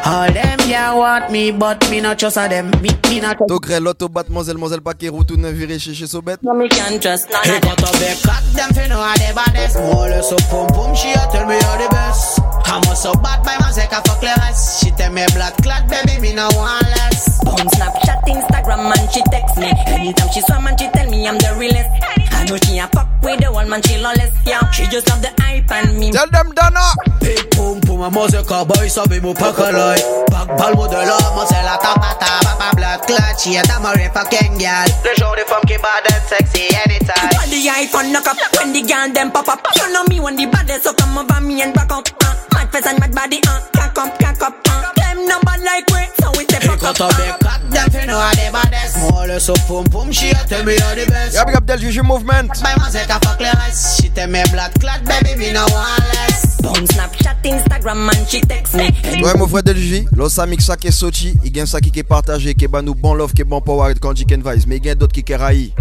[0.03, 2.71] All them yeah want me, but me not trust of them.
[2.81, 3.49] Me, me not trust.
[3.49, 6.39] to gré l'auto batte mademoiselle, mademoiselle pas qui retourne virer chez chez Sobet.
[6.43, 7.77] Me can't trust none Hey, of them.
[7.77, 9.77] cut up the cut, them fi know how they baddest.
[9.79, 12.41] More or less up, pum pum, she a tell me you're the best.
[12.71, 14.85] I'm so bad by myself, I fuck the rest.
[14.85, 17.43] She tell me blood clot, baby, me no want less.
[17.47, 19.73] On Snapchat, Instagram, man, she text me.
[19.87, 21.91] Anytime she swam, man, she tell me I'm the realest.
[22.31, 24.31] I know she a fuck with the one man, she lawless.
[24.47, 26.13] Yeah, she just have the hype and me.
[26.13, 26.95] Tell them Donna.
[27.19, 29.99] Big pum pum, a musica boy, so be mo pakalay.
[30.31, 33.35] Back ball mo de l'homme, mo c'est la tapata, papa blood clot.
[33.41, 34.87] She a tamare fucking gal.
[35.03, 37.35] Le jour des femmes qui bad and sexy anytime.
[37.35, 40.37] When the iPhone knock up, when the girl them pop up, you know me when
[40.37, 42.07] the baddest so come over me and back up.
[42.23, 44.93] Uh, mad face and mad body, uh, cock up, cock up, uh.
[44.97, 46.83] Them number like we, so we step up.
[46.83, 48.99] up cut, them fi know how they baddest.
[48.99, 51.35] More or less up, pum pum, she a tell me you're the best.
[51.35, 52.49] Yeah, big up Del Juju Movement.
[52.63, 54.03] By myself, I fuck the rest.
[54.03, 56.61] She tell me blood clot, baby, me no want less.
[56.65, 58.91] On Snapchat, Instagram, man, she text me.
[59.23, 61.97] Ouais, mon frère Del Juju, l'os mix ça qui est sorti, il gagne ça qui
[61.99, 64.67] est partagé, qui est ban nous bon love, qui est bon power quand Chicken Vice,
[64.67, 65.73] mais il y a d'autres qui est raï.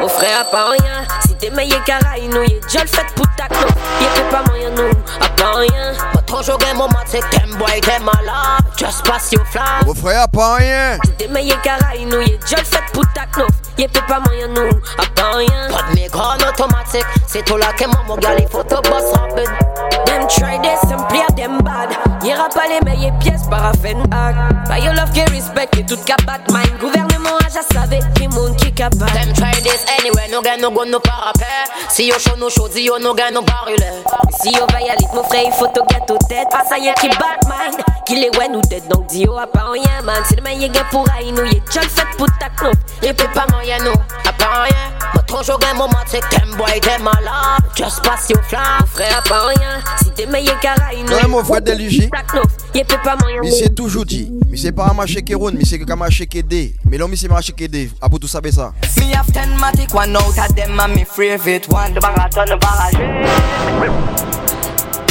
[0.00, 1.04] Mon frère, pas rien.
[1.26, 3.74] Si t'es meilleur qu'Araï, nous, y'a déjà le fait pour ta clope.
[4.00, 5.92] Y'a pas moyen, nous, à pas rien.
[6.12, 8.64] Pas trop jouer mon mat, c'est que t'aimes boy, t'es malade.
[8.78, 9.86] Just pass your flag.
[9.86, 10.98] Mon frère, pas rien.
[11.04, 13.50] Si t'es meilleur qu'Araï, nous, y'a déjà le fait pour ta clope.
[13.76, 15.68] Y'a fait pas moyen, nous, à pas rien.
[15.70, 19.12] Pas de micro en automatique, c'est tout là que mon mon gars, les photos boss
[19.12, 19.48] rapide.
[20.06, 21.90] Them try this and play them bad.
[22.22, 24.34] Y'ira pas les meilleures pièces, paraffin hack.
[24.68, 26.66] By your love, qui respect, et tout cap Batman.
[26.80, 29.10] Gouvernement a déjà savé, les monde qui capable.
[29.12, 29.57] Them try
[31.90, 32.88] Si yo chaud chaud, si.
[34.40, 34.52] Si
[35.14, 36.46] mon frère, il faut te aux têtes.
[36.52, 38.86] Ah, ça y'a qui Batman, qui les ouais nous tête.
[38.88, 42.76] Donc dis pas rien man, c'est demain y'a gain pour nous fait pour ta clope.
[43.00, 43.46] Peut pas
[43.80, 43.90] nous,
[44.28, 44.92] à pas rien.
[45.26, 45.42] Trop
[45.76, 47.62] mon c'est qu'un boy malade.
[47.76, 48.02] Just
[48.48, 49.80] flamme, frère pas rien.
[50.02, 54.56] Si demain y'a caraï nous, ouais mon frère peut pas Mais c'est toujours dit, mais
[54.56, 56.74] c'est pas à ma checker mais c'est que à ma checker D.
[56.84, 58.40] Mais l'homme c'est ma checker D, ah, à bout tout ça.
[58.40, 58.52] Ben
[59.56, 61.94] matic, one out of them and me favorite one.
[61.94, 62.94] The marathon, the barrage.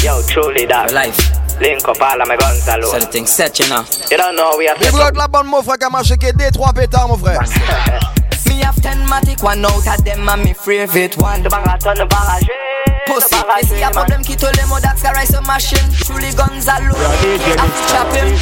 [0.04, 0.94] Yo, truly that.
[0.94, 1.18] life.
[1.60, 2.92] Link up all of my guns alone.
[2.92, 3.84] So the thing set, you know.
[4.12, 6.52] You don't know we are Big up la bande, mon frère, qui a marché Kédé.
[6.52, 7.42] Trois pétards, mon frère.
[8.48, 11.42] Me have ten matic, one out of them and me favorite one.
[11.44, 12.97] The marathon, the barrage.
[13.08, 15.90] Pussy, they see a problem, key to them, that's a rise a machine.
[16.04, 16.92] Truly guns alone.
[16.92, 18.36] I have to chop him.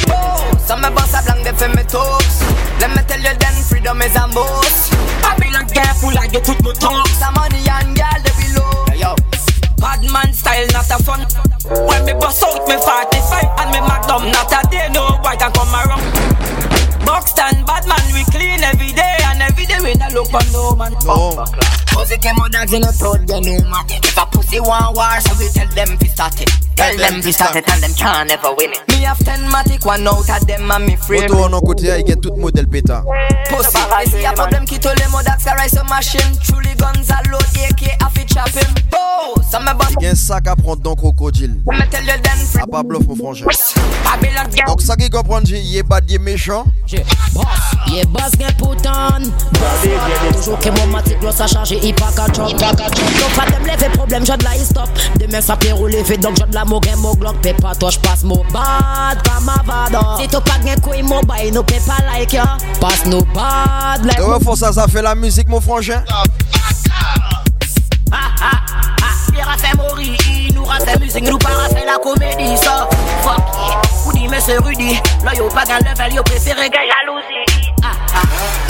[0.58, 2.42] Some me boss a blank, they for me toes.
[2.82, 4.90] Let me tell you then, freedom is a must.
[5.22, 7.06] Babylon careful, I get with my tongue.
[7.14, 8.24] Some money and girl, they below.
[8.24, 8.25] Yo.
[9.78, 11.20] Bad man style, not a fun.
[11.86, 15.52] When me bust out me 45 and me magnum, not a day, no boy can
[15.52, 16.02] come around.
[17.04, 20.74] Buxton, bad man, we clean every day and every day we not look for no
[20.74, 20.92] man.
[21.04, 21.44] No.
[21.92, 23.86] Pussy came out dogs in the throat, you know man.
[23.88, 26.50] If a pussy want war, so we tell them fi start it.
[26.74, 28.82] Tell them fi start it and them can't never win it.
[28.88, 31.22] Me have ten matic, one out of them and me free.
[31.24, 33.04] Auto en côté, il get tout modèle pétard.
[33.48, 36.36] Pussy, they see a problem, key to them, that's a rise a machine.
[36.42, 38.74] Truly guns are load, AK, I fi chop him.
[38.92, 39.65] Oh, some
[40.00, 41.56] Gen sak ap pran don krokodil
[42.60, 43.44] A pa blof mou franjè
[44.66, 50.70] Donk sa ki kompran jè Ye bad ye mechan Ye bas gen poutan Toujou ke
[50.76, 52.54] mou matik Glos a chanje i pa ka chok
[53.16, 56.46] Yo fatem leve problem jè de la istop Demen sa pe rou leve donk jè
[56.50, 57.90] de la mou gen mou glok Pe pa to
[58.28, 60.02] mou bad Pa ma vada.
[60.20, 62.46] Si tou pa gen kouy mou bay nou pe pa like ya
[62.82, 66.22] Pas nou bad Yo fò sa sa fe la mizik mou franjè Ha
[68.38, 71.98] ha ha il a fait mourir, il nous a fait musique, nous pas fait la
[71.98, 72.88] comédie, ça.
[73.22, 77.72] Fuck, ou dit monsieur Rudy, là yo pas gain level, yo préféré gain jalousie.
[77.82, 78.22] Ah ah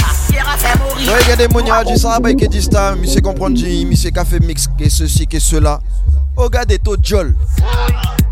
[0.02, 1.12] ah, il a fait mourir.
[1.12, 3.20] Ouais, il y a des mounies à dire ça, bah, qui disent ça, mais c'est
[3.20, 5.80] comprendre, mais c'est café mix, que ceci, que cela.
[6.36, 7.34] Regardez, tout jol.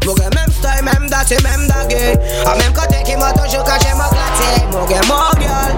[0.05, 2.18] Mon gars, même style, même date, c'est même dagué.
[2.46, 4.62] À même côté qui m'a toujours caché ma claté.
[4.70, 5.74] Mon gars, mon girl.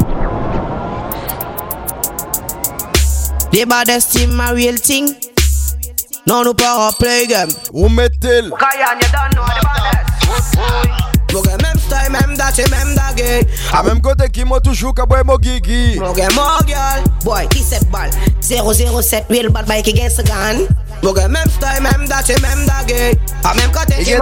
[3.52, 5.14] The baddest team, my real thing.
[6.26, 7.48] Non, nous pas play game.
[7.72, 8.50] Où met-il?
[8.50, 9.66] Kayan, you don't know the
[11.32, 15.04] Mwen gen menm style, menm dache, menm dage A menm kote ki mwen toujou ka
[15.06, 15.98] boy mwen gigi.
[16.00, 18.10] Mwen gen mwen gyal, boy ki set bal.
[18.40, 20.64] 007 real bad boy ki gen segan
[21.02, 24.16] Mwen gen menm style, menm dache, menm dage A menm kote ki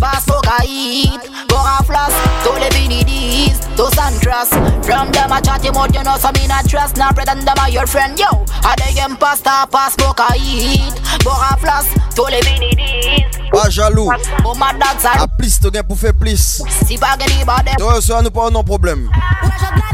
[0.00, 2.14] Bass fuck eat, go a floss
[2.44, 3.86] To the vinidis, to
[4.82, 6.96] From them a chat him out, you know, so me not trust.
[6.96, 8.26] Now pretend them are your friend, yo.
[8.64, 10.94] A they them pasta, pass smoke a eat.
[11.24, 14.10] Go a floss, to the vinidis Pas jaloux.
[14.44, 16.62] Oh my dogs are A plus gen pour faire plus.
[16.86, 19.10] Si pas gagné, bah dem Toi ça nous pas non problème.
[19.12, 19.85] Aïe,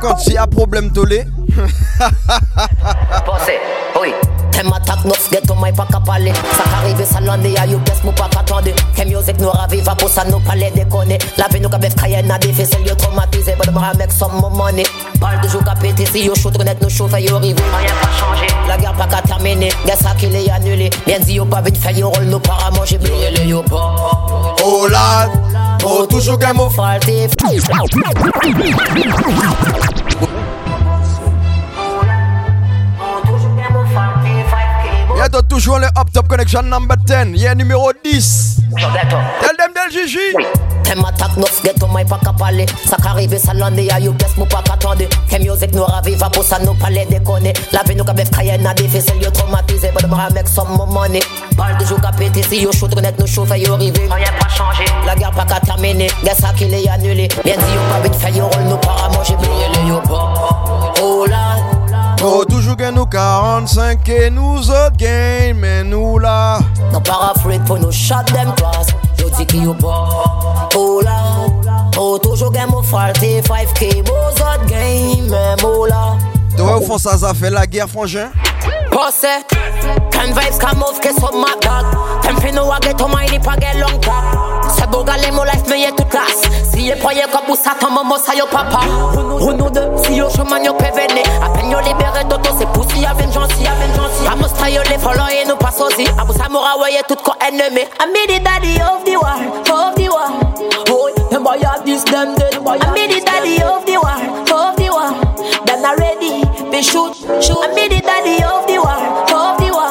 [0.00, 1.24] quand il y a problème tolé.
[3.26, 3.58] Pensez,
[4.00, 4.12] oui.
[4.50, 8.12] Kem atak nos ghetto may pa kapale Sa karive sa lande ya yu kes mou
[8.12, 11.78] pa katande Kem music nou raviva pou sa nou pale dekone La vi nou ka
[11.78, 14.84] bef kaye na defisel yo traumatize Bade mara mek som mou money
[15.20, 18.10] Bal de jou ka pete si yo choute konet nou choufe yo rive Rien pa
[18.18, 21.62] chanje La guerre pa ka termine Gen sa ki le anule Bien di yo pa
[21.62, 23.86] vin fe yo rol nou para manje Blye le yo pa
[24.64, 25.49] Oh lad
[25.82, 26.38] Oh toujours
[26.70, 27.28] falté
[35.16, 38.60] Y'a toujours le Up Top Connection number 10 Y'a numéro 10
[39.40, 43.54] Tell them del Gigi Kem atak nos ghetto may pa kapale Sa ka rive sa
[43.54, 46.74] lande ya yo pes mou pa katande Kem yo zek nou raviva pou sa nou
[46.82, 50.50] pale dekone La ve nou ka bef kaya na defisel yo traumatize Bade mwa mek
[50.50, 51.22] som mou money
[51.54, 54.50] Bal de jou ka pete si yo chou net nou choufe yo rive Rien pa
[54.50, 57.28] chanje La guerre pa ka termine Gas sa ki le annulé.
[57.44, 60.26] Bien di yo pa bit fe yo rol nou para manje Bire le yo pa
[61.06, 61.54] Oh la
[62.22, 66.58] Oh, toujours gain nous 45 et nous autres gain, mais nous là.
[66.92, 68.88] Non, parafrit pour nous shot them class
[69.40, 71.46] ciki yo pa Ola,
[71.96, 73.40] ou toujou gen mou falte.
[73.48, 76.18] 5k Mou zot gen men mou la
[76.56, 77.00] Dwa ou fon
[77.54, 77.64] la
[78.10, 78.28] ger?
[78.90, 79.44] Posse
[80.10, 82.22] Can vibes come off que so mad dog.
[82.22, 84.70] Them fin know I get to my lip I get long talk.
[84.70, 86.42] Se bogale mon life me yet to class.
[86.70, 88.80] Si ye poye ou ça ton maman ça yo papa.
[89.40, 92.68] Ou nous deux si yo chemin yo peut venir A peine yo libéré d'auto c'est
[92.72, 96.06] poussi à vengeance à vengeance A must try yo les follow et nous pas sozi
[96.18, 99.38] A vous samoura ouais tout ko ennemi I me the daddy of the war
[99.70, 100.28] Of the war.
[100.90, 104.18] Oh them boy have this them dead I me the daddy of the war
[104.52, 105.29] Of the war
[105.66, 107.58] Them not ready be shoot shoot.
[107.60, 108.98] I me the daddy of the war
[109.30, 109.90] Of the war.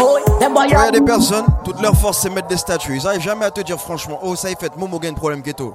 [0.00, 2.56] Oh them boy Tu vois, y a des personnes, toute leur force c'est mettre des
[2.56, 2.96] statues.
[2.96, 5.74] Ils arrivent jamais à te dire franchement, oh ça y fait, Momo gagne problème ghetto.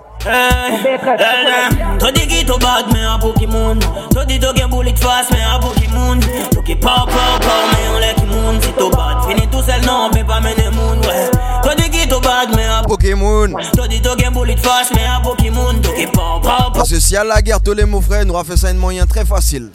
[2.00, 3.80] To di ki to bad me a Pokemon
[4.12, 6.22] To di to gen bullet fast me a Pokemon
[6.52, 9.82] To ki pow pow pow me an leki moun Si to bad fini tout seul
[9.86, 11.30] non pe pa mene moun ouais
[11.64, 13.54] To di ki to bad me a Pokémon.
[13.76, 16.90] To di to gen bullet fast me a Pokemon To ki pow pow pow Parce
[16.90, 19.06] que si à la guerre, tous les mon frère, nous a fait ça un moyen
[19.06, 19.70] très facile.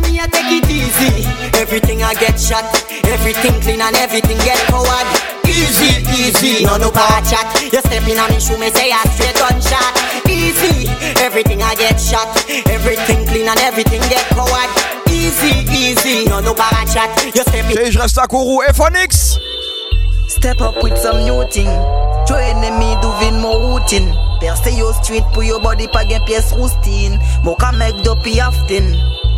[0.00, 1.24] me I take it easy.
[1.56, 2.64] Everything I get shot,
[3.06, 5.06] everything clean and everything get forward.
[5.46, 7.46] Easy, easy, no no bad chat.
[7.72, 10.28] You step in on me shoe, me say I straight gunshot.
[10.28, 10.88] Easy,
[11.24, 12.28] everything I get shot,
[12.68, 14.70] everything clean and everything get forward.
[15.08, 17.10] Easy, easy, no no bad chat.
[17.34, 17.78] You step in.
[17.80, 19.39] Et je reste à Kourou et Phonix.
[20.40, 21.68] Step up with some new thing.
[22.26, 24.08] Join me doing more routine.
[24.40, 27.20] Perce yo street pour your body pa gen pièce roustine.
[27.44, 28.96] Mo ka make dopey often.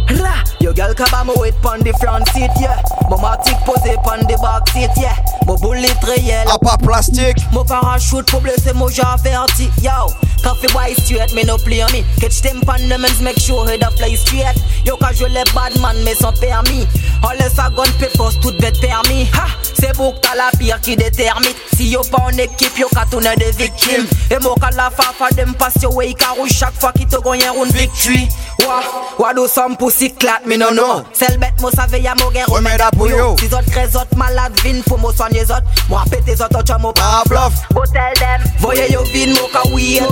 [0.09, 2.81] Ra, yo girl ba mo wait pon the front seat, yeah.
[3.09, 5.17] Mo matic pose pon the back seat, yeah.
[5.47, 6.49] Mo bullet réel.
[6.51, 7.39] A pas plastique.
[7.53, 10.13] Mo parachute pour blesser mo j'averti, yo.
[10.43, 12.05] Coffee boy straight, me no play me.
[12.21, 14.57] Catch them pandemons, make sure head a fly straight.
[14.85, 16.87] Yo ka je les bad man, mais sans permis.
[17.23, 19.31] All les sa gun papers, tout bête permis.
[19.35, 21.55] Ha, c'est que t'as la pire qui détermine.
[21.75, 24.07] Si yo pas en équipe, yo ka tourner des victimes.
[24.31, 27.45] Et mo ka la fafa dem pass yo way rouge chaque fois qui te gagne
[27.57, 28.29] une victoire.
[28.67, 28.81] Wa,
[29.19, 31.05] wa do some pussy clat, me no know.
[31.13, 33.37] Celle bête mo save ya mo gen remède à pour yo.
[33.39, 35.63] Si zot crée zot malade vin pour mo soigner zot.
[35.89, 37.53] Mo a pété zot au mo pas bluff.
[37.75, 38.41] Go tell them.
[38.59, 40.07] Voyez yo vin mo ka weird.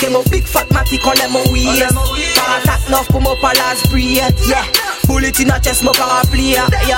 [0.00, 1.92] C'est mon big fat mati qu'on aime mon weird.
[2.34, 4.34] Par attack neuf pour mo palas breed.
[4.46, 4.64] Yeah.
[5.06, 6.54] Bullet in a chest mo parapluie.
[6.88, 6.96] Yo.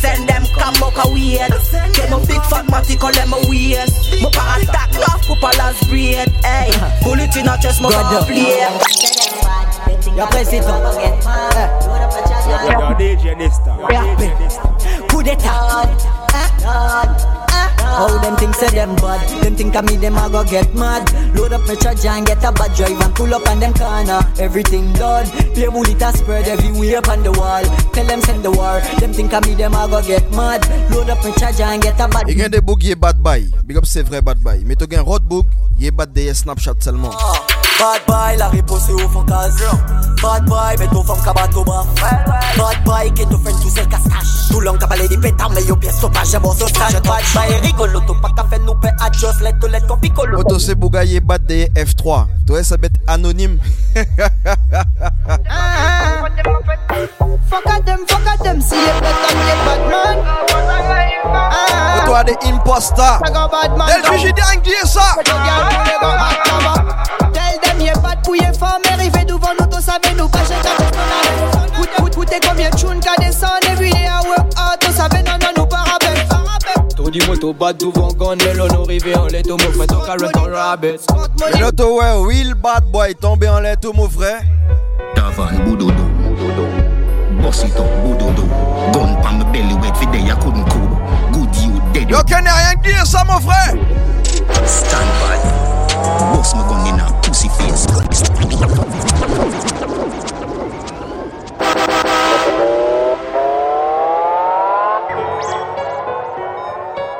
[0.00, 1.54] Send them come mo ka weird.
[1.94, 3.90] C'est mon big fat mati qu'on aime mon weird.
[4.22, 6.32] Mo par attack neuf pour palas breed.
[6.42, 6.70] Hey.
[6.70, 7.04] Uh-huh.
[7.04, 8.46] Bullet in a chest mo parapluie.
[10.16, 10.30] Your eh.
[10.30, 10.64] president.
[15.10, 15.84] Coup d'état.
[16.32, 16.46] Eh.
[17.78, 19.20] How them think say them bad?
[19.42, 21.04] Them think of me, them a go get mad.
[21.36, 24.20] Load up my charger and get a bad drive and pull up on them corner.
[24.38, 25.26] Everything done.
[25.52, 27.64] Play bullet a spread everywhere upon the wall.
[27.92, 28.80] Tell them send the war.
[28.98, 30.64] Them think of me, them a go get mad.
[30.90, 32.24] Load up my charger and get a bad.
[32.28, 33.50] Il y a des books qui est bad boy.
[33.66, 34.62] Big up c'est vrai bad boy.
[34.64, 35.46] Mais tu as un roadbook,
[35.78, 37.10] il est bad day Snapchat seulement.
[37.12, 37.65] Oh.
[37.78, 39.62] Bad boy, la réponse est au fond case.
[40.22, 41.84] Bad boy, mais ton femme cabat au bras.
[42.56, 44.48] Bad boy, qui te fait tout seul castache.
[44.50, 46.94] Tout long, t'as balé des pétards, mais yo pièce sauvage, bon sausage.
[46.94, 49.10] Bad boy, rigolo, tout pas qu'à faire nous paix à
[49.42, 49.82] let to let
[50.14, 50.32] qu'on.
[50.38, 52.26] Auto c'est bougaillé bad day F3.
[52.46, 53.58] Toi ça bête anonyme.
[57.48, 58.76] Fuck at them, at them, see.
[61.34, 62.02] Ah.
[62.04, 62.34] Toi des
[62.80, 63.20] ça
[68.04, 70.90] vat pou ye fan Me rive duvan nou to save nou pa jen ka tou
[70.96, 71.24] konan
[71.76, 75.40] Kout kout koute komye choun ka desan Every day I work hard to save nan
[75.40, 76.24] nan nou parabek
[76.96, 79.86] Tou di mou tou bat duvan gan Lelo nou rive an let ou mou fre
[79.90, 80.14] Tou ka
[82.66, 84.32] bad boy tombe an let ou mou fre
[85.14, 86.08] Tavan boudoudou.
[87.40, 88.48] Bossy ton boudoudou.
[88.92, 90.98] Gon pa me belly wet fide ya koun koudou
[91.32, 93.74] Goody ou dead Yo kene rien dire ça mon frère
[94.64, 95.38] Stand by.
[96.32, 97.45] Boss me gon in a pussy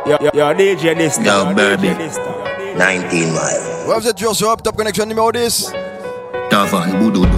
[0.06, 1.22] Yo, yo, yo, DJ Lista.
[1.24, 1.88] Yo, baby.
[2.76, 3.36] 19 mile
[3.86, 5.72] Ouais, vous êtes toujours sur Up Top Connection numéro 10.
[6.48, 7.28] Tavan Boudoudou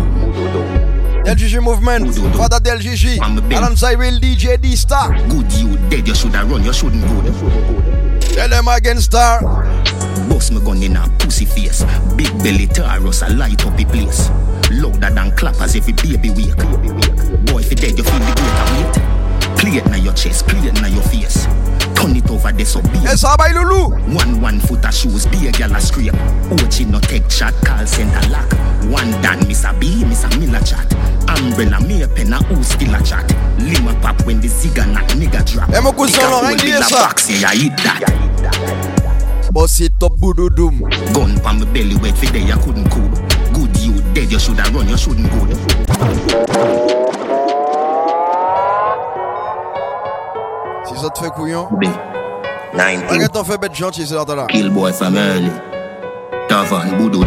[1.26, 3.20] LGG Movement, Fadda Dell Jiji,
[3.54, 5.10] alongside Real DJ Dysta.
[5.28, 9.40] Good you dead, you shoulda run, you shouldn't go Tell them again star.
[10.28, 11.84] Boss me gun in a pussy face.
[12.16, 14.30] Big belly Taurus, I light up the place.
[14.70, 16.56] Louder than clappers every baby wake.
[17.46, 19.18] Boy, if you dead, you feel the greater weight.
[19.60, 21.44] It na your chest, it na your face.
[21.94, 23.90] Turn it over there so be Yes, by Lulu.
[24.14, 26.12] One one foot of shoes, be a gal a scrape.
[26.48, 28.50] Ochi no take chat, call center lock.
[28.90, 33.02] One dan, a B, a Miller chat Umbrella, me a pen, a who still a
[33.02, 33.26] chat.
[33.58, 35.68] Lima pop when the zigga knock, nigga drop.
[35.82, 37.08] Mon cousin, Nigga Laurent, hold in a ça.
[37.08, 38.00] box, I eat that.
[39.52, 40.70] Boss it up Boudoudou
[41.14, 43.08] Gun pa me belly wet fi day, I couldn't cool.
[43.52, 45.46] Good you dead, you shoulda run, you shouldn't go.
[50.84, 51.68] Si ça te fait couillon.
[51.78, 51.90] Big
[52.74, 54.46] 19 Regarde ton fait bête gentil, c'est là.
[54.48, 55.50] Kill boy from early
[56.48, 57.24] Tavan Boudoudou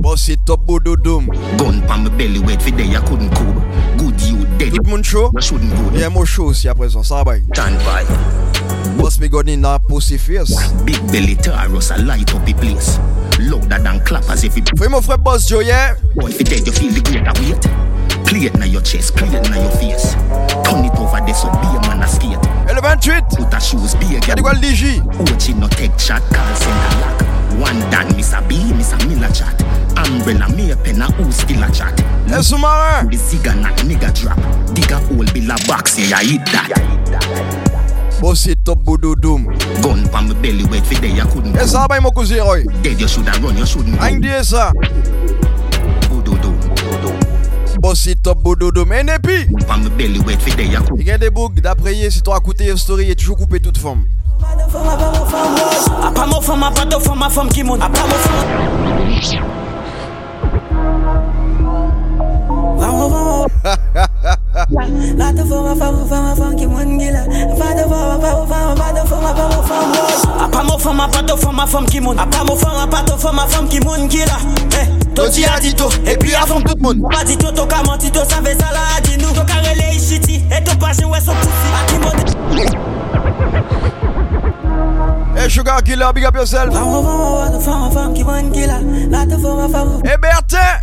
[0.00, 1.20] Boss it up Boudoudou
[1.58, 3.54] Gun pa me belly wet fi day, I couldn't cool
[3.98, 5.30] Good you dead, Tout monde chaud.
[5.34, 7.34] you shouldn't go Il y a un mot chaud aussi à présent, ça va.
[7.52, 8.04] Stand by
[8.96, 10.54] Boss me gun in a pussy face.
[10.84, 12.98] Big belly Taurus, I light up the place
[13.38, 15.94] Louder than clappers every Free mon frère Boss Joe, yeah.
[16.16, 18.26] Boy, if you dead, you feel the greater weight.
[18.26, 20.14] Play it na your chest, play it na your face.
[20.64, 22.38] Turn it over there so be a man a skate.
[22.68, 23.24] Et le 28.
[23.36, 24.36] Put a shoes, be a girl.
[24.36, 25.00] du quoi le DJ?
[25.32, 27.29] Ochi no take chat, call center lock.
[27.58, 29.60] One dan, Miss a B, Miss a Miller chat.
[29.96, 31.98] Umbrella, me a pen, a who still a chat.
[32.32, 33.08] Un sous-marin.
[33.10, 34.38] The zigga knock, nigga drop.
[34.74, 37.70] Dig a hole, bill a box, yeah, I eat that.
[38.20, 39.38] Boss it up Boudoudou
[39.82, 42.64] Gun pa me belly wet fi day, I couldn't Et ça va mon cousin Roy.
[42.82, 44.20] Dead, you shoulda run, you shouldn't que go.
[44.20, 44.72] dire ça.
[46.10, 46.54] Boudoudou.
[47.80, 48.38] Boss it up
[48.86, 49.46] Mais n'est plus.
[49.66, 52.20] Pa me belly wet fi day, I couldn't Il y a des bougs d'après si
[52.20, 54.04] tu as écouté story, il est toujours coupé toute forme.
[54.40, 58.36] Apa mo fam, apa do fam, fam ki mon Apa mo fam
[65.16, 67.22] La to fam, apa mo fam, fam ki mon gila
[67.52, 69.92] Apa do fam, apa mo fam, apa do fam, apa mo fam
[70.40, 75.44] Apa mo ki mon Apa mo fam, apa do fam, fam ki mon Eh Toti
[75.44, 77.02] a dit tout, et puis avant tout le monde.
[77.10, 79.32] Pas dit tout, t'as menti, t'as savais ça là, dis nous.
[79.34, 81.50] T'as carré les et t'as pas joué son poussi.
[81.88, 81.98] Qui
[85.34, 86.74] Hey Sugar Killer, big up yourself.
[86.74, 87.06] Moun
[90.04, 90.80] Hey Bertin.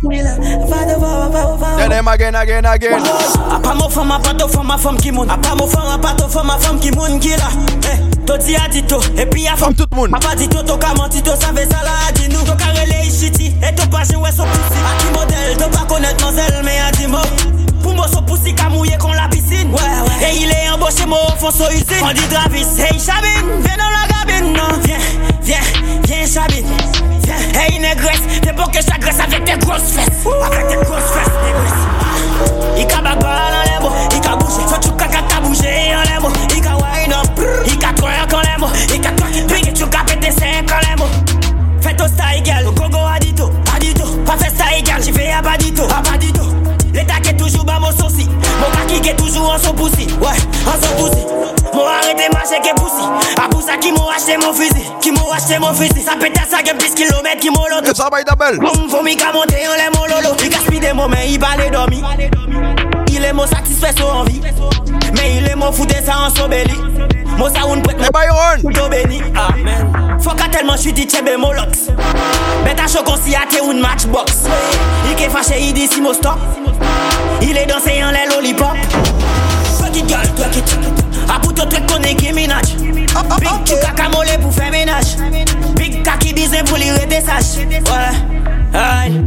[1.78, 3.02] Tell them again, again, again.
[3.02, 5.86] A pa mo fam, a pa do fam, fam ki moun A pa mo fam,
[5.86, 7.48] a pa do fam, fam ki moun ki la
[7.86, 10.14] Eh, to di a di to, e pi a fam tout le monde.
[10.14, 12.44] A pa di to, to ka manti to, sa ve sa la a di nou
[12.44, 15.68] To ka rele ishiti, e to pa jen wè so pussy A ki model, to
[15.70, 17.22] pa konet manzel, me a di mo
[17.82, 19.28] Pou mo so pussy ka mouye kon la
[19.72, 20.30] ouais, ouais.
[20.30, 23.76] Et il est embauché mo au fond so usine On dit Travis, hey Chabine, viens
[23.76, 24.80] dans la cabine non.
[24.84, 24.98] Viens,
[25.42, 25.60] viens,
[26.04, 26.66] viens Chabine.
[27.54, 30.26] Hey négresse, t'es pour que je t'agresse avec tes grosses fesses.
[30.46, 32.78] Avec tes grosses fesses, négresse.
[32.78, 36.02] Il ka bagal en les mots, il ka bouger Faut tu ka ka bouger en
[36.02, 36.32] les mots.
[36.54, 38.72] Il ka wind up, il ka twerk les mots.
[38.94, 41.10] Il ka twerk, puis tu ka péter cinq en les mots.
[41.80, 45.84] Fais ton style, girl, gogo adito, adito Pas fait style, girl, j'y fais à badito,
[45.84, 46.42] à badito
[46.92, 47.34] L'état qui est
[48.88, 51.24] qui est toujours en son poussi, ouais, en son poussi.
[51.74, 53.04] M'ont arrêté marcher qui est poussi.
[53.42, 56.02] À pour ça qui m'ont acheté mon fusil, qui m'ont acheté mon fusil.
[56.02, 57.94] Ça pète à 5 plus kilomètres qui m'ont l'autre.
[57.94, 58.58] Ça va être belle.
[58.58, 60.36] Boum, vomi qu'à monter, on les mon lolo.
[60.42, 62.04] Il gaspille des mots, mais il va les dormir.
[63.12, 64.40] Il est mon satisfait son envie.
[65.14, 66.74] Mais il est mon fou ça en sobéli.
[67.36, 67.98] Moi ça une prête.
[67.98, 68.72] Byron.
[68.72, 69.22] Tout béni.
[69.36, 70.18] Amen.
[70.20, 71.88] Faut qu'à tellement je suis dit tchébé molox.
[72.64, 74.44] Bête à choc on s'y a une matchbox.
[75.06, 76.38] Il est fâché, il dit si mon stop.
[77.42, 78.76] Il est dansé en l'air lollipop.
[79.78, 80.78] Fuck it, girl, fuck it.
[81.28, 82.76] A pour tout truc qu'on est qui minage.
[82.76, 85.16] Big tu caca molé pour faire ménage.
[85.76, 87.58] Big kaki disait pour lire des sages.
[87.68, 88.78] Ouais.
[88.78, 89.22] Aïe.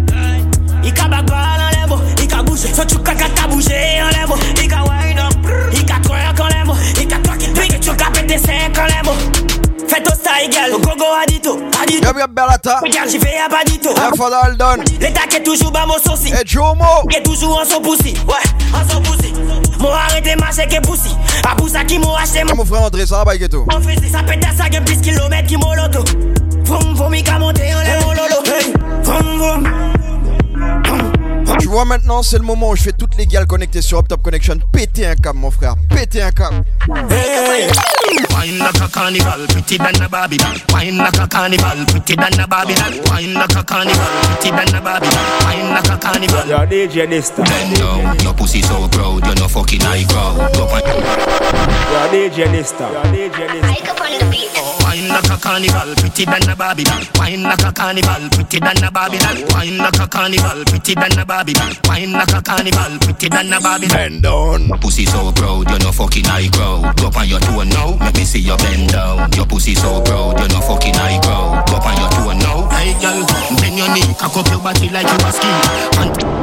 [0.83, 1.99] Il en.
[2.17, 2.59] Il ka bouge.
[2.59, 4.09] So tu caca ka bouger en.
[4.61, 5.33] Il ka wind up.
[5.73, 6.47] Il ka twerk en.
[6.99, 7.53] Il it.
[7.53, 9.70] Big tu ka pété 5 en.
[9.91, 10.71] Fais ton style, girl.
[10.79, 11.59] Go go adito.
[11.83, 12.07] Adito.
[12.07, 12.79] Y'a bien Berlata.
[12.81, 13.89] Regarde, j'y vais à Badito.
[14.15, 14.81] Fada Aldon.
[15.01, 16.31] L'état qui est toujours bas mon sauci.
[16.31, 16.85] Et Jomo.
[17.09, 18.13] Qui est toujours en son poussi.
[18.25, 19.33] Ouais, en son poussi.
[19.79, 21.13] Mon arrêté marcher qui est poussi.
[21.45, 22.55] A poussa qui m'a acheté mon.
[22.55, 23.65] Mon frère André, ça va, Baïketo.
[23.69, 26.05] Mon fils, ça pète à 5 plus kilomètres qui m'a l'auto.
[26.63, 28.45] Vroom, vroom, il a monté en l'air mon lolo.
[28.45, 28.73] Hey,
[29.03, 29.90] vroom, vroom.
[31.59, 34.07] Tu vois maintenant, c'est le moment où je fais toutes les gales connectées sur Up
[34.07, 34.55] Top Connection.
[34.71, 35.75] Péter un câble, mon frère.
[35.89, 36.63] Péter un câble.
[37.09, 37.69] Hey.
[38.31, 40.55] Wine like a carnival, pretty than a Barbie doll.
[40.73, 42.91] Wine like a carnival, pretty than a Barbie doll.
[43.09, 44.05] Wine like a carnival,
[44.39, 45.25] pretty than a Barbie doll.
[45.43, 46.47] Wine like a carnival.
[46.47, 47.43] Yo, DJ Nista.
[47.45, 50.53] Bend down, your pussy so proud, you're no fucking high crowd.
[50.53, 50.81] Go on.
[51.91, 52.91] Yo, DJ Nista.
[52.91, 54.70] Yo, DJ Nista.
[55.01, 57.01] Wine like a carnival, pretty than a Barbie doll.
[57.17, 59.33] Wine like a carnival, pretty than a Barbie doll.
[59.49, 61.73] Wine like a carnival, pretty than a Barbie doll.
[61.89, 63.97] Wine like a carnival, pretty than a Barbie doll.
[63.97, 64.67] Bend down.
[64.67, 66.95] Your pussy so proud, you're no fucking high crowd.
[66.97, 69.31] Go on your toe now, make me see your bend down.
[69.33, 71.65] Your pussy so proud, you're no fucking high crowd.
[71.65, 72.69] Go on your toe now.
[72.69, 73.25] Hey girl,
[73.57, 75.49] bend your knee, cock up your body like you a ski.
[75.97, 76.40] And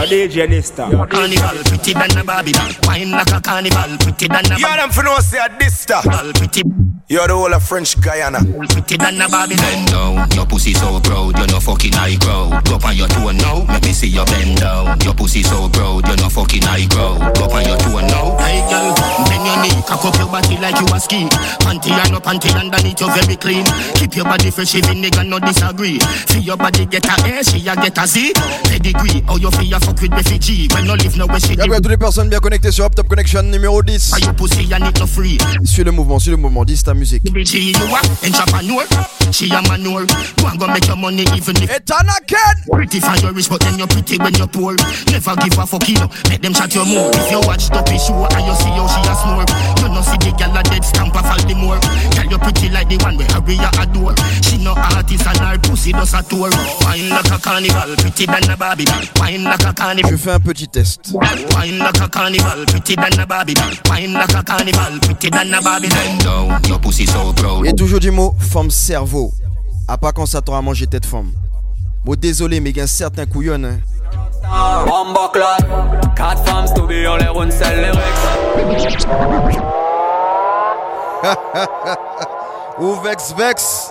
[0.00, 0.88] Yo, DJ Nista.
[1.10, 2.70] Carnival, pretty than a Barbie doll.
[2.84, 6.00] Wine like a carnival, pretty than a Yo, them for no say a dista.
[6.38, 6.89] Pretty.
[7.10, 8.38] You're the whole of French Guyana.
[8.70, 9.58] Pretty than a Babylon.
[9.58, 12.54] Bend your pussy so proud, you're no fucking high grow.
[12.62, 14.94] Go on your toe now, let me see your bend down.
[15.02, 17.18] Your pussy so proud, you're no fucking high grow.
[17.34, 18.38] Go on your toe now.
[18.38, 18.94] Hey girl,
[19.26, 21.26] bend your knee, cock up your body like you a ski.
[21.66, 23.66] Panty and up, panty underneath, you're very clean.
[23.98, 25.98] Keep your body fresh, even nigga no disagree.
[26.30, 28.38] See your body get a A, she a get a Z.
[28.70, 30.70] Pedigree, oh your fee a fuck with refugee?
[30.70, 31.56] When no live no way she.
[31.56, 34.12] Bienvenue à toutes les personnes bien connectées sur Hop Top Connection numéro 10.
[34.14, 35.38] Are you pussy, I need to free?
[35.64, 37.24] Suis le mouvement, suis le mouvement, 10 music.
[37.48, 38.84] She you a entrepreneur,
[39.32, 40.04] she a manure.
[40.36, 42.56] Go and go make your money even if it's an again.
[42.68, 44.76] Pretty for your rich, but then you're pretty when you're poor.
[45.08, 46.12] Never give a fuck, you know.
[46.28, 47.08] Make them chat your more.
[47.16, 49.48] If you watch the picture and you see how she has snore,
[49.80, 51.80] you know see the gal a dead stamp a fall the more.
[52.12, 54.12] Tell you pretty like the one where Aria adore.
[54.44, 56.52] She no artist and her pussy does a tour.
[56.84, 58.84] Wine like a carnival, pretty than a Barbie.
[59.16, 60.10] Wine like a carnival.
[60.12, 61.16] Je fais un petit test.
[61.16, 63.56] Wine like a carnival, pretty than a Barbie.
[63.88, 65.88] Wine like a carnival, pretty than a Barbie.
[65.88, 66.89] Bend down, your.
[66.90, 67.66] So proud.
[67.66, 69.32] Et toujours du mot femme cerveau.
[69.88, 71.32] À pas quand ça t'aura mangé tête femme.
[72.04, 73.78] Bon désolé mais il y a un certain couillon hein.
[74.86, 75.66] Bomba clot,
[76.16, 79.06] quatre femmes study on les roule seul lyrics.
[82.80, 83.90] Ou vex vex.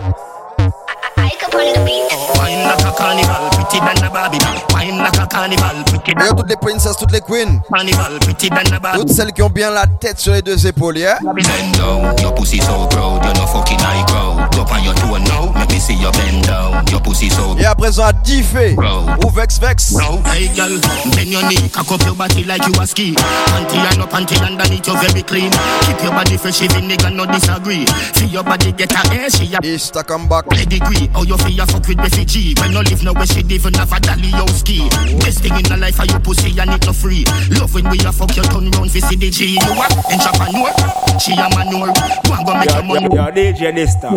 [1.30, 4.58] Wine like a carnival, pretty than a Barbie doll.
[4.74, 7.62] Wine like a carnival, pretty than Regarde toutes les princesses, toutes les queens.
[7.72, 9.00] Carnival, pretty than a Barbie.
[9.00, 11.20] Toutes celles qui ont bien la tête sur les deux épaules, yeah?
[11.22, 14.52] Bend down, your pussy so proud, you're no fucking high crowd.
[14.56, 16.84] Go on your toe now, let me see your bend down.
[16.90, 18.76] Your pussy so Et à présent à diffé.
[19.24, 19.92] Ou vex vex.
[19.92, 20.80] No, hey girl,
[21.16, 23.14] bend your knee, cock up your body like you a ski.
[23.14, 25.52] Panty and no panty underneath, you very clean.
[25.82, 27.86] Keep your body fresh, even nigga no disagree.
[28.16, 30.46] Feel your body get a air, she a Easter come back.
[30.50, 31.10] pedigree.
[31.20, 32.56] How you feel you fuck with refugee?
[32.64, 34.88] When no live nowhere, she even have a dolly yo ski.
[35.20, 37.28] Best thing in the life are your pussy and it no free.
[37.60, 39.60] Love when we a fuck you turn round for see the G.
[39.60, 39.84] You a
[40.16, 40.72] entrepreneur,
[41.20, 41.92] she a manure.
[42.24, 43.12] Go and go make your money.
[43.12, 44.08] Yo, DJ Nista.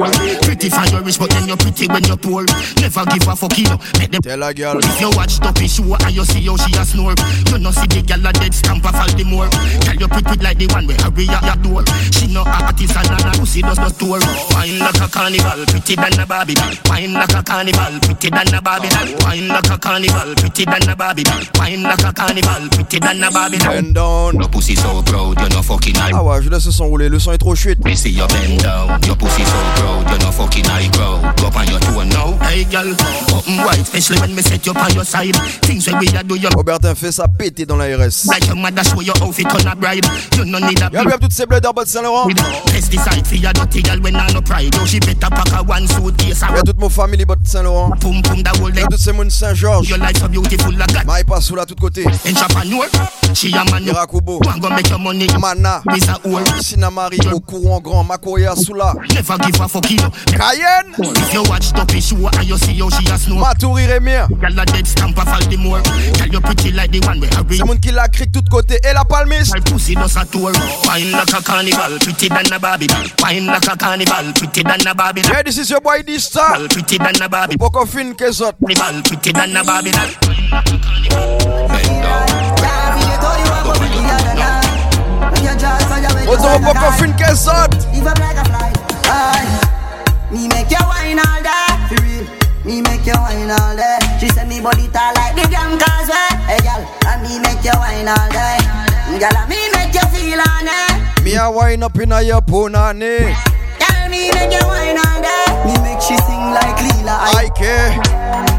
[0.47, 2.47] Pretty for your rich, but then you're pretty when you're poor.
[2.79, 3.83] Never give a fuck, you know.
[3.99, 4.79] Make them Tell a girl.
[4.79, 7.19] If you watch Duppy show and you see how she a snore,
[7.51, 9.51] you know see the gal a dead stamp of all the more.
[9.83, 11.83] Tell you pretty like the one where Harriya adore.
[12.15, 14.23] She no artist and a pussy does not tour.
[14.55, 16.71] Wine like a carnival, pretty than a Barbie doll.
[16.93, 19.09] Wine like a carnival, pretty than a Barbie doll.
[19.25, 21.41] Wine like a carnival, pretty than a Barbie doll.
[21.57, 23.73] Wine like a carnival, pretty than a Barbie doll.
[23.73, 24.35] Bend down.
[24.37, 26.13] Your pussy so proud, you're no fucking high.
[26.13, 27.83] Ah ouais, je laisse le son rouler, le son est trop chouette.
[27.83, 31.35] Me see your bend down, your pussy so proud, you're no fucking high crowd.
[31.41, 32.37] Go on your toe now.
[32.45, 32.93] Hey girl.
[33.33, 35.35] Open especially when me set you on your side.
[35.63, 36.37] Things we do.
[36.55, 38.27] Robertin fait ça péter dans la RS.
[38.29, 40.05] Like your mother show your outfit on a bride.
[40.37, 41.47] You no need a Y'a bien toutes ces
[41.87, 42.29] Saint-Laurent.
[42.67, 44.75] Pesticide for your dirty girl when I no pride.
[44.75, 45.87] Yo, she better pack a one
[46.89, 47.91] de Saint-Laurent.
[48.43, 49.89] Da whole Y'a toutes ces mounes Saint-Georges.
[49.89, 51.05] Your life so beautiful like that.
[51.05, 52.05] Maï pas sous tout côté.
[52.07, 52.85] Entrepreneur,
[53.35, 53.85] she a man.
[54.61, 55.27] Go make your money.
[55.39, 55.83] Mana.
[55.93, 56.49] Bisa old.
[56.61, 57.19] Sinnamary.
[57.33, 58.05] Au courant grand.
[58.05, 58.55] Makoya.
[59.15, 59.99] Never give a fuck you.
[60.27, 60.95] Cayenne.
[60.99, 63.37] If you watch the show and you see how she a snow.
[63.37, 65.83] Matoury a dead stamp the more.
[66.31, 68.79] You pretty like the one where I C'est moun qui la crique tout côté.
[68.85, 69.05] Et la.
[69.53, 70.53] My pussy does a tour.
[70.87, 71.99] Wine like a carnival.
[72.01, 72.89] Pretty than a Barbie.
[73.23, 74.33] Wine like a carnival.
[74.35, 75.23] Pretty than a Barbie.
[75.23, 76.72] Yeah, this is your boy Dysta.
[76.73, 77.59] Pretty than a Barbie.
[77.59, 78.57] Poco fin que zot.
[78.59, 79.03] Carnival.
[79.03, 80.09] Pretty than a Barbie doll.
[86.27, 87.71] Ozo poco fin que zot.
[90.33, 92.25] Me make you wine all day, for real.
[92.65, 93.99] Me make you wine all day.
[94.19, 96.33] She said me body tall like the damn causeway.
[96.49, 98.57] Hey girl, and me make you wine all day.
[99.21, 101.23] Girl, and me make you feel on it.
[101.23, 103.37] Me a wine up in a your punani.
[104.13, 105.49] Girl, me you wine all day.
[105.65, 107.17] Me make she sing like Lila.
[107.33, 107.97] I care.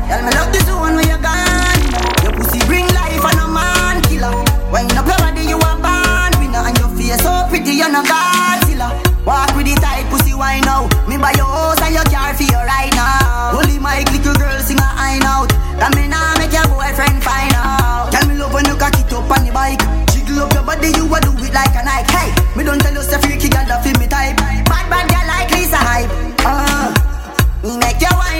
[0.09, 1.81] Girl, me love the zone where you gone.
[2.25, 4.33] Your pussy bring life and a man killer.
[4.73, 8.01] Wine up your body, you a born winner, and your face so pretty, you're no
[8.01, 8.97] Godzilla.
[9.29, 10.89] Walk with the tight pussy wine now.
[11.05, 13.53] Me buy your house and your car for you right now.
[13.53, 15.53] Holy my little girl sing a high out.
[15.77, 18.09] That me nah make your boyfriend find out.
[18.09, 19.85] Tell me love when you cock it up on the bike.
[20.09, 22.09] Jiggle up your body, you a do it like a Nike.
[22.09, 24.09] Hey, me don't tell you say freaky girl that feel me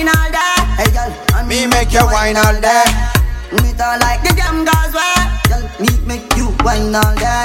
[0.04, 0.56] wine all day.
[0.78, 2.84] Hey girl, and Me make you wine all day.
[3.62, 5.14] me talk like the damn girls way.
[5.48, 7.44] Girl, me make you wine all day.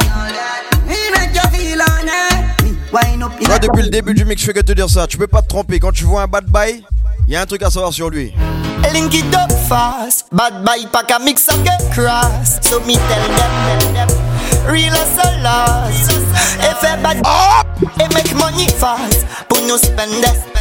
[0.87, 2.63] Me make you feel on it.
[2.65, 4.89] Me wine up in Toi, depuis le début du mix, je fais que te dire
[4.89, 5.07] ça.
[5.07, 5.79] Tu peux pas te tromper.
[5.79, 6.83] Quand tu vois un bad boy,
[7.29, 8.33] y a un truc à savoir sur lui.
[8.93, 10.27] Link it up fast.
[10.33, 12.59] Bad boy pack a mix up get cross.
[12.63, 14.09] So me tell them, tell them.
[14.73, 16.09] Real as a loss.
[16.61, 17.19] If a bad
[18.01, 19.27] it make money fast.
[19.49, 20.59] Pour nous spend it.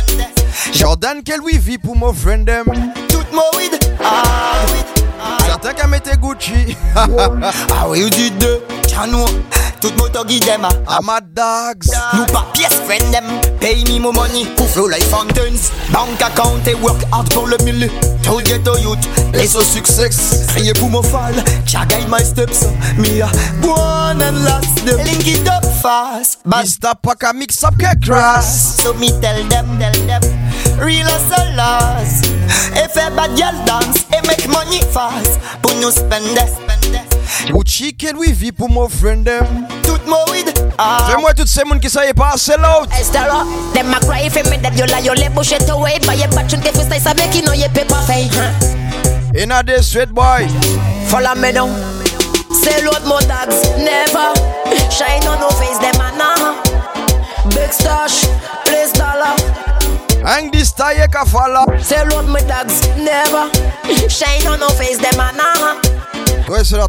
[0.73, 2.49] Jordan ke lwi vi pou mou friend
[3.07, 4.96] Tout mou id, ah, id
[5.45, 6.77] Certains qui mettent Gucci.
[6.95, 8.63] ah oui, ou du deux.
[8.87, 9.25] Chano.
[9.79, 10.97] Tout moto guide them ah.
[10.97, 11.91] A dogs.
[12.15, 13.25] Nous pas pièce friend them.
[13.59, 14.45] Pay me more money.
[14.55, 15.71] Pour flow like fountains.
[15.91, 17.89] Bank account et work hard pour le mille.
[18.23, 19.07] Tout ghetto youth.
[19.33, 20.09] Les au succès.
[20.55, 21.35] Rien pour mon fall.
[21.65, 22.65] Cha guide my steps.
[22.97, 23.27] Me a
[23.61, 24.97] one and last them.
[25.05, 26.39] Link it up fast.
[26.45, 26.93] Mr.
[27.01, 28.81] Pack a mix up get cross.
[28.81, 30.21] So me tell them, tell them.
[30.79, 32.21] Real as a loss.
[32.77, 35.39] If a bad girl dance, it make money fast.
[35.61, 37.51] Pour nous spend it, spend it.
[37.51, 39.67] Gucci, quel oui vit pour mon friend them.
[39.83, 41.07] Tout mo with ah.
[41.09, 42.87] Fais-moi toutes ces moun qui savent pas sell out.
[42.91, 43.27] Esther,
[43.73, 45.99] them a cry you me that you lie, you let bush it away.
[46.05, 48.31] Buy a batch and take stay so make you know your paper fake.
[49.35, 50.47] In a day, sweet boy.
[51.07, 51.67] Follow me now.
[52.53, 54.33] Sell out more dogs, never.
[54.91, 56.63] Shine on no face, them a nah.
[57.49, 58.25] Big stash,
[58.65, 59.35] place dollar.
[60.25, 61.65] Hang this tie a.
[61.81, 63.49] C'est l'autre me dogs, never.
[64.09, 64.97] Shine on no face.
[66.49, 66.87] Ouais, c'est là.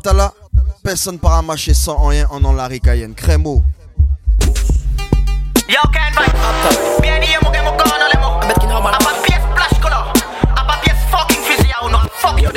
[0.82, 3.14] Personne para marcher sans rien en en la ricaïenne.
[3.14, 3.62] Crémo.
[5.68, 6.26] Yo, can buy.
[7.02, 7.20] Bien,
[11.10, 11.88] fucking fusil ou.
[12.20, 12.50] Fuck you.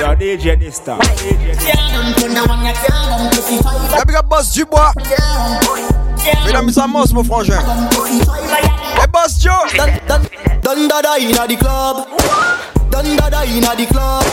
[6.46, 7.60] Mesdames et messieurs, mon frangin.
[7.60, 9.52] Hey, Boss Joe.
[10.64, 12.06] Don dada inna the club.
[12.92, 14.24] Don dada inna the club.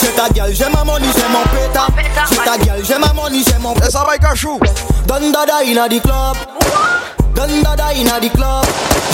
[0.00, 1.86] J'ai ta gueule, j'ai ma money, j'ai mon péta.
[2.30, 3.90] J'ai ta gueule, j'ai ma money, j'ai mon péta.
[3.90, 4.58] ça va, Kachou.
[5.06, 6.36] Don dada inna the club.
[7.36, 8.64] Don dada inna the club.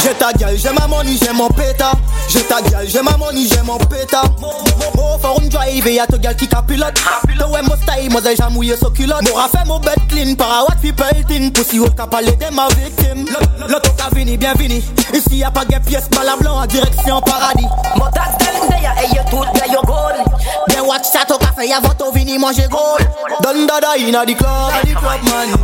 [0.03, 1.91] J'ai ta gueule, j'ai ma money, j'ai mon péta.
[2.29, 4.23] J'ai ta gueule, j'ai ma money, j'ai mon péta.
[4.41, 6.95] Mo forum drive et y'a ta gueule qui capilote.
[6.95, 9.29] Te ouais mon style, moi j'ai mouillé sur culotte.
[9.29, 11.53] M'aura fait mon bed clean, para what people think.
[11.53, 13.27] Pussy haute qu'a parlé de ma victime.
[13.69, 14.83] L'auto qu'a vini, bien vini.
[15.13, 17.67] Ici y'a pas de pièce, bala blanc en direction paradis.
[17.97, 20.15] Mon tax them there, hey you tout there you good.
[20.69, 23.07] Bien watch ça au café, y'a votre vini, manger gold.
[23.43, 24.73] Don dada inna the club.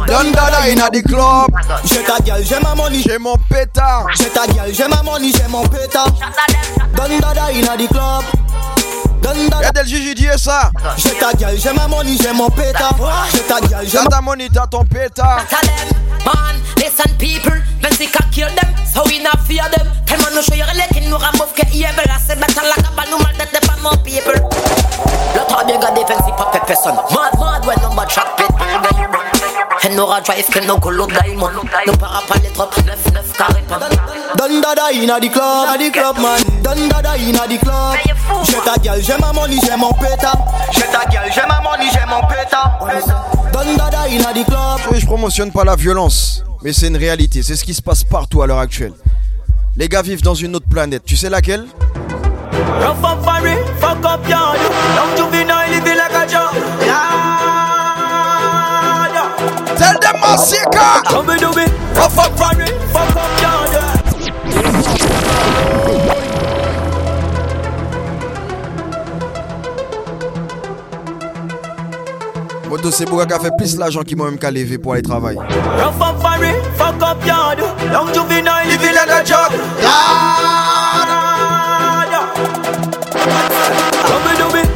[0.07, 1.47] Don dada inna the club.
[1.85, 3.03] J'ai ta gueule, j'ai ma money.
[3.03, 4.07] J'ai mon pétard.
[4.17, 6.13] J'ai ta gueule, j'ai ma money, j'ai mon pétard.
[6.95, 8.25] Don dada inna the club.
[9.23, 9.63] Don dada.
[9.63, 10.71] Y'a Dell Jiji dit ça.
[10.97, 12.97] J'ai ta gueule, j'ai ma money, j'ai mon pétard.
[13.33, 15.45] J'ai ta gueule, j'ai T'as ta money, t'as ton pétard.
[15.49, 17.53] Tell them, man, listen people,
[17.83, 19.87] when they can kill them, so we not fear them.
[20.07, 22.09] Tell man no show your leg in no remove ke evil.
[22.09, 24.35] I say better like a banu mal that the more people.
[25.37, 26.95] Lot of bigger defensive pop person.
[27.15, 29.38] Mad mad when number track pit.
[29.85, 31.51] And Nora drive, que diamond.
[31.99, 33.79] Para pas les trop, neuf, neuf carré pas.
[34.37, 36.43] Don dada inna the club, inna the club man.
[36.63, 37.97] Don dada inna the club.
[38.45, 40.33] J'ai ta gueule, j'ai ma money, j'ai mon péta.
[40.73, 42.79] J'ai ta gueule, j'ai ma money, j'ai mon péta.
[43.53, 44.81] Don dada inna the club.
[44.91, 47.43] Oui, je promotionne pas la violence, mais c'est une réalité.
[47.43, 48.95] C'est ce qui se passe partout à l'heure actuelle.
[49.77, 51.05] Les gars vivent dans une autre planète.
[51.05, 51.67] Tu sais laquelle?
[52.81, 54.59] Rough up for it, fuck up yard.
[54.97, 56.53] Young juvenile living like a job.
[60.31, 60.79] Massacre
[61.95, 62.67] Fuck fuck Fuck.
[62.93, 63.89] Fuck Yonder
[72.69, 75.39] Moto c'est pour a fait plus l'argent qui moi-même qu'à lever pour aller travailler.
[75.39, 77.25] Fuck up
[77.91, 79.51] Long to be now living a job.
[84.05, 84.69] Double double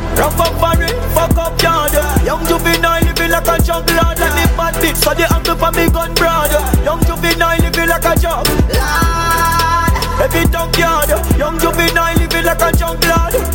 [1.14, 1.62] Fuck up
[2.24, 3.62] Young to be now living like a
[4.82, 6.50] fit, so they have to for me gun broad.
[6.84, 8.46] Young juvenile living like a job.
[10.20, 13.00] Every junkyard, young juvenile living like a junk.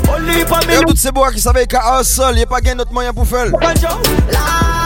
[0.09, 0.73] Only for me.
[0.73, 3.47] Y'a ces bois qui qu'à un seul, y'a pas gain d'autre moyen pour faire.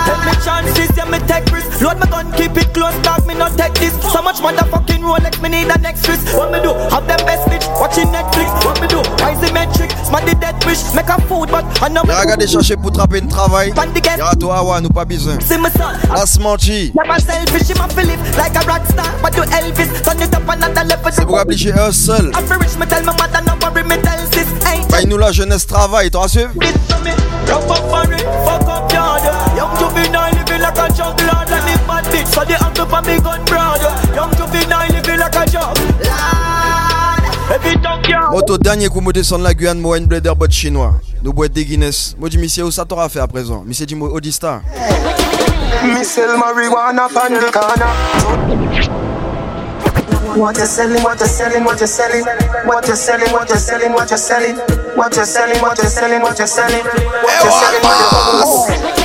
[0.05, 1.81] Take me chances, yeah, me take risks.
[1.81, 3.93] Load my gun, keep it close, dog, me not take this.
[4.11, 6.25] So much motherfucking Rolex, me need a next risk.
[6.35, 6.73] What me do?
[6.89, 8.49] Have them best bitch, watching Netflix.
[8.65, 9.01] What me do?
[9.41, 12.75] The metric, smash the dead wish, make a food, but I know J'ai regardé chercher
[12.75, 13.73] pour trapper un travail.
[14.17, 15.39] Y'a toi, Awa, nous pas besoin.
[15.39, 15.97] See my son.
[16.13, 16.91] La smanchi.
[16.93, 19.09] Never selfish, him a Philip, like a rock star.
[19.23, 21.11] But you Elvis, turn it up another level.
[21.11, 22.31] C'est pour obliger un seul.
[22.35, 24.45] I'm rich, me tell my mother, no worry, me tell sis,
[24.91, 26.51] Bah, nous la jeunesse travaille, t'en assumes
[38.31, 40.93] Moto dernier coup, me descendre la Guyane, moi une blader bot chinois.
[41.23, 42.15] Nous boîte des Guinness.
[42.19, 43.63] Moi, dis, monsieur, où ça t'aura fait à présent?
[43.65, 44.61] Monsieur, dis-moi, Odista.
[45.83, 48.91] Me sell marijuana pan the corner.
[50.35, 52.23] What you selling, what you selling, what you selling,
[52.65, 54.80] what you selling, what you selling, what you selling?
[55.01, 59.00] What you're selling, what you're selling, what you're selling, what you're selling, what you're selling.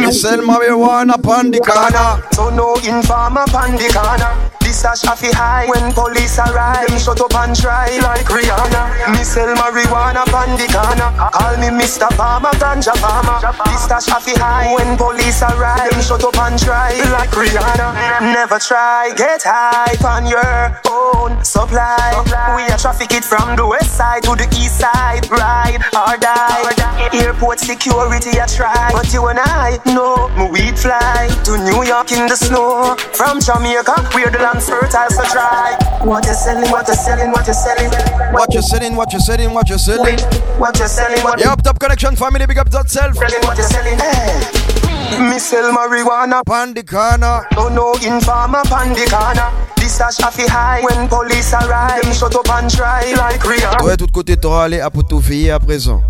[0.00, 2.22] Me sell marijuana on the corner.
[2.32, 4.50] So no informer on the corner.
[4.60, 6.88] This a shaffy high when police arrive.
[6.88, 9.14] Them shut up and try like Rihanna.
[9.16, 11.08] Me sell marijuana on the corner.
[11.30, 12.10] Call me Mr.
[12.14, 13.38] Farmer, ganja farmer.
[13.70, 15.90] This a shaffy high when police arrive.
[15.90, 18.34] Them shut up and try like Rihanna.
[18.34, 22.10] Never try get high on your own supply.
[22.56, 25.30] We a traffic it from the west side to the east side.
[25.30, 26.74] Ride or die.
[27.14, 32.12] Airport security a try, but you and I know me weed fly to New York
[32.12, 32.96] in the snow.
[33.14, 35.76] From Jamaica, where the land's fertile so dry.
[36.02, 36.70] What you selling?
[36.70, 37.30] What you selling?
[37.32, 37.90] What you selling?
[38.32, 40.18] What you selling, what you selling, what you selling.
[40.58, 41.22] What you selling?
[41.22, 43.14] What Yo, up top connection family, big up that self.
[43.16, 43.42] selling?
[43.42, 43.98] What you selling?
[43.98, 44.76] Hey.
[45.20, 46.42] Me sell marijuana
[46.84, 47.46] corner.
[47.54, 49.50] No no informer on the corner.
[49.76, 52.02] This a shaffy high when police arrive.
[52.02, 53.84] Them shut up and try like Rihanna.
[53.84, 55.20] Ouais, tout côté t'auras allé à poto
[55.52, 56.02] à présent.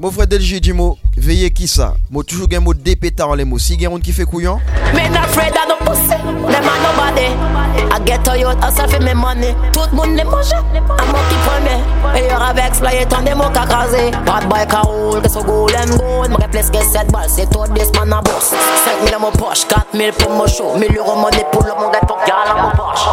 [0.00, 1.92] Mon frère Delgi dit mot, veiller qui ça?
[2.10, 3.58] Moi toujours un mot dépétard en les mots.
[3.58, 4.58] Si un qui fait couillon.
[7.92, 8.20] I get
[9.12, 9.54] money.
[9.74, 10.82] Tout le monde les mange, I'm
[11.28, 11.82] qui premier.
[12.14, 14.10] Meilleur avec exploité, tant mots qu'à craser.
[14.24, 14.76] Bad boy que
[16.70, 18.54] que cette balle, c'est tout this man a boss.
[19.02, 20.78] 5 000 à mon poche, 4 000 pour mon show.
[20.78, 21.16] 1000 euros
[21.52, 21.90] pour mon
[22.48, 23.04] à poche.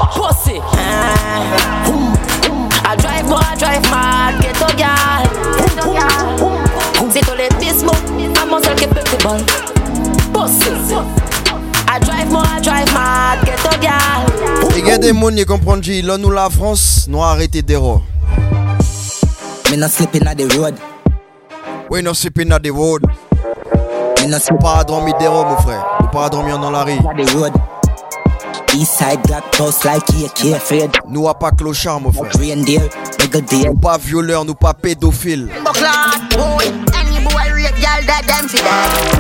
[8.50, 9.42] Mon seul qui peut te ball.
[10.34, 10.70] Pussy.
[11.90, 13.70] I drive more, I drive mad, get to
[14.92, 18.02] a des gens qui comprennent que là nous la France, nous arrêter des rois.
[19.72, 20.76] Me not sleeping at the road.
[21.90, 23.02] We no sleeping at the road.
[24.22, 25.84] Me not Nous pas à dormir des rois, mon frère.
[26.02, 26.92] Nous pas à dormir dans la rue.
[26.92, 27.54] at the road.
[28.76, 30.92] East side got close like AK afraid.
[31.10, 32.32] Nous a pas clochard, mon frère.
[32.40, 32.82] Reindeer,
[33.20, 33.66] nigga deer.
[33.72, 35.50] Nous pas violeurs, nous pas pédophiles.
[37.30, 39.18] Boy, rape girl that them that.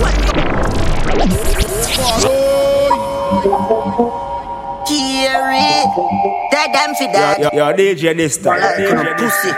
[6.51, 7.77] That that.
[7.77, 8.59] DJ this time.
[8.61, 9.51] Like pussy.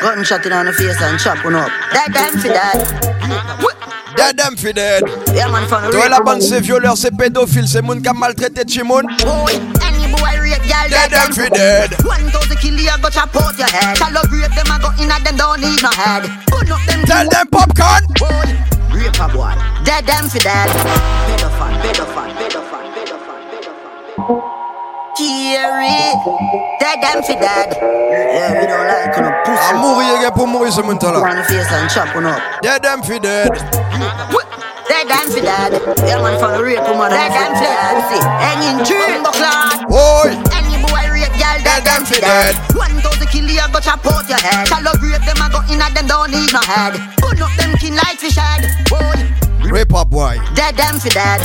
[0.00, 1.68] Gunshot in on the face and chop on up.
[1.92, 3.12] That them fi that.
[4.16, 5.02] Dead them fi dead.
[5.34, 9.06] Yeah man, Toi la bande c'est violeurs, c'est pédophiles, c'est moun qui a maltraité Chimoun.
[10.62, 11.88] Boy rape girl Dead that them them fi dead.
[12.04, 13.96] One thousand kill you go chop out your head.
[13.98, 16.22] Shallow rape them a go in at them don't need no head.
[16.48, 17.00] Put up them.
[17.06, 18.02] Tell them popcorn.
[18.18, 18.48] Boy,
[18.94, 19.54] rape a boy.
[19.84, 20.68] Dead them fi dead.
[21.26, 24.42] Pedophile, pedophile, pedophile, pedophile, pedophile.
[25.12, 26.00] Kiri,
[26.80, 27.68] dead them fi dead.
[27.76, 29.74] Yeah, we don't like on a A pussy.
[29.76, 31.34] mourir, gars, pour mourir ce moun On là.
[31.36, 32.40] the face and chop on up.
[32.62, 33.50] Dead them fi dead.
[34.88, 35.72] Dead and for dead.
[36.06, 37.10] Yeah, man, for the rape woman.
[37.10, 37.96] Dead and for dead.
[38.42, 39.18] Hanging tree.
[39.88, 40.34] Boy.
[40.54, 42.54] Any boy rape girl, dead and for dead.
[42.74, 44.68] One thousand kill you, go chop out your head.
[44.68, 46.94] Rape them, I go in at them, don't need no head.
[47.18, 48.64] Put up them kin like fish head.
[48.88, 49.70] Boy.
[49.70, 50.38] Rape up boy.
[50.54, 51.40] Dead and for dead.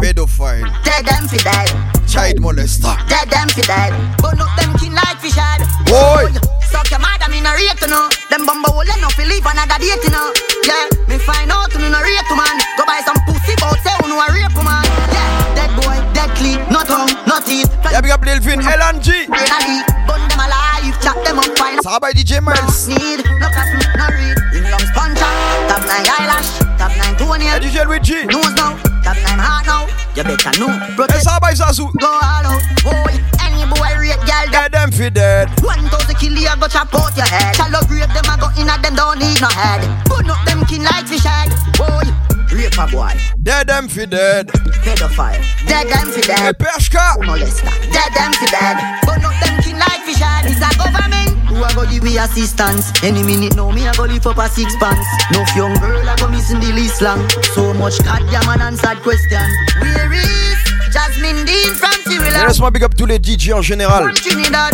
[0.00, 0.66] Pedophile.
[0.84, 1.68] Dead and for dead.
[2.08, 2.96] Child molester.
[3.08, 3.92] Dead and for dead.
[4.18, 5.64] Put up them kin like fish head.
[5.88, 6.28] Boy.
[6.70, 8.10] Suck your mother, me no rate to know.
[8.28, 10.34] Them bumbo will enough to leave another date, you know.
[10.66, 12.56] Yeah, me find out you no rate to man.
[12.76, 14.84] Go buy some pussy, but say you no a rape man.
[15.14, 17.70] Yeah, dead boy, dead clean, no tongue, no teeth.
[17.86, 19.30] Yeah, big up Lil Vin, LNG.
[19.30, 21.78] Brain a leak, bun them alive, chop them up fine.
[21.80, 22.88] Va by DJ Miles.
[22.90, 24.36] Need, no cotton, no read.
[24.58, 25.32] In lungs puncher,
[25.70, 27.62] top nine eyelash, top nine toenail.
[27.62, 28.26] DJ Luigi.
[28.26, 28.74] Nose now,
[29.06, 29.86] top nine heart now.
[30.18, 30.72] You better know.
[31.14, 31.86] Et ça va by Zazu.
[32.00, 33.14] Go all out, boy.
[33.46, 35.48] Any boy rate girl, dead them fi dead.
[35.62, 37.54] One thousand kill you, go chop out your head.
[37.54, 39.80] Shallow grave them, I go in at them, don't need no head.
[40.06, 42.35] Put up them kin like fish head, boy.
[42.56, 43.12] Rape a boy.
[43.42, 44.48] Dead them fi dead.
[44.80, 45.44] Pedophile.
[45.68, 46.58] Dead them fi Hey, dead.
[46.58, 47.20] Pershka.
[47.20, 47.68] Molester.
[47.92, 48.76] Dead them fi dead.
[49.04, 50.24] Put up them kin like fish.
[50.48, 51.36] Is a government.
[51.50, 52.92] Who a go give me assistance?
[53.02, 55.06] Any minute now, me a go lift up a six pants.
[55.32, 57.28] No young girl a go missing the least long.
[57.52, 59.44] So much goddamn unanswered question.
[59.80, 60.56] Where is
[60.90, 62.46] Jasmine Dean from Cyrilla?
[62.46, 64.14] laisse-moi big up tous les DJ en général.
[64.14, 64.72] Trinidad.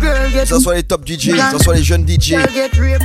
[0.00, 2.30] Que ce soit les top DJ, que ce soit les jeunes DJ.
[2.30, 3.00] Girl get rape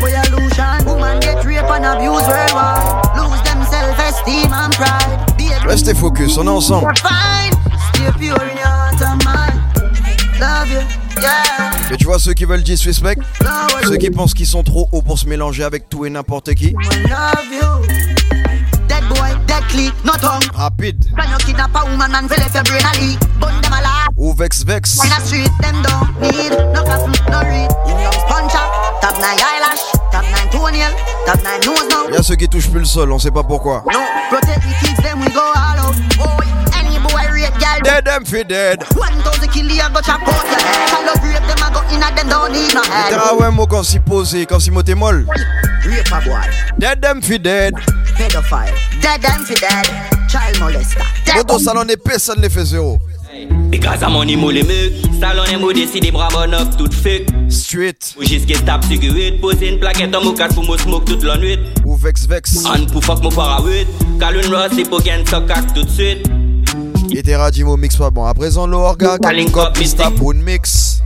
[5.68, 6.94] Restez focus, on est ensemble.
[11.92, 13.18] Et tu vois ceux qui veulent disrespect,
[13.84, 16.76] ceux qui pensent qu'ils sont trop hauts pour se mélanger avec tout et n'importe qui.
[19.70, 20.44] Click, no tongue.
[20.58, 21.06] Rapide.
[21.16, 23.20] Can you kidnap a woman and fill your brain a leak?
[23.40, 24.10] Bun them alive.
[24.18, 25.00] Ou vex vex.
[25.00, 27.72] On the street, them don't need no coffin, no read.
[28.06, 28.66] Lungs puncher,
[29.02, 30.94] top nine eyelash, top nine toenail,
[31.26, 32.08] top nine nose now.
[32.10, 33.84] Il y a ceux qui touchent plus le sol, on sait pas pourquoi.
[33.92, 35.96] No, protect the kids, then we go all out.
[36.18, 36.45] Boy,
[37.86, 38.82] Dead them fi dead.
[38.98, 40.90] One thousand kill you, go chop out your head.
[41.22, 43.12] Grave, them a go in at them, don't need no head.
[43.12, 45.28] Terra ouais moi quand s'y poser, quand s'y moté molle.
[45.86, 46.50] Rape a boy,
[46.80, 47.76] Dead them fi dead.
[48.18, 49.86] pedophile, dead and for dead,
[50.28, 51.04] child molester.
[51.26, 53.00] Dead Moto salon épais, ça ne fait zéro.
[53.70, 58.16] Because I'm on le meuk Salon e mo deside bra bon up tout fake Straight
[58.18, 61.36] Ou jiske stap cigarette Pose une plaquette en mo kat pou mo smoke toute la
[61.36, 63.92] nuit Ou vex vex An pou fuck mo para wet
[64.24, 66.45] Kalun ross li pou gen sokak tout de suite
[67.12, 68.26] était Radimo mix pas bon.
[68.26, 69.18] À présent, le orga,
[69.74, 71.02] Pista, Poon Mix.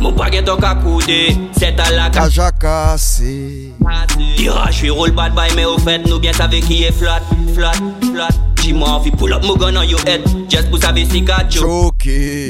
[0.00, 3.72] Mon paquet donc à couder, c'est à la cage cassé.
[4.36, 7.20] Dira, je suis roll bad bye, mais au fait, nous bien savez qui est flat,
[7.54, 7.72] flat,
[8.12, 8.28] flat.
[8.56, 10.22] Dis-moi, on envie pull up, mon gun on your head.
[10.48, 12.48] Just pour savoir si qu'à choqué.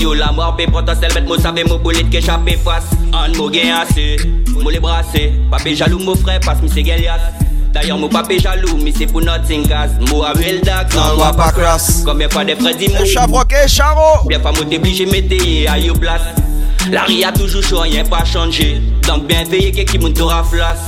[0.00, 2.90] Yo la mort, pé pour ton sel, mais moi savez, mon bullet qui échappe face.
[3.12, 4.16] Un mot gain assez,
[4.48, 5.32] mon les brassé.
[5.50, 7.20] Papé jaloux, mon frère, passe, mi c'est gagliasse.
[7.76, 11.34] D'ailleurs mo pape jaloux mi c'est pour nothing gas Mo a real dark Non, va
[11.34, 12.02] pas crasse.
[12.06, 14.26] Combien fois des frères dis Et Chavrock et Charo.
[14.26, 16.22] Bien pas mo t'oblige métayer à yo place
[16.90, 20.22] La ri a toujours chaud rien pas changé Donc bien veillé que qui moun te
[20.22, 20.86] raflas?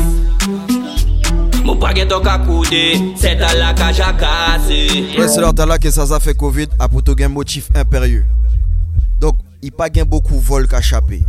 [1.62, 2.68] Mon paquet en kakoude
[3.16, 6.68] C'est à la cage à casser Ouais, c'est talak et ça, ça fait Covid.
[6.78, 8.24] A pour un motif impérieux.
[9.20, 11.20] Donc, il pas gain beaucoup vol qu'à chapé.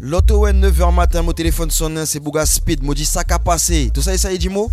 [0.00, 3.90] L'auto ouais 9h matin, mon téléphone sonne, c'est Bouga Speed, me dit ça qu'a passé.
[3.92, 4.70] Tout ça, ça y dit mot?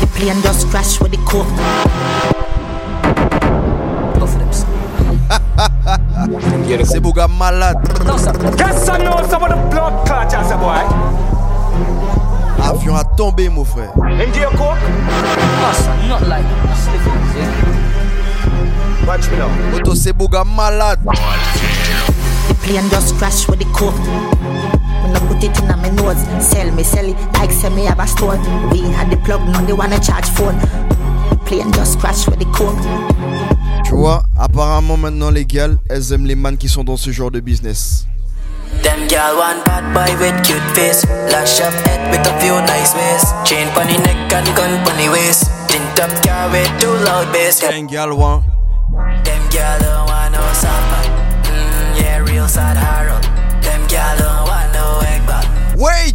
[0.00, 1.46] The plane just crash with the coke.
[6.84, 7.76] C'est Bouga malade.
[8.58, 10.84] Yes, I know some of the blood clot, as a boy.
[12.62, 13.92] Avion a tombé, mon frère.
[16.08, 16.44] Not like.
[19.06, 19.48] Watch me now.
[19.72, 21.00] Moto, c'est Bouga malade.
[22.50, 23.94] The plane just crash with the coke.
[23.94, 28.00] When I put it in my nose, sell me, sell it like say me have
[28.00, 28.38] a store.
[28.72, 30.58] We had the plug, now they wanna charge phone.
[31.30, 32.74] The plane just crash with the coke.
[33.86, 37.30] Tu vois, apparemment maintenant les gals, elles aiment les man qui sont dans ce genre
[37.30, 38.08] de business.
[38.82, 42.94] Them gal want bad boy with cute face Lash up head with a few nice
[42.94, 47.60] ways Chain pony neck and gun pony waist Tint up car with too loud bass
[47.60, 48.44] Them gal want
[49.24, 50.99] Them gal don't want no mm,
[52.50, 56.09] Real sad Them gal don't want no egg back Wait!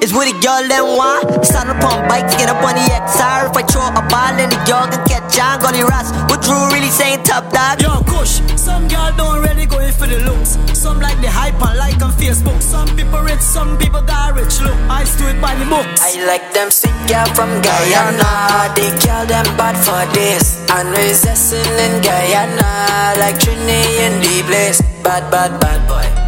[0.00, 0.64] Is what the girl
[0.96, 1.44] want?
[1.44, 3.52] Stand up on bikes, get up on the XR.
[3.52, 5.60] If I throw a ball, then the girl can catch on.
[5.60, 6.08] Gonna rats.
[6.32, 7.82] What Drew really saying, top dog?
[7.82, 10.56] Yo, Kush, some girl don't really go in for the looks.
[10.72, 12.62] Some like the hype and like on Facebook.
[12.62, 14.60] Some people rich, some people got rich.
[14.64, 16.00] Look, I do it by the books.
[16.00, 21.74] I like them sick girl from Guyana They call them bad for this And resisting
[21.84, 26.19] in Guyana Like Trini in the place Bad, bad, bad boy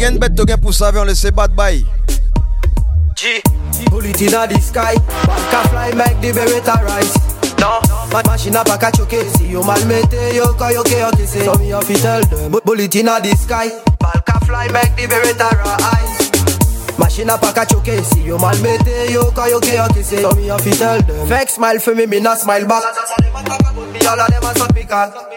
[0.00, 1.84] gen bet to gen pou save, on laisse bad bye.
[3.14, 3.40] G.
[3.90, 4.94] Bullet inna the sky,
[5.50, 7.14] can fly make the beretta rise.
[7.58, 7.80] No,
[8.12, 9.24] ma machine pas qu'à choquer.
[9.36, 11.44] Si yo mal mette, yo ka yo ke yo kisse.
[11.44, 13.70] So me have to tell them, bullet inna the sky,
[14.26, 16.30] can fly make the beretta rise.
[16.98, 18.02] Machine pas qu'à choquer.
[18.02, 20.20] Si yo mal mette, yo ka yo ke yo kisse.
[20.20, 21.26] So me have to tell them.
[21.28, 22.82] Fake smile for me, me not smile back.
[23.92, 25.35] Me all of them a suck me cock.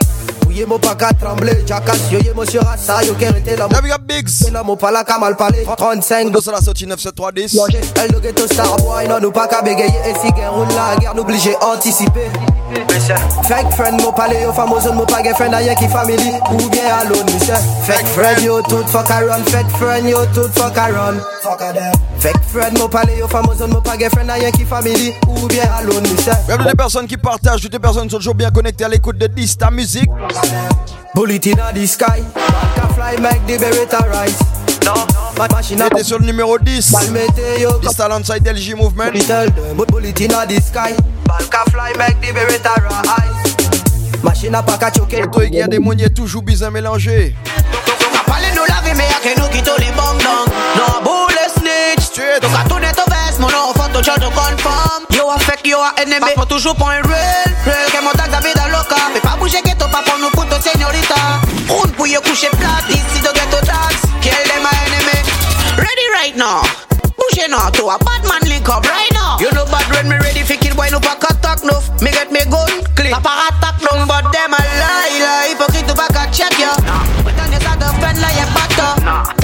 [0.49, 3.67] Ouye mon pas qu'à trembler, jackass, yo ye monsieur Rassa, yo qu'est resté là.
[3.71, 4.51] Là, big up Bigs.
[4.51, 5.63] Là, mon pas là mal parler.
[5.63, 7.59] 35 Dos à la sortie 97310.
[8.01, 9.93] Elle le ghetto star boy, non, nous pas qu'à bégayer.
[10.07, 12.31] Et si guerre roule la guerre, nous obligé anticiper.
[13.43, 16.33] Fake friend, mon palais, yo famoso, mon pas friend, rien qui family.
[16.51, 17.53] Ou bien alone, monsieur.
[17.83, 19.43] Fake friend, yo tout fuck a run.
[19.45, 21.19] Fake friend, yo tout fuck a run.
[21.43, 22.08] Fuck a them.
[22.19, 25.13] Fake friend, mon palais, yo famoso, mon pas friend, rien qui family.
[25.27, 26.33] Ou bien alone, monsieur.
[26.49, 29.27] Même des personnes qui partagent, toutes les personnes sont toujours bien connectées à l'écoute de
[29.27, 30.09] Dista Music.
[31.15, 32.21] Bullet in the sky,
[32.75, 34.37] can fly make the beretta rise.
[35.37, 36.93] Ma C'était sur le numéro 10.
[37.81, 39.11] Dista alongside LG Movement.
[39.89, 40.93] Bullet in the sky,
[41.49, 44.23] can fly make the beretta rise.
[44.23, 45.23] Machine a pas qu'à choquer.
[45.31, 47.33] Toi, il y a des mouniers toujours bien mélangés.
[48.25, 51.28] Parlez nous laver mais y'a que nous qui tous les bang dang
[52.29, 55.39] No bulle snitch Donc à tourner ton veste mon faut ton charge confirm Yo a
[55.39, 58.67] fake yo a ennemi Pas toujours pour un real Real que mon tag David a
[58.69, 61.15] loca Mais pas bouger ghetto pas pour nous puto señorita.
[61.69, 64.05] Un pour yo coucher plat Ici de ghetto tax.
[64.21, 65.19] Kill them my enemy?
[65.77, 66.61] Ready right now.
[67.17, 69.37] Bouger now to a bad man link up right now.
[69.39, 71.81] You know bad when me ready fi kill boy no pack attack no.
[72.01, 74.05] Me get me gun click Pas par attack no.
[74.05, 75.49] But them a lie lie.
[75.49, 76.75] Hypocrite to back a check ya
[77.23, 79.38] But on your side of friend like a butter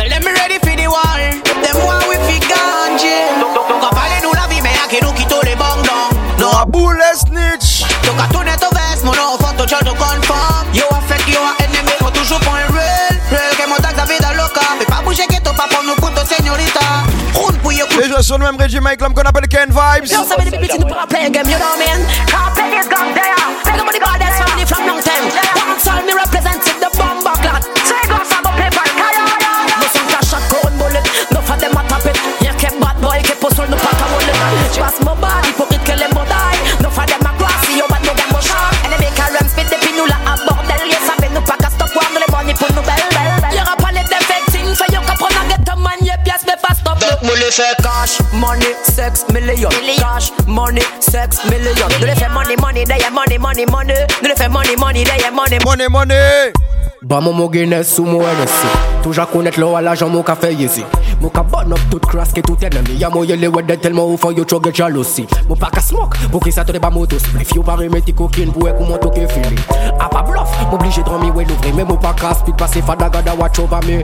[7.15, 11.27] snitch Donc à tourner ton veste mon nom faut ton charge confirm Yo a fake
[11.27, 14.61] yo a ennemi Faut toujours pour un real Real que mon tag David a loca
[14.79, 16.79] Mais pas bouger que pas pour nous puto señorita
[17.35, 20.11] Un pour yo Et je le même Reggie Mike, l'homme qu'on appelle Ken Vibes.
[20.11, 22.05] Yo, so many people to play a game, you know mean?
[22.27, 23.35] Can't play this gun there.
[23.63, 25.31] Beg somebody got this family from long time.
[25.55, 26.13] One soul me
[47.27, 47.51] fast stop.
[47.51, 49.69] Moule fait cash, money, sex, million.
[49.97, 51.87] Cash, money, sex, million.
[51.99, 54.07] Nous les fait money, money, d'ailleurs money, money, money.
[54.21, 56.53] Nous les fait money, money, d'ailleurs money, money, money.
[57.01, 58.65] Ba mon mon Guinness ou mon NSC
[59.03, 60.83] Toujours connaître l'eau à l'argent mon café ici
[61.21, 64.17] Mon ka bon up tout crasse que tout ennemi Y'a moyen les weddes tellement ou
[64.17, 67.19] faut yo trop get jalousie Mon pas qu'à smoke pour qui ça te pas moto
[67.19, 69.55] spliff Yo pas remettre coquine pour écouter mon toque fini
[69.99, 73.07] A pas bluff, m'obligé de dormir ouais l'ouvrir Mais mon pas qu'à speed passer fada
[73.09, 74.01] gada watch oh, over me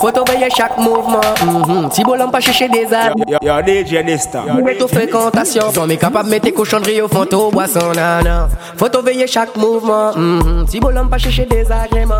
[0.00, 1.92] Faut surveiller chaque mouvement mm-hmm.
[1.92, 5.86] Si bon l'homme pas chercher des armes Y'a DJ Nesta Mets ton fréquentation Ils sont
[5.96, 10.68] capables de mettre tes cochonneries au fond au boisson nana Faut surveiller chaque mouvement mm-hmm.
[10.68, 12.16] Si bon l'homme pas chercher des agréments.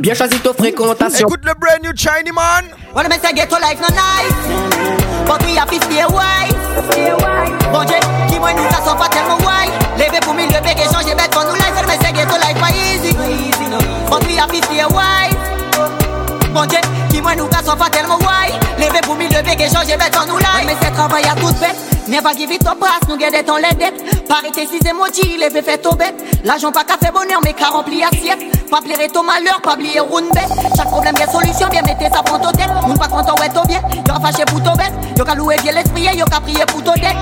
[0.00, 1.26] Bien choisi ta fréquentation.
[1.28, 2.64] Écoute le brand new Shiny man.
[2.94, 6.54] Wanna make ghetto life no nice, but we have to stay wise.
[7.72, 7.96] Bon Dieu,
[8.28, 9.72] qui moi nous ça sont pas tellement wise.
[9.98, 11.74] Lever pour mille lever et changer bête pour nous life.
[11.74, 13.14] Wanna make ghetto life pas easy,
[14.10, 15.27] but we have to stay wise.
[16.52, 16.78] Bon Dieu,
[17.10, 18.54] qui moi nous ça sont pas tellement wise.
[18.78, 20.64] Lever pour mille lever et changer bête pour nous life.
[20.66, 21.76] Mais c'est travail à toute bête.
[22.08, 24.26] Never give it up brass, nous garder ton les dettes.
[24.26, 26.14] Parité si émoji, les fait fait au bête.
[26.44, 28.38] L'argent pas qu'à faire bonheur, mais qu'à remplir assiette.
[28.70, 30.48] Pas plaire ton malheur, pas oublier round bête.
[30.76, 32.70] Chaque problème, bien solution, bien mettez ça prend ton tête.
[32.86, 33.80] Moun pas content, ouais, ton bien.
[34.06, 34.92] Y'aura fâché pour ton bête.
[35.18, 37.16] Y'au qu'à louer bien l'esprit, y'au qu'à prier pour ton tête.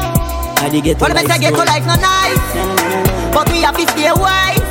[1.00, 2.40] Wanna make that ghetto life no nice,
[3.30, 4.65] but we have to stay wise.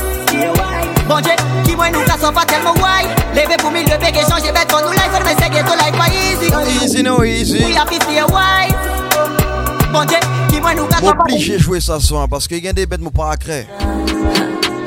[1.07, 1.31] Bon Dieu,
[1.63, 3.07] qui moi nous cassons pas tellement wise.
[3.35, 5.11] Lever pour mille lever et changer bête pour nous life.
[5.23, 6.83] Make that ghetto life pas easy.
[6.83, 7.63] Easy no easy.
[7.63, 8.73] We have to wise.
[9.91, 10.17] Bon Dieu,
[10.49, 11.23] qui moi nous cassons pas.
[11.23, 13.67] Obligé de jouer ça son parce qu'il y a des bêtes mon pas à créer.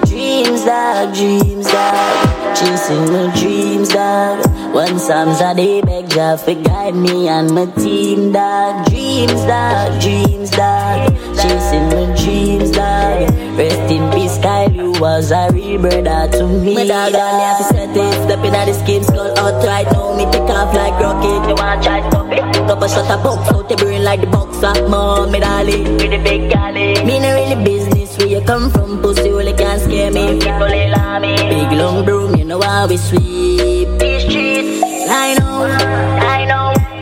[0.07, 4.41] Dreams dog, dreams dog, chasing the dreams dog.
[4.75, 8.87] One Psalms a day beg Jah for guide me and my team dog.
[8.87, 13.48] Dreams dog, dreams dog, chasing the dreams dog.
[13.59, 16.75] Rest in peace, Kyle, you was a real brother to me.
[16.77, 19.91] My dog and me have to set it, step in at the scheme, skull outright.
[19.91, 21.49] Now me take off like rocket.
[21.49, 22.71] You wanna try stop it?
[22.71, 25.97] Up a shot a box out the brain like the box of mom, me darling.
[25.97, 27.03] With the big galley.
[27.05, 30.39] Me no really business where you come from, pussy only can't scare me.
[30.39, 31.35] People they love me.
[31.35, 34.85] Big long broom, you know how we sweep these streets.
[35.11, 35.67] I know,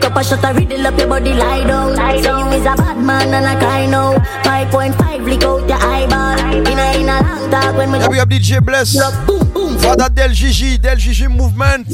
[0.07, 1.93] Cup a shot a riddle up your body, lie down.
[1.93, 4.13] Lie Say you is a bad man and I cry now.
[4.43, 6.39] 5.5 lick out your eyeball.
[6.55, 8.95] In a in a long talk when Yeah, we have DJ Bless.
[9.79, 11.85] Father Del Gigi, Del Gigi Movement.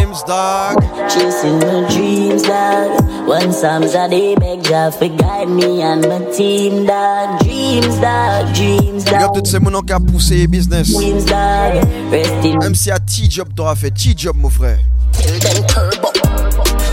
[0.00, 0.82] Dreams dog.
[1.08, 3.28] Chasing my dreams dog.
[3.28, 7.40] One Psalms a day beg Jah for guide me and my team dog.
[7.40, 8.54] Dreams dog.
[8.54, 9.34] Dreams dog.
[9.34, 10.92] toutes ces monos qui a poussé business.
[10.92, 11.84] Dreams dog.
[12.10, 14.78] Rest in Même si à T-Job t'auras fait T-Job, mon frère.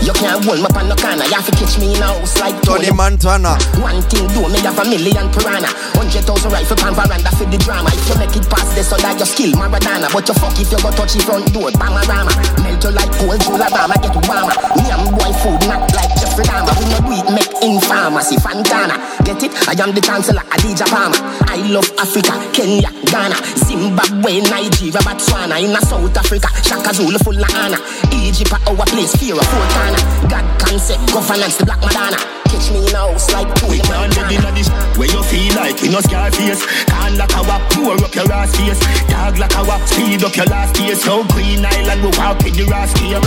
[0.08, 0.56] Tell them turbo.
[0.56, 1.24] You can't hold me on no corner.
[1.28, 3.60] You have to catch me in a house like Tony Montana.
[3.84, 5.68] One thing do me have a million piranha.
[5.96, 7.90] Hundred thousand rifle pan veranda for the drama.
[7.92, 10.08] If you make it past this, so that you skill Maradona.
[10.08, 12.32] But you fuck if you go touch the front door, Bamarama.
[12.64, 14.56] Melt you like cold Alabama, get warmer.
[14.80, 16.72] Me and boy food not like Jeffrey Dahmer.
[16.80, 18.96] We no do it make in pharmacy, Fantana.
[19.28, 19.52] Get it?
[19.68, 21.20] I am the chancellor, Adija Palmer.
[21.52, 25.60] I love Africa, Kenya, Ghana, Zimbabwe, Nigeria, Botswana.
[25.60, 27.80] In a South Africa, Shaka Zulu full of honor.
[28.24, 29.97] Egypt, our place, fear of Fortana.
[30.28, 32.16] God concept, governance, the Black Madonna.
[32.48, 35.54] Catch me in a house like Tony Can't live in a this where you feel
[35.54, 36.64] like you no scar face.
[36.86, 38.80] Can't like a wap, pour up your ass face.
[39.08, 41.02] Dog like a wap, speed up your last face.
[41.02, 43.20] So Queen Island, we walk with the ass here.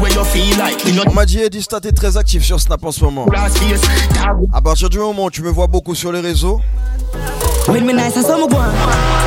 [0.00, 2.60] Where you feel like you no On m'a dit Eddie Stat est très actif sur
[2.60, 3.26] Snap en ce moment.
[4.52, 6.60] À partir du moment où tu me vois beaucoup sur les réseaux,
[7.68, 8.72] When me nice, I saw me go on.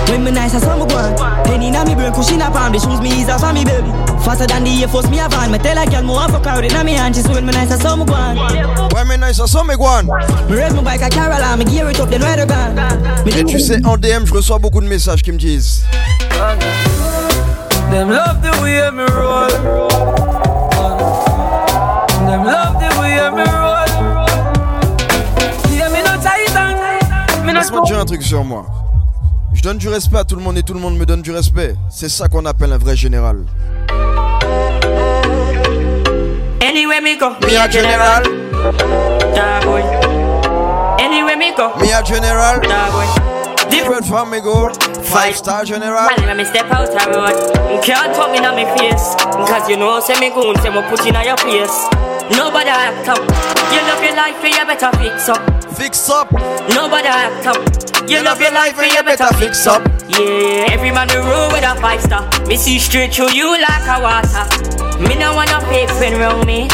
[0.10, 1.44] When me nice, I saw me go on.
[1.44, 3.90] Penny na me brain, cushion up on the shoes, me is a for me baby.
[4.24, 5.52] Faster than the Air Force, me a van.
[5.52, 7.16] Me tell a girl, more fuck out in a me hand.
[7.16, 8.38] She say when me nice, I saw me go on.
[8.94, 10.06] Ouais, mais nice, sent mes guan.
[10.50, 12.76] Me rev my bike a Caroline, me gear it up, then ride a gun.
[13.26, 15.84] Me Et tu sais, en DM, je reçois beaucoup de messages qui me disent
[17.92, 20.49] Them love the way me roll.
[27.60, 28.66] Laisse-moi dire un truc sur moi.
[29.54, 31.32] Je donne du respect à tout le monde et tout le monde me donne du
[31.32, 31.76] respect.
[31.90, 33.44] C'est ça qu'on appelle un vrai général.
[36.62, 39.82] Anywhere me go, Me a general, Dog boy.
[41.04, 42.62] Anywhere me go, me a general.
[42.62, 43.70] dog boy.
[43.70, 44.70] Different from me go.
[45.04, 46.08] Five star general.
[46.18, 47.36] Let me step out road.
[47.74, 49.16] You can't talk me in my face.
[49.52, 51.76] Cause you know, say me goon, say me put in your place.
[52.32, 53.20] Nobody act up.
[53.20, 55.59] You love your life, you better fix up.
[55.76, 56.32] Fix up.
[56.70, 58.10] Nobody act up.
[58.10, 59.82] You love your life, and you better fix up.
[60.08, 62.28] Yeah, every man the road with a five star.
[62.48, 64.46] Me see straight through you like a water.
[65.00, 66.68] Me no wanna fake friend round me.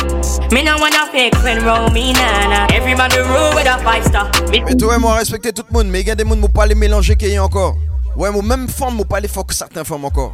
[0.52, 2.68] Me no wanna fake friend round me, nana.
[2.74, 4.32] Every man the road with a five star.
[4.50, 5.88] Me Mais toi, moi, respecter tout le monde.
[5.88, 7.76] Mais il y a des gens qui pas les mélanger qu'il y a encore.
[8.16, 10.34] Ouais, moi, même femme, moi, pas les fuck certaines femmes encore.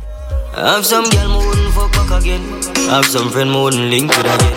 [0.54, 2.42] I have some girl me wouldn't fuck back again.
[2.90, 4.54] Have some friend me wouldn't link with again.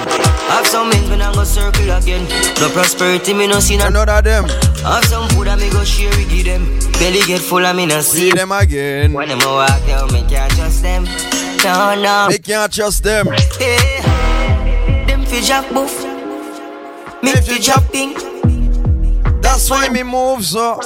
[0.51, 2.29] Have some men when I go circle again.
[2.61, 4.47] No prosperity me no see None of them.
[4.85, 6.65] I have some food I me go share with give them.
[6.99, 9.13] Belly get full I me no see them again.
[9.13, 11.05] When them a walk down me can't trust them.
[11.63, 12.27] No no.
[12.29, 13.29] They can't trust them.
[13.61, 15.07] Yeah.
[15.07, 15.95] Them fi jack buff.
[17.23, 18.15] Me fi chopping.
[19.41, 20.81] That's why me move so.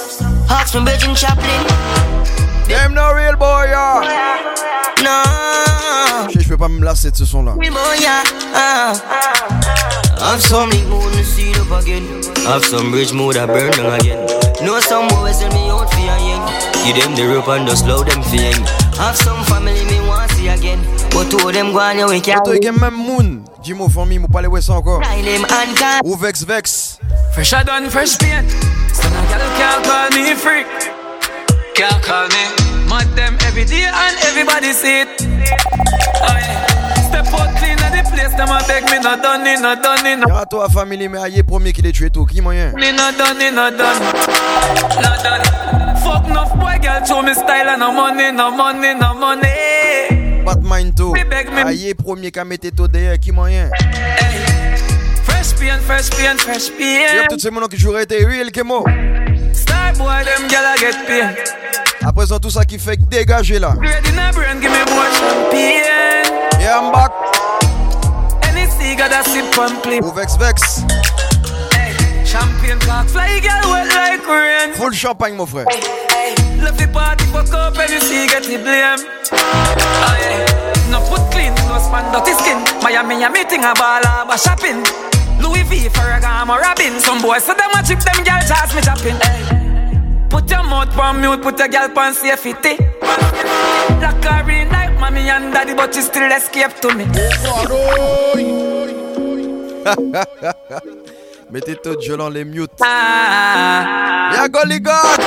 [0.49, 2.38] Ask from Virgin Chaplin.
[2.69, 4.01] Them no real boy, yeah.
[5.03, 6.29] No.
[6.29, 7.55] Je sais, je peux pas me lasser de ce son là.
[7.59, 8.21] Real boy, yeah.
[8.53, 8.93] Ah.
[10.21, 12.03] Have some link mood to see it up again.
[12.45, 14.27] Have some rich mood I burn down again.
[14.61, 16.41] Know some boys sell me out for a yen.
[16.85, 18.61] Give them the rope and just slow them for yen.
[18.99, 20.79] Have some family me want see again.
[21.09, 23.43] But two of them go on your way can't Toi, il y a même Moon.
[23.63, 25.01] Dis-moi, famille, moi, pas les ouais ça encore.
[25.01, 25.99] Line them and can.
[26.03, 26.99] Ou Vex Vex.
[27.33, 28.45] Fresh done, fresh paint.
[28.93, 30.98] Son a girl can't call me freak.
[31.79, 32.43] Can't call me.
[32.89, 35.07] Mad them every day and everybody see it.
[36.21, 36.69] Aye.
[40.27, 42.25] Y'a toi famille mais aïe premier qui les tué tout.
[42.25, 42.71] Qui moyen
[46.03, 50.43] Fuck enough boy girl show me style and no money no money no money.
[50.45, 51.13] Bad mind too.
[51.65, 53.17] Aïe premier qui a metté tout derrière.
[53.19, 53.69] Qui moyen
[55.23, 57.21] Fresh pain fresh pain fresh pain.
[57.21, 58.83] Y'a tout ce monde qui jouerait des real kemo.
[59.97, 61.35] A get paid.
[62.05, 63.73] À présent, tout ça qui fait dégager là.
[63.79, 65.83] Grade in a brain, give me more champagne.
[66.59, 67.11] Yeah, I'm back.
[68.43, 69.99] Any cigar sip and play.
[70.01, 70.83] Ou Vex Vex.
[72.25, 74.73] Champion cock fly, girl wet like rain.
[74.75, 75.65] Full champagne, mon frère.
[76.61, 78.99] Love the party, fuck up, and you see get the blame.
[79.31, 80.91] Oh yeah.
[80.91, 82.57] No put clean, no span dirty skin.
[82.83, 84.83] Miami, a meeting a ball, a shopping.
[85.41, 86.99] Louis V, Ferragamo, Robin.
[86.99, 89.48] Some boys so them a chip them girl charge me chopping.
[90.29, 92.77] Put your mouth on mute, put your girl on safety.
[94.01, 97.05] Lock her in like mommy and daddy, but she still escape to me.
[101.51, 102.69] Mettez tout violent les mute.
[102.81, 104.31] Ah.
[104.35, 105.19] Y'a Golly God.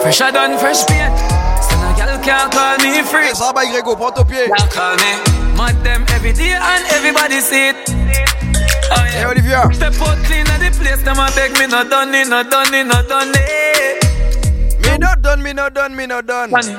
[0.00, 1.12] Fresh I done, fresh paint.
[1.60, 3.34] Son a girl can't call me free.
[3.34, 3.60] Ça va,
[3.94, 4.48] prends ton pied.
[4.48, 5.18] Can't call me.
[5.54, 7.76] Mad them every day and everybody see it.
[8.90, 9.10] Oh yeah.
[9.10, 9.68] Hey, Olivia.
[9.74, 12.74] Step out clean at the place, them a beg me no done, it, no done,
[12.74, 13.32] it, no done.
[13.34, 14.04] it.
[14.82, 16.50] Me not done, me not done, me not done.
[16.50, 16.72] No done.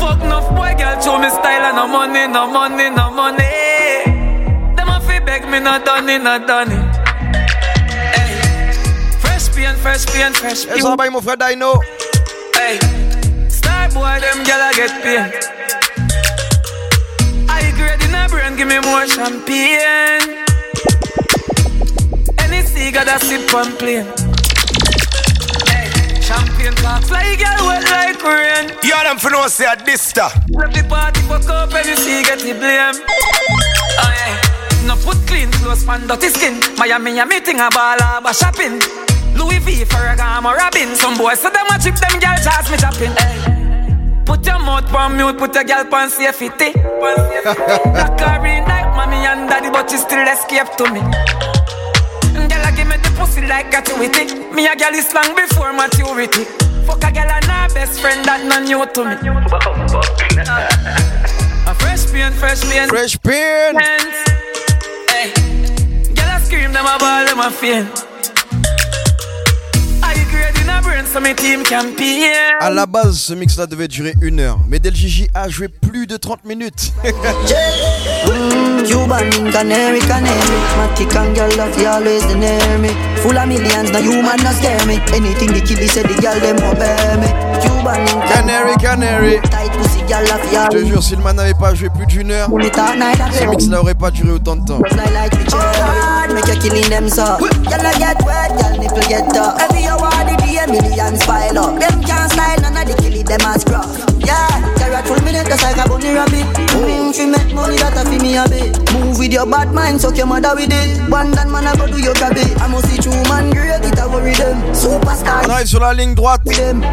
[0.00, 4.04] Fuck enough boy, girl, show me style and no money, no money, no money.
[4.76, 6.72] Them a fi beg me no done, it, no done.
[6.72, 6.96] it.
[8.14, 8.72] Hey.
[9.20, 10.76] Fresh paint, fresh paint, fresh paint.
[10.76, 11.80] Et ça va, mon frère Dino.
[12.54, 12.78] Hey.
[13.48, 15.32] Star boy, them gyal a get paid.
[17.48, 20.45] I grade in a brain, give me more champagne.
[22.76, 24.04] Cigar that sip and plain.
[25.64, 25.88] Hey,
[26.20, 28.68] champagne talks like girl wet like rain.
[28.84, 30.28] Y'all them for no say a Dysta.
[30.52, 33.00] Let the party fuck up and you see get the blame.
[33.00, 34.84] Oh yeah.
[34.84, 36.60] No put clean clothes on dirty skin.
[36.76, 38.76] Miami a meeting a ball a shopping.
[39.32, 40.92] Louis V, Ferragamo, Robin.
[41.00, 43.16] Some boys so them a chip them girl charge me chopping.
[43.16, 43.56] Hey.
[44.28, 46.70] Put your mouth on mute, put your girl on safety.
[47.00, 51.55] Black in like mommy and daddy, but she still escape to me.
[52.76, 54.34] Give me the pussy like gratuity.
[54.52, 56.44] Me a girl is long before maturity.
[56.86, 59.16] Fuck a girl and her best friend that not new to me.
[61.66, 62.90] a fresh paint, fresh paint.
[62.90, 63.80] Fresh paint.
[65.08, 65.32] Hey,
[66.14, 68.15] girl, I scream them a ball, them a faint.
[71.16, 72.30] So my team campaign.
[72.60, 76.06] À la base, ce mix-là devait durer une heure, mais Del Gigi a joué plus
[76.06, 76.92] de 30 minutes.
[78.86, 80.58] Cuban, canary, canary.
[80.76, 82.90] Matic and girl love you always the near me.
[83.22, 85.00] Full of millions, no human no scare me.
[85.14, 87.28] Anything the killie said the girl them obey me.
[87.62, 89.40] Cuban, Canary, canary.
[89.50, 93.44] Tight pussy Je te jure, si le man n'avait pas joué plus d'une heure, ce
[93.44, 94.78] mix-là aurait pas duré autant de temps.
[94.88, 96.32] Fly like the cherry.
[96.32, 97.36] Make you killing them so.
[97.38, 99.60] Girl I get wet, girl nipple get tough.
[99.60, 101.80] Every award the day millions pile up.
[101.80, 104.15] Them can't style none of the killie them as scruff.
[104.24, 106.46] Yeah, carrot full minute just like a bunny rabbit.
[106.76, 108.76] Mm, she make money that a fi me a bit.
[108.92, 111.10] Move with your bad mind, suck your mother with it.
[111.10, 112.44] One dan man a go do your grabby.
[112.60, 114.56] I must see true man great, it a worry them.
[114.74, 115.44] Superstar.
[115.44, 116.40] On arrive sur la ligne droite,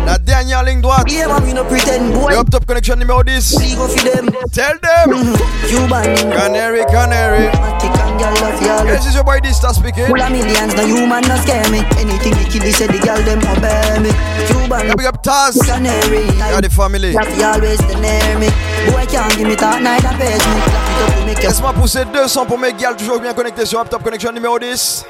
[0.06, 1.10] la dernière ligne droite.
[1.12, 2.32] Yeah, man, we no pretend, boy.
[2.32, 3.58] Le Up Top Connection numéro 10.
[3.60, 4.30] We go for them.
[4.52, 5.36] Tell them.
[5.68, 6.16] Cuban.
[6.32, 7.48] Canary, canary.
[7.48, 8.98] Matic and girl love you always.
[8.98, 10.06] This is your boy Dysta speaking.
[10.08, 11.80] Full of millions, no human no scare me.
[11.98, 14.12] Anything the killie said the girl them obey me.
[14.48, 15.58] Cuban, big up Taz.
[15.66, 16.26] canary.
[16.38, 17.13] Yeah, the family.
[17.14, 18.50] You always near me.
[18.90, 21.36] Boy can't give me that night and page me.
[21.44, 25.06] Laisse-moi pousser 200 pour mes gals toujours bien connectés sur Top Connection numéro 10.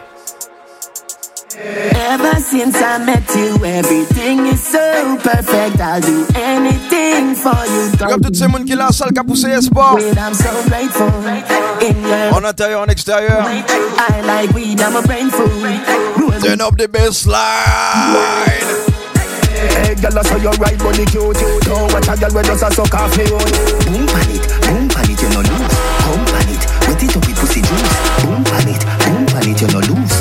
[1.56, 5.80] Ever since I met you, everything is so perfect.
[5.80, 7.92] I'll do anything for you.
[7.98, 9.96] Comme toutes ces mounes qui la salle qui a poussé Espoir.
[9.96, 11.08] Weed, I'm so grateful.
[11.82, 13.46] In your En intérieur, en extérieur.
[13.48, 15.48] I like weed, I'm a brain fool.
[16.42, 18.93] Turn up the bass line.
[19.74, 21.38] Eh, hey, girl, I saw you right body cute.
[21.66, 23.26] Don't watch a girl when just a suck off me.
[23.26, 25.74] Boom pan it, boom pan it, you no lose.
[26.04, 27.94] Come pan it, wet it up with pussy juice.
[28.22, 30.13] Boom pan it, boom pan it, you no lose.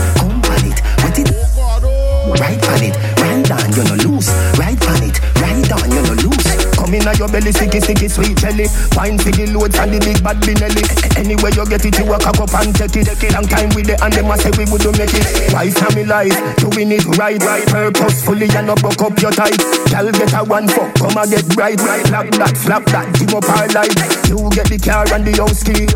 [6.93, 8.69] Come in your belly, sticky, sticky, sweet jelly.
[8.93, 10.85] Wine for the loads and the big bad Benelli.
[11.17, 13.09] Anywhere you get it, you walk up and take it.
[13.33, 15.25] Long time with it, and them a say we would make it.
[15.57, 19.57] Why me life, doing it right, right, purposefully, and not broke up your tight.
[19.89, 22.05] Girl get a one fuck, come and get right, right.
[22.13, 23.97] Flap that, flap that, give up our life.
[24.29, 25.89] You get the car and the house key.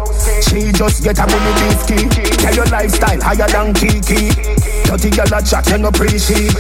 [0.48, 2.08] She just get a money beef key.
[2.40, 4.32] Tell your lifestyle higher than Kiki.
[4.86, 6.54] Dirty girl a chat, you no appreciate.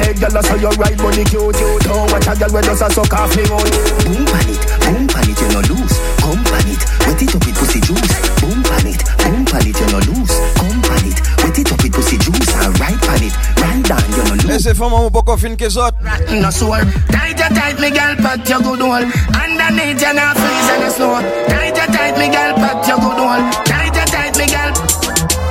[0.00, 1.60] Hey, girl, I saw you right body cute.
[1.84, 3.68] Don't watch a girl when just a suck off me own.
[4.08, 5.94] Boom pan it, boom pan it, you no lose.
[6.24, 8.12] Come pan it, wet it up with pussy juice.
[8.40, 10.34] Boom pan it, boom pan it, you no lose.
[10.56, 12.50] Come pan it, wet it up with pussy juice.
[12.64, 14.48] And right pan it, right down, you no lose.
[14.48, 15.94] Laissez faire mon poco fin que zot.
[16.32, 16.80] No sore.
[17.12, 19.04] Tight you tight, me girl, pat your good hole.
[19.36, 21.20] Underneath you not freeze and you snow.
[21.52, 23.44] Tight you tight, me girl, pat your good hole.
[23.68, 24.72] Tight you tight, me girl.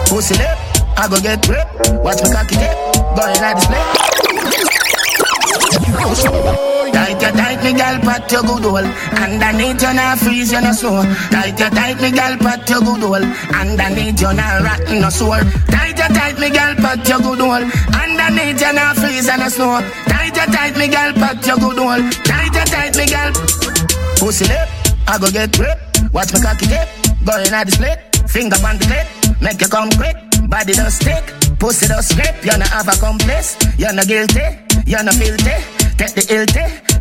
[0.10, 0.58] Pussy lip,
[0.96, 1.68] I go get grip.
[2.04, 2.76] Watch me cocky dip,
[3.18, 3.84] going like display.
[6.94, 8.88] Tight you tight, me girl, pat your good hole.
[9.18, 11.04] Underneath you not freeze, you no snow.
[11.32, 13.26] Tight you tight, me girl, pat your good hole.
[13.56, 15.44] Underneath you not rotten, no sore.
[15.72, 17.66] Tight you tight, me girl, pat your good hole.
[17.98, 19.82] Underneath you not freeze and no snow.
[20.08, 22.04] Tight you tight, me girl, pat your good hole.
[22.24, 23.32] Tight you tight, me girl.
[24.18, 24.70] Pussy lip,
[25.08, 25.80] I go get grip.
[26.14, 26.88] Watch me cocky dip,
[27.26, 28.00] going at the split.
[28.30, 30.33] Finger on the clip, make you come quick.
[30.54, 31.26] Body don't stick,
[31.58, 32.46] pussy don't slip.
[32.46, 34.46] You no have a complice, you no guilty,
[34.86, 35.58] you no filthy.
[35.98, 36.46] Take the ill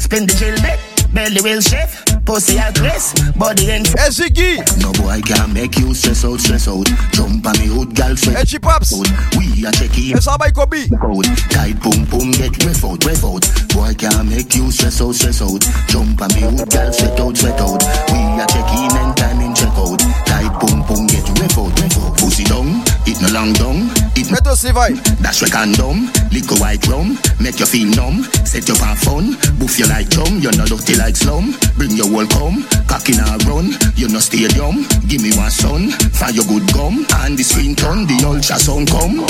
[0.01, 0.81] spin the chill bit.
[1.13, 4.57] Belly will shift, pussy at risk, body in Ziggy.
[4.81, 6.89] No boy can make you stress out, stress out.
[7.13, 8.49] Jump on me hood, girl, sweat.
[8.49, 8.97] Hey, Pops.
[9.37, 10.17] We are checking.
[10.17, 10.89] Yes, I Kobe.
[10.89, 11.29] Code.
[11.53, 13.45] Tight boom boom, get ref out, ref out.
[13.77, 15.61] Boy can make you stress out, stress out.
[15.93, 17.85] Jump on me hood, girl, sweat out, sweat out.
[18.09, 20.01] We are checking and time in check out.
[20.25, 22.17] Tight boom boom, get ref out, ref out.
[22.17, 23.91] Pussy down, it no long down.
[24.15, 25.03] It Let us survive.
[25.23, 28.23] Dash we condom, liquor white rum, make you feel numb.
[28.47, 29.25] Set you on fun,
[29.59, 30.39] boof you like chum.
[30.39, 31.55] You're not dirty like slum.
[31.77, 33.75] Bring your whole come, cock in a run.
[33.97, 35.91] You no stadium, give me one son.
[36.15, 39.25] Find your good gum, and the screen turn, the ultra ultrasound come.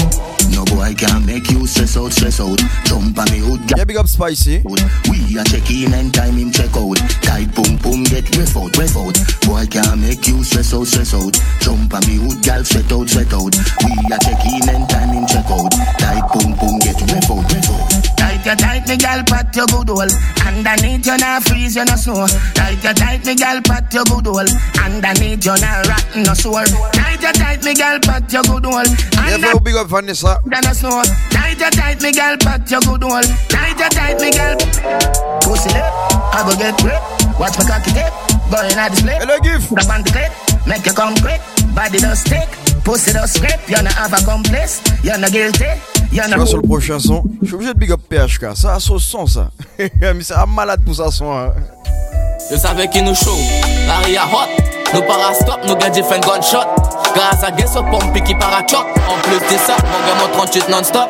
[0.50, 2.58] No boy can make you stress out, stress out.
[2.84, 3.60] Jump on me hood.
[3.76, 4.62] Yeah, big up Spicy.
[4.64, 6.98] We a check in and time him check out.
[7.22, 9.16] Tight boom boom get ref out, ref out.
[9.46, 11.32] Boy can make you stress out, stress out.
[11.60, 13.54] Jump on me hood, gal sweat out, sweat out.
[13.84, 15.70] We a check in and time him check out.
[15.98, 18.12] Tight boom boom get ref out, ref out.
[18.18, 20.12] Tight you tight me gal pat your good hole.
[20.46, 24.26] Underneath you not freeze you no snow Tight you tight me gal pat your good
[24.26, 24.50] hole.
[24.82, 26.66] Underneath you not rotten no sore.
[26.92, 28.90] Tight you tight me gal pat your good hole.
[29.28, 30.38] Yeah, bro, big up Vanessa.
[30.44, 33.22] Then a snow Tight you tight me gal pat your good hole.
[33.48, 34.56] Tight you tight me gal.
[35.42, 35.92] Pussy lip
[36.34, 37.02] I go get grip.
[37.38, 38.12] Watch my cocky tip.
[38.50, 39.16] Going at display.
[39.22, 40.32] Hello gift Grab on the clip.
[40.66, 41.40] Make you come quick
[41.74, 42.48] Body does stick
[42.84, 46.62] Pussy does scrape you're not have a complice you're not guilty Tu vois sur le
[46.68, 48.54] prochain son, je suis obligé de big up PHK.
[48.56, 49.48] Ça a son son, ça.
[49.78, 49.88] Mais
[50.22, 51.32] c'est un malade pour ça son.
[51.32, 51.52] hein.
[52.50, 53.36] Je savais qu'il nous chaud,
[53.86, 54.62] l'arrière hot.
[54.94, 56.66] Nous para stop, nous get different gunshot.
[57.14, 58.84] Grâce à Guess Up, pompe qui para choc.
[59.08, 61.08] En plus de ça, mon gars, mon 38 non-stop.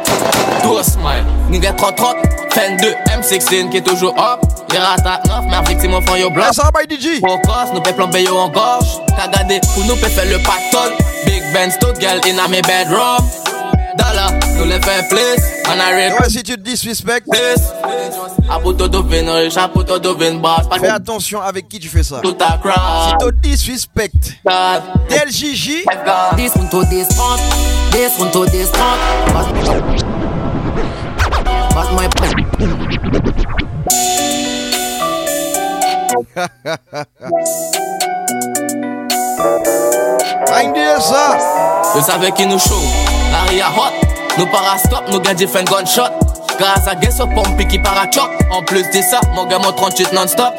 [0.63, 2.15] Tout a smile, nous get 30-30.
[2.51, 4.41] Fan 2, M16 qui est toujours up.
[4.71, 6.53] Les ratas 9, mais victime au fond, yo bloc.
[6.53, 7.19] Ça va, DJ.
[7.21, 9.01] Focus, nous peut plomber yo en gorge.
[9.09, 10.93] T'as gardé, pour nous peut faire le pactole.
[11.27, 13.29] Big Ben, stock girl in a me bedroom.
[13.97, 15.45] Dollar, nous les fait place.
[15.67, 16.21] On a rate.
[16.21, 17.25] Ouais, si tu te disrespect.
[17.31, 17.61] Riche,
[18.49, 18.59] a
[19.69, 20.67] puto dovin boss.
[20.81, 22.21] Fais attention avec qui tu fais ça.
[22.23, 23.11] Tout a cross.
[23.11, 24.39] Si tu disrespect.
[25.09, 25.85] Tel Gigi.
[26.37, 27.41] This one to this front,
[27.91, 28.99] this one to this front.
[31.75, 31.87] My
[40.51, 41.39] Mind ça.
[41.95, 42.75] Je savais qu'il nous chaud,
[43.53, 43.93] me a hot.
[44.39, 46.11] Nos parastop, nos fin gunshot.
[46.59, 48.31] Grâce à Guess pompe qui parachoc.
[48.51, 50.55] En plus de ça, mon gars, 38 non-stop.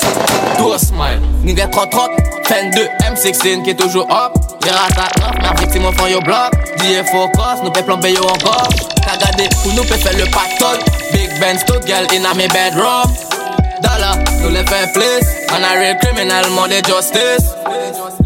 [0.58, 2.10] Douce smile, nigga 30-30.
[2.46, 4.34] Fin 2, M16 qui est toujours up.
[4.62, 6.52] Pirate 9, Maverick c'est mon frère yo bloc.
[6.78, 8.68] DFO Cross, nous peuplons payer encore.
[8.96, 10.80] T'as gardé pour nous, peut faire le paton.
[11.14, 13.33] Big Ben Stout, girl, in a me bedroom.
[13.84, 15.28] Dollar, nous les fait place.
[15.52, 17.54] On a real criminal, monde de justice.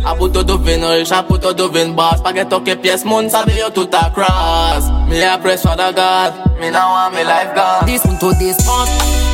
[0.06, 2.22] A puto dovin riche, a puto dovin boss.
[2.22, 4.86] Pas get toke pièce, moun sabe yo tout a cross.
[5.10, 7.86] Me a press for the God, me now want me life gone.
[7.86, 8.90] This one to this front,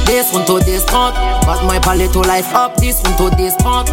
[0.08, 1.16] this one to this front.
[1.45, 3.90] But my palette to life up, this one to this front.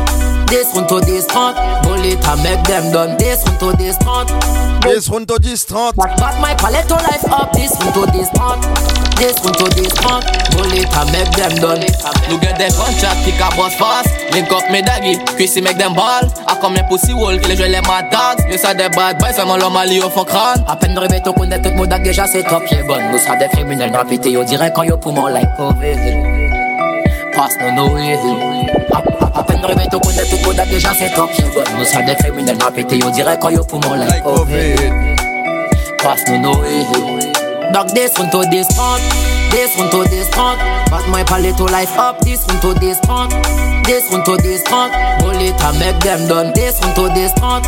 [0.51, 1.55] This one to this front,
[1.85, 3.17] bullet and make them done.
[3.19, 4.29] This one to this front.
[4.83, 5.95] This one to this front.
[5.95, 8.67] But, but my palette to life up, this one to this front.
[9.15, 10.27] This one to this front,
[10.59, 11.87] bullet and make them done.
[12.29, 14.11] Nous get des contracts qui ka boss fast.
[14.35, 16.27] Link up me daggy, Chrissy make them ball.
[16.49, 18.45] A comme les pussy wall, que les jouets les mad dogs.
[18.51, 20.65] Yo ça des bad boys, seulement l'homme à au fond crâne.
[20.67, 23.13] À peine de réveil, ton connaît tout le monde a déjà c'est top, yeah bonne.
[23.13, 26.50] Nous sera des criminels graffiti, on dirait quand yo poumon like oh, Covid.
[27.35, 28.67] Passe nous no easy.
[29.35, 31.31] À, peine de réveil, ton connaît tout monde a déjà c'est top.
[31.79, 35.17] Nous sera des criminels graffiti, on dirait quand yo poumon like Covid.
[36.03, 37.31] Passe nous no easy.
[37.73, 39.01] Dog this one to this front,
[39.51, 40.59] this one to this front.
[40.91, 43.31] But my palette to life up, this one to this front,
[43.85, 44.93] this one to this front.
[45.21, 46.53] Bullet and make them done.
[46.53, 47.65] This one to this front,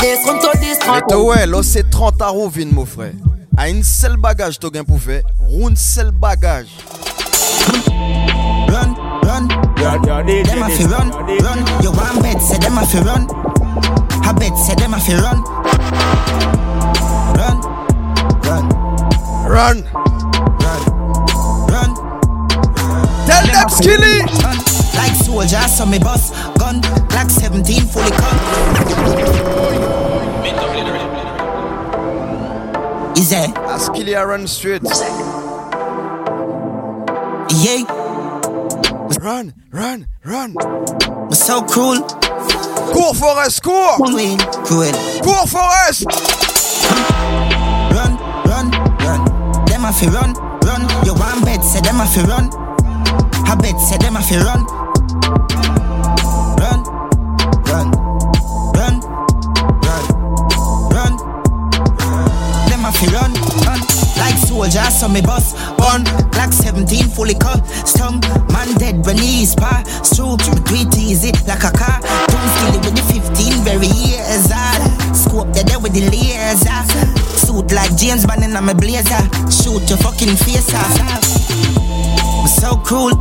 [0.00, 1.04] this one to this front.
[1.10, 3.12] Mais ouais, là c'est 30 à Rouvin, mon frère.
[3.58, 5.22] A une seule bagage, t'as gain pour faire.
[5.38, 6.68] Roune seul bagage.
[8.72, 10.26] Run, run, run.
[10.26, 11.60] Them a fi run, run.
[11.82, 13.26] You want bet, say them a fi run.
[14.24, 15.42] I bet, say them a fi run.
[17.38, 17.56] Run,
[18.46, 18.64] run,
[19.48, 19.82] run,
[21.68, 21.90] run.
[23.26, 24.16] Tell them skilly.
[24.42, 24.58] Run.
[24.94, 26.80] Like soldier, so me bus gun.
[27.08, 28.38] Black 17 fully cut.
[33.18, 33.50] Is it?
[33.56, 34.82] A skilly a run straight.
[37.54, 37.84] Yeah.
[39.20, 40.54] Run, run, run.
[40.54, 42.00] We're so cool.
[42.00, 43.96] Cours Forest, cours.
[43.96, 44.92] Cruel, cool.
[45.22, 46.06] Cours Forest.
[47.92, 48.16] Run,
[48.48, 48.70] run,
[49.04, 49.64] run.
[49.66, 50.32] Them a fi run,
[50.64, 50.88] run.
[51.04, 52.48] You want bet, say them a fi run.
[53.46, 54.64] I bet, say them a fi run.
[56.56, 56.82] Run,
[57.68, 57.90] run,
[58.72, 59.00] run,
[59.84, 60.04] run,
[60.88, 61.16] run.
[62.68, 63.32] Them a fi run,
[63.66, 63.80] run.
[64.16, 65.52] Like soldier, so me bus
[65.92, 66.04] on.
[66.32, 67.60] Black 17 fully cut.
[67.84, 68.20] Stum,
[68.52, 70.36] man dead when he is pass through.
[70.72, 72.00] We do it easy like a car.
[72.32, 74.48] Don't steal it with the 15 very years.
[74.52, 75.12] ah.
[75.14, 76.80] Scope the there with the laser.
[77.36, 79.22] Suit like James Bond in my blazer.
[79.50, 80.96] Shoot your fucking face off.
[82.40, 83.12] We're so cruel.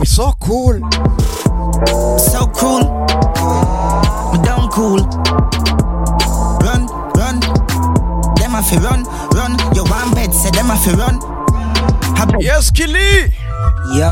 [0.00, 0.80] We so cool.
[2.18, 2.84] So cruel.
[4.32, 5.02] We down cool.
[6.64, 7.36] Run, run,
[8.58, 9.17] a fi run, run.
[9.90, 11.20] Want bed, say them run.
[12.40, 13.32] Yes, Killy.
[13.94, 14.10] Yo.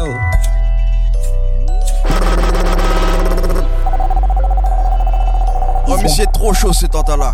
[5.88, 7.32] Oh, mais c'est trop chaud ce temps-là.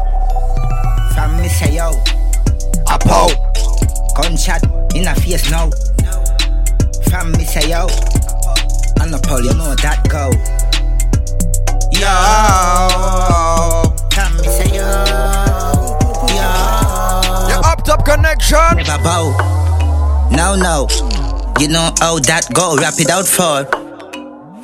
[1.15, 1.91] From me say yo.
[2.89, 3.29] A pow.
[4.17, 4.63] Gunshot
[4.95, 5.71] in a face now.
[7.09, 7.87] From me say yo.
[9.01, 10.31] On the pole, you know that go.
[11.99, 13.32] Yo.
[18.43, 18.77] Connection.
[18.77, 20.29] Never bow.
[20.31, 20.87] No, no.
[21.61, 22.77] You know how that go.
[22.77, 23.67] Rap it out for.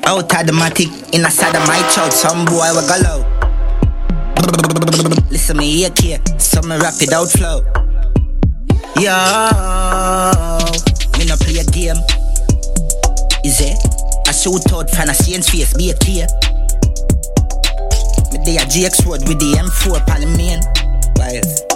[0.07, 3.25] Out of the matic, in a side of my child, some boy will go low.
[5.31, 7.61] Listen me here, kid, Some rap it out flow.
[8.97, 9.13] Yo,
[11.19, 12.01] me no play a game.
[13.45, 13.77] Is it?
[14.27, 16.31] I shoot out fan a Saints face, be a kid.
[18.33, 20.61] Me day a GX road with the M4 pan the main.
[21.17, 21.68] Why?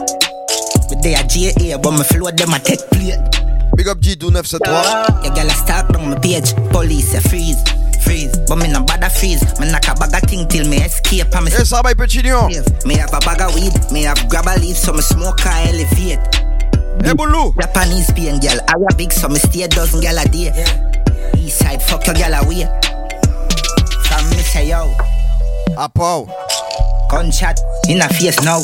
[0.92, 3.16] Me day a GA, but me flow them a tech plate.
[3.74, 5.24] Big up G2973.
[5.24, 6.52] Your girl a start on my page.
[6.68, 7.56] Police a freeze,
[8.04, 8.36] freeze.
[8.46, 9.40] But me no bother freeze.
[9.58, 11.34] Me knock a bag of thing till me escape.
[11.34, 12.52] And me va, petit lion.
[12.84, 13.72] Me have a bag of weed.
[13.90, 16.20] Me have grab a leaf so me smoke and elevate.
[17.00, 17.56] Hey, Boulou.
[17.58, 18.60] Japanese pain girl.
[18.68, 20.52] Arabic so me stay a dozen girl a day.
[21.38, 22.68] East side fuck your girl away.
[24.04, 24.94] From me say yo.
[25.78, 26.28] A pow.
[27.10, 28.60] Gunshot in a face now.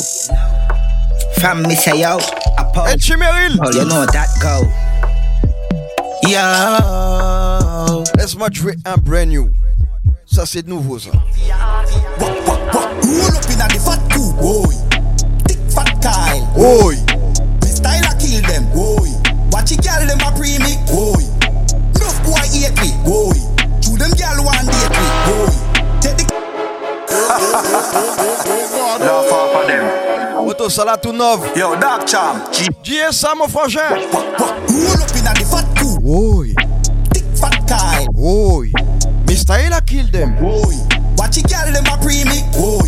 [1.39, 2.17] From me say yo.
[2.57, 2.85] A pow.
[2.85, 3.57] Hey, Chimeril.
[3.63, 4.67] Oh, you know that go.
[6.27, 6.43] Yo.
[8.17, 9.49] Laisse-moi te jouer un brand new.
[10.25, 11.11] Ça, c'est nouveau, ça.
[12.19, 12.35] Roll
[13.35, 14.75] up in the fat coup, boy.
[15.47, 16.45] Thick fat Kyle.
[16.57, 16.97] Oi.
[17.63, 19.09] Me style a kill them, boy.
[19.51, 21.23] Watch it girl them a pre me, boy.
[21.95, 23.39] Enough boy hate me, boy.
[23.81, 25.55] To them girl one date me, boy.
[26.01, 26.25] Take the
[28.99, 30.18] La for them.
[30.69, 31.41] Tout neuve.
[31.55, 32.41] Yo, Dark Charm.
[32.83, 33.81] GSA, mon frangin.
[33.89, 35.97] Roll up in the fat coup.
[36.05, 36.53] Oi.
[37.11, 38.05] Thick fat Kyle.
[38.15, 38.71] Oi.
[39.25, 39.57] Mr.
[39.57, 40.35] Ella kill them.
[40.35, 40.75] Boy.
[41.17, 42.85] Watch it girl them a pre me, boy.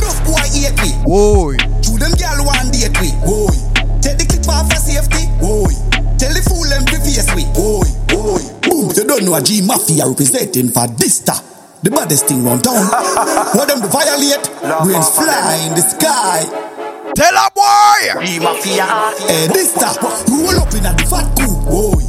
[0.00, 0.96] Enough boy hate me.
[1.06, 1.56] Oi.
[1.84, 3.52] To them girl one date me, boy.
[4.00, 5.76] Take the clip off for safety, boy.
[6.16, 8.40] Tell the fool them to face me, boy, boy.
[8.64, 11.36] Boom, you don't know a G Mafia representing for this star.
[11.82, 12.80] The baddest thing round town.
[13.52, 14.40] What them to violate?
[14.88, 16.72] Brains fly in the sky.
[17.14, 18.26] Tell a boy!
[18.26, 18.86] G Mafia.
[19.30, 19.94] Hey, this star.
[20.26, 22.02] Roll up in a the fat coup, boy.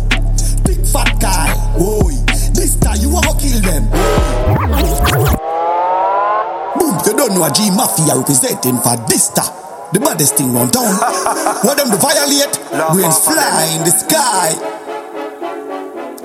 [0.66, 2.10] Big fat guy, boy.
[2.58, 3.86] This star, you wanna kill them.
[6.74, 9.46] Boom, you don't know a G Mafia representing for this star.
[9.94, 10.98] The baddest thing round town.
[11.62, 12.58] What them to violate?
[12.90, 14.58] Brains fly in the sky.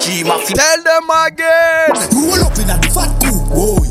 [0.00, 0.57] G Mafia.
[0.57, 1.92] Tell them again.
[2.17, 3.84] Roll up in a the fat coup, boy.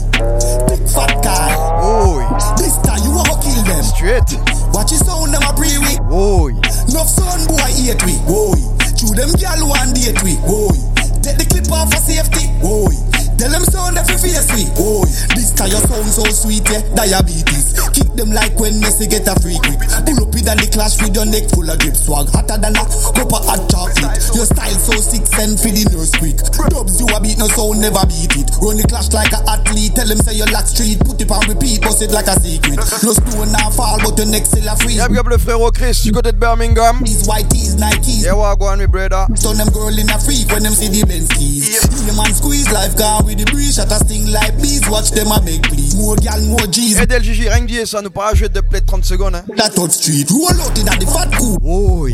[0.66, 1.54] Big fat guy.
[1.78, 2.26] Boy.
[2.58, 3.86] This time you wanna kill them.
[3.86, 4.59] Straight.
[4.80, 6.00] Watch his sound them a pre we.
[6.08, 6.52] Oi.
[6.88, 8.56] Enough son boy hate we, boy.
[8.96, 10.72] Chew them gal one date we, boy.
[11.20, 12.96] Take the clip off for safety, boy.
[13.40, 15.08] Tell them sound every face we, boy.
[15.32, 16.84] This kind of sound so sweet, yeah.
[16.92, 17.72] Diabetes.
[17.96, 19.80] Kick them like when Messi get a free grip.
[19.80, 21.96] Pull up in the clash with your neck full of grip.
[21.96, 24.20] Swag hotter than a cup of hot chocolate.
[24.36, 26.36] Your style so sick, send for the nurse quick.
[26.68, 28.52] Dubs you a beat, no sound never beat it.
[28.60, 29.96] Run the clash like a athlete.
[29.96, 31.00] Tell them say you lack street.
[31.00, 32.76] Put it on repeat, bust it like a secret.
[32.76, 35.00] No stone now fall, but your neck still a free.
[35.00, 37.00] Y'a bien le frérot Chris du côté de Birmingham.
[37.08, 38.20] These white tees, Nikes.
[38.20, 39.32] Yeah, what go on, me brother?
[39.40, 41.88] Turn them girl in a freak when them see the Benz keys.
[42.04, 43.76] Yeah, man squeeze life gone with the breeze.
[43.76, 44.82] Shut a sting like bees.
[44.90, 45.96] Watch them a make please.
[45.96, 46.98] More gal, more G's.
[46.98, 49.36] Et Del Gigi, rien que dire ça, nous pas jouer de play de 30 secondes.
[49.36, 49.46] Hein.
[49.56, 50.30] That touch street.
[50.30, 51.58] Roll out in the fat coup.
[51.64, 52.12] Oi.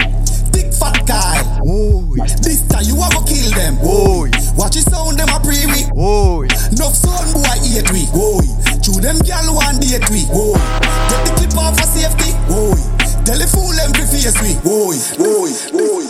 [0.51, 1.39] Big fat guy.
[1.65, 2.19] Oi.
[2.43, 3.79] This time you a go kill them.
[3.81, 4.29] Oi.
[4.57, 5.87] Watch it sound them a pre we.
[5.95, 6.47] Oi.
[6.75, 8.05] Enough son boy hate we.
[8.13, 8.45] Oi.
[8.83, 10.27] Chew them gal one date we.
[10.35, 10.59] Oi.
[11.09, 12.35] Get the clip off for safety.
[12.51, 12.79] Oi.
[13.23, 14.51] Tell the fool them to face we.
[14.67, 14.97] Oi.
[15.19, 15.49] Oi.
[15.73, 16.05] Oi.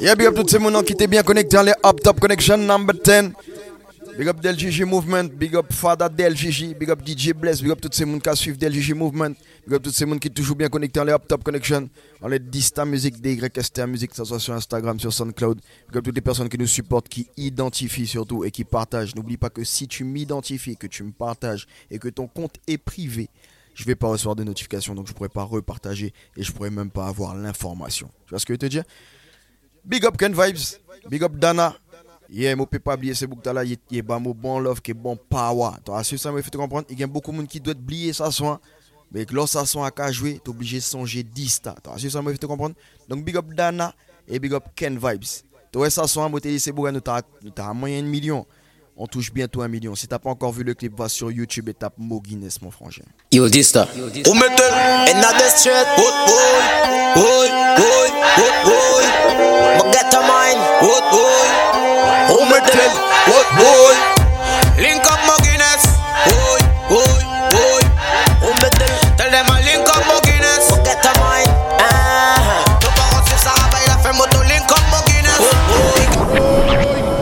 [0.00, 2.56] Yeah, big up toutes ces mounons qui étaient bien connectés dans les Up Top Connection
[2.56, 3.32] number 10.
[4.20, 6.34] Big up Del Movement, big up Fada Del
[6.78, 9.34] big up DJ Bless, big up toutes ces mounons qui suivent Del Gigi Movement,
[9.66, 11.88] big up toutes ces mounons qui sont toujours bien connectés dans les Up Top Connection,
[12.20, 15.62] dans les Dista Music, DYSTA Music, que ce soit sur Instagram, sur SoundCloud.
[15.88, 19.14] Big up toutes les personnes qui nous supportent, qui identifient surtout et qui partagent.
[19.14, 22.76] N'oublie pas que si tu m'identifies, que tu me partages et que ton compte est
[22.76, 23.30] privé,
[23.74, 26.90] je vais pas recevoir de notifications, donc je pourrais pas repartager et je pourrais même
[26.90, 28.10] pas avoir l'information.
[28.26, 28.84] Tu vois ce que je veux te dire?
[29.82, 31.74] Big up Ken Vibes, big up Dana.
[32.32, 35.16] Yeah, peux pas oublier ce bouc là, il est bon bon love, qui est bon
[35.16, 35.72] power.
[35.84, 36.86] Tu as ça, me fait te comprendre.
[36.88, 38.60] Il y a beaucoup de monde qui doit oublier ça soin.
[39.10, 41.74] Mais que lorsque ça son à jouer, tu es obligé de songer 10 tas.
[41.82, 42.76] Tu as ça, me fait te comprendre.
[43.08, 43.92] Donc, big up Dana
[44.28, 45.24] et big up Ken Vibes.
[45.72, 48.46] Tu vois ça soin, moi, t'es c'est beau, nous t'as moyen de million.
[49.02, 49.94] On touche bientôt un million.
[49.94, 52.70] Si t'as pas encore vu le clip, va sur YouTube et tape Mo Guinness, mon
[52.70, 53.02] frangin.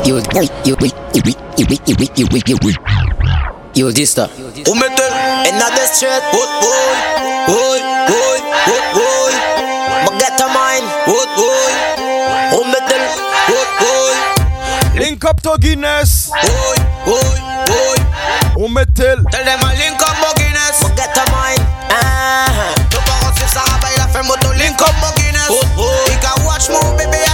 [0.09, 0.17] you
[0.65, 0.73] yo,
[3.75, 4.33] You this stuff.
[4.33, 5.12] Who met them?
[5.45, 6.25] Another straight.
[6.33, 6.97] Boy, boy,
[7.45, 7.78] boy,
[8.09, 9.33] boy, boy, boy.
[10.09, 10.89] Magata mine.
[11.05, 11.73] Boy, boy.
[12.57, 13.05] Who met them?
[13.53, 14.15] Boy, boy.
[14.99, 16.31] Link up to Guinness.
[16.33, 17.37] Boy, boy,
[17.69, 17.99] boy.
[18.57, 19.27] Who met them?
[19.31, 20.83] Tell them I link up to Guinness.
[20.83, 21.61] Magata mine.
[21.93, 22.75] Ah.
[22.89, 24.53] Tu parles sur ça, bah il a fait moto.
[24.57, 25.49] Link up to Guinness.
[25.49, 26.12] Boy, boy.
[26.12, 27.28] You can watch more, baby.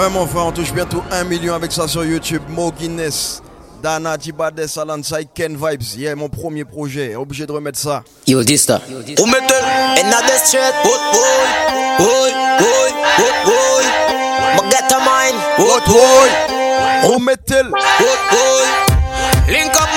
[0.00, 2.40] Ouais, mon frère, on touche bientôt un million avec ça sur YouTube.
[2.48, 3.42] Mo Guinness.
[3.82, 5.94] Dana Jibades alongside Ken Vibes.
[5.94, 7.14] Yeah, mon premier projet.
[7.16, 8.02] Obligé de remettre ça.
[8.26, 8.80] Yo, Dista.
[8.88, 10.02] Who me tell?
[10.02, 10.72] In the street.
[10.84, 11.48] Wood, boy.
[11.98, 12.30] Boy,
[12.60, 13.84] boy, wood, boy.
[14.56, 15.36] My get a mind.
[15.58, 16.28] Wood, boy.
[17.06, 17.66] Who me tell?
[17.66, 19.52] Wood, boy.
[19.52, 19.90] Link up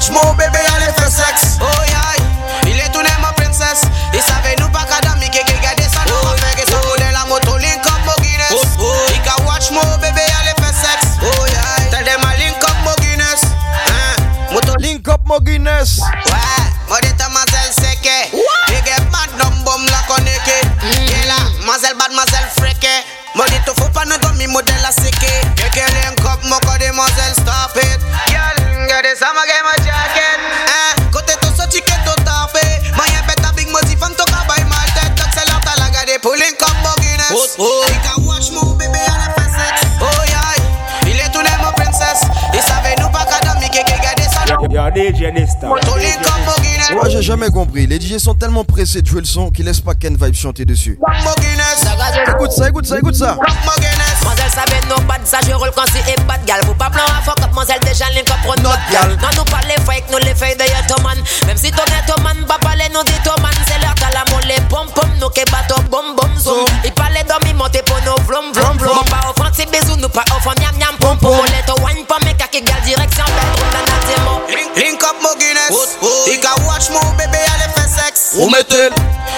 [0.00, 1.60] Watch more, baby, I live for sex.
[1.60, 2.16] Oh, yeah.
[2.64, 3.82] Il est tout ma princesse.
[4.14, 6.00] Il savait nous pas qu'à dami, qu'il gardait ça.
[6.08, 8.48] Nous, on fait que ça pour de la moto, link up, mo Guinness.
[8.50, 9.12] Oh, oh.
[9.12, 11.20] Il can watch more, baby, I live for sex.
[11.20, 11.90] Oh, yeah.
[11.92, 13.44] Tell them I link up, mo Guinness.
[13.44, 14.16] Hein?
[14.48, 14.54] Eh.
[14.54, 16.00] Moto link up, mo Guinness.
[16.00, 18.40] Ouais, moi, dit mademoiselle, c'est que.
[18.72, 20.64] Il get mad, dumb, bum, la connecté.
[20.80, 21.12] Mm.
[21.12, 23.04] Il là, mademoiselle, bad, mademoiselle, fréquée.
[23.34, 25.44] Moi, dit, faut pas nous dormir, modèle, la séquée.
[25.56, 28.00] Quelqu'un link up, mo, demoiselle, stop it.
[28.32, 28.59] Yeah,
[28.90, 30.38] got it, I'ma get my jacket.
[30.66, 32.66] Eh, côté tout ça, tu qu'es tout tapé.
[32.96, 35.14] Moi, y'a bête à Big Mozi, fang ton cabaye, ma tête.
[35.14, 37.54] Donc, c'est l'autre, la gade, pulling comme Boguinness.
[37.58, 37.84] Oh, oh.
[37.86, 39.86] I can watch move, baby, on the facets.
[40.00, 42.22] Oh, yeah, il est tout mon princesse.
[42.52, 44.90] Il savait nous pas qu'à dormir, qu'est-ce qu'il gardait ça.
[44.90, 45.60] Des génistes.
[45.60, 46.90] Pulling comme Boguinness.
[46.92, 47.86] Moi, j'ai jamais compris.
[47.86, 50.64] Les DJ sont tellement pressés de jouer le son qu'ils laissent pas Ken Vibe chanter
[50.64, 50.98] dessus.
[51.00, 51.79] Boguinness.
[52.28, 53.36] Écoute ça, écoute ça, écoute ça.
[53.36, 56.60] Mademoiselle savait no bad, ça je roule quand c'est et bad gal.
[56.60, 59.16] Pour pas plan à fuck up, mademoiselle déjà link up pour notre gal.
[59.20, 61.18] Non, nous pas fake, nous les fake de Yotoman.
[61.46, 63.52] Même si ton Yotoman, pas parler nous dit Toman.
[63.66, 66.64] C'est l'heure t'as la molle, pom pom, nous qui bateau, bom bom zoom.
[66.84, 69.04] Il parlait d'homme, monter pour nous, vlom vlom vlom.
[69.10, 71.36] Pas offrant, c'est bisous, nous pas offrant, miam miam pom pom.
[71.36, 74.40] Mollet au wine, pom, mais kaki gal, direction, bedroom, dans la démo.
[74.76, 78.92] Link up mon Guinness Il can watch mon bébé aller faire sexe Où met-elle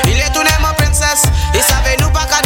[0.07, 1.23] Il est tout ma princesse
[1.55, 2.42] Il savait nous pas qu'Adam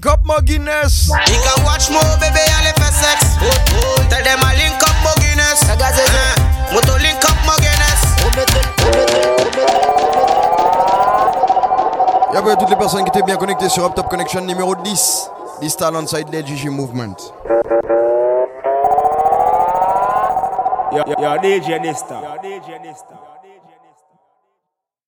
[0.00, 1.12] Link up Mo Guinness.
[1.28, 3.36] Il can watch mon bébé aller faire sexe
[4.08, 5.76] Tell them I link up mon Guinness Hein,
[6.72, 8.00] Moto link up mon Guinness
[12.32, 15.30] Y'a à toutes les personnes qui étaient bien connectées sur Up Top Connection numéro 10.
[15.60, 17.16] Dysta alongside LGG Movement.
[20.92, 22.14] Yo, yo, DJ Nista.
[22.22, 23.29] Yo, DJ Nista.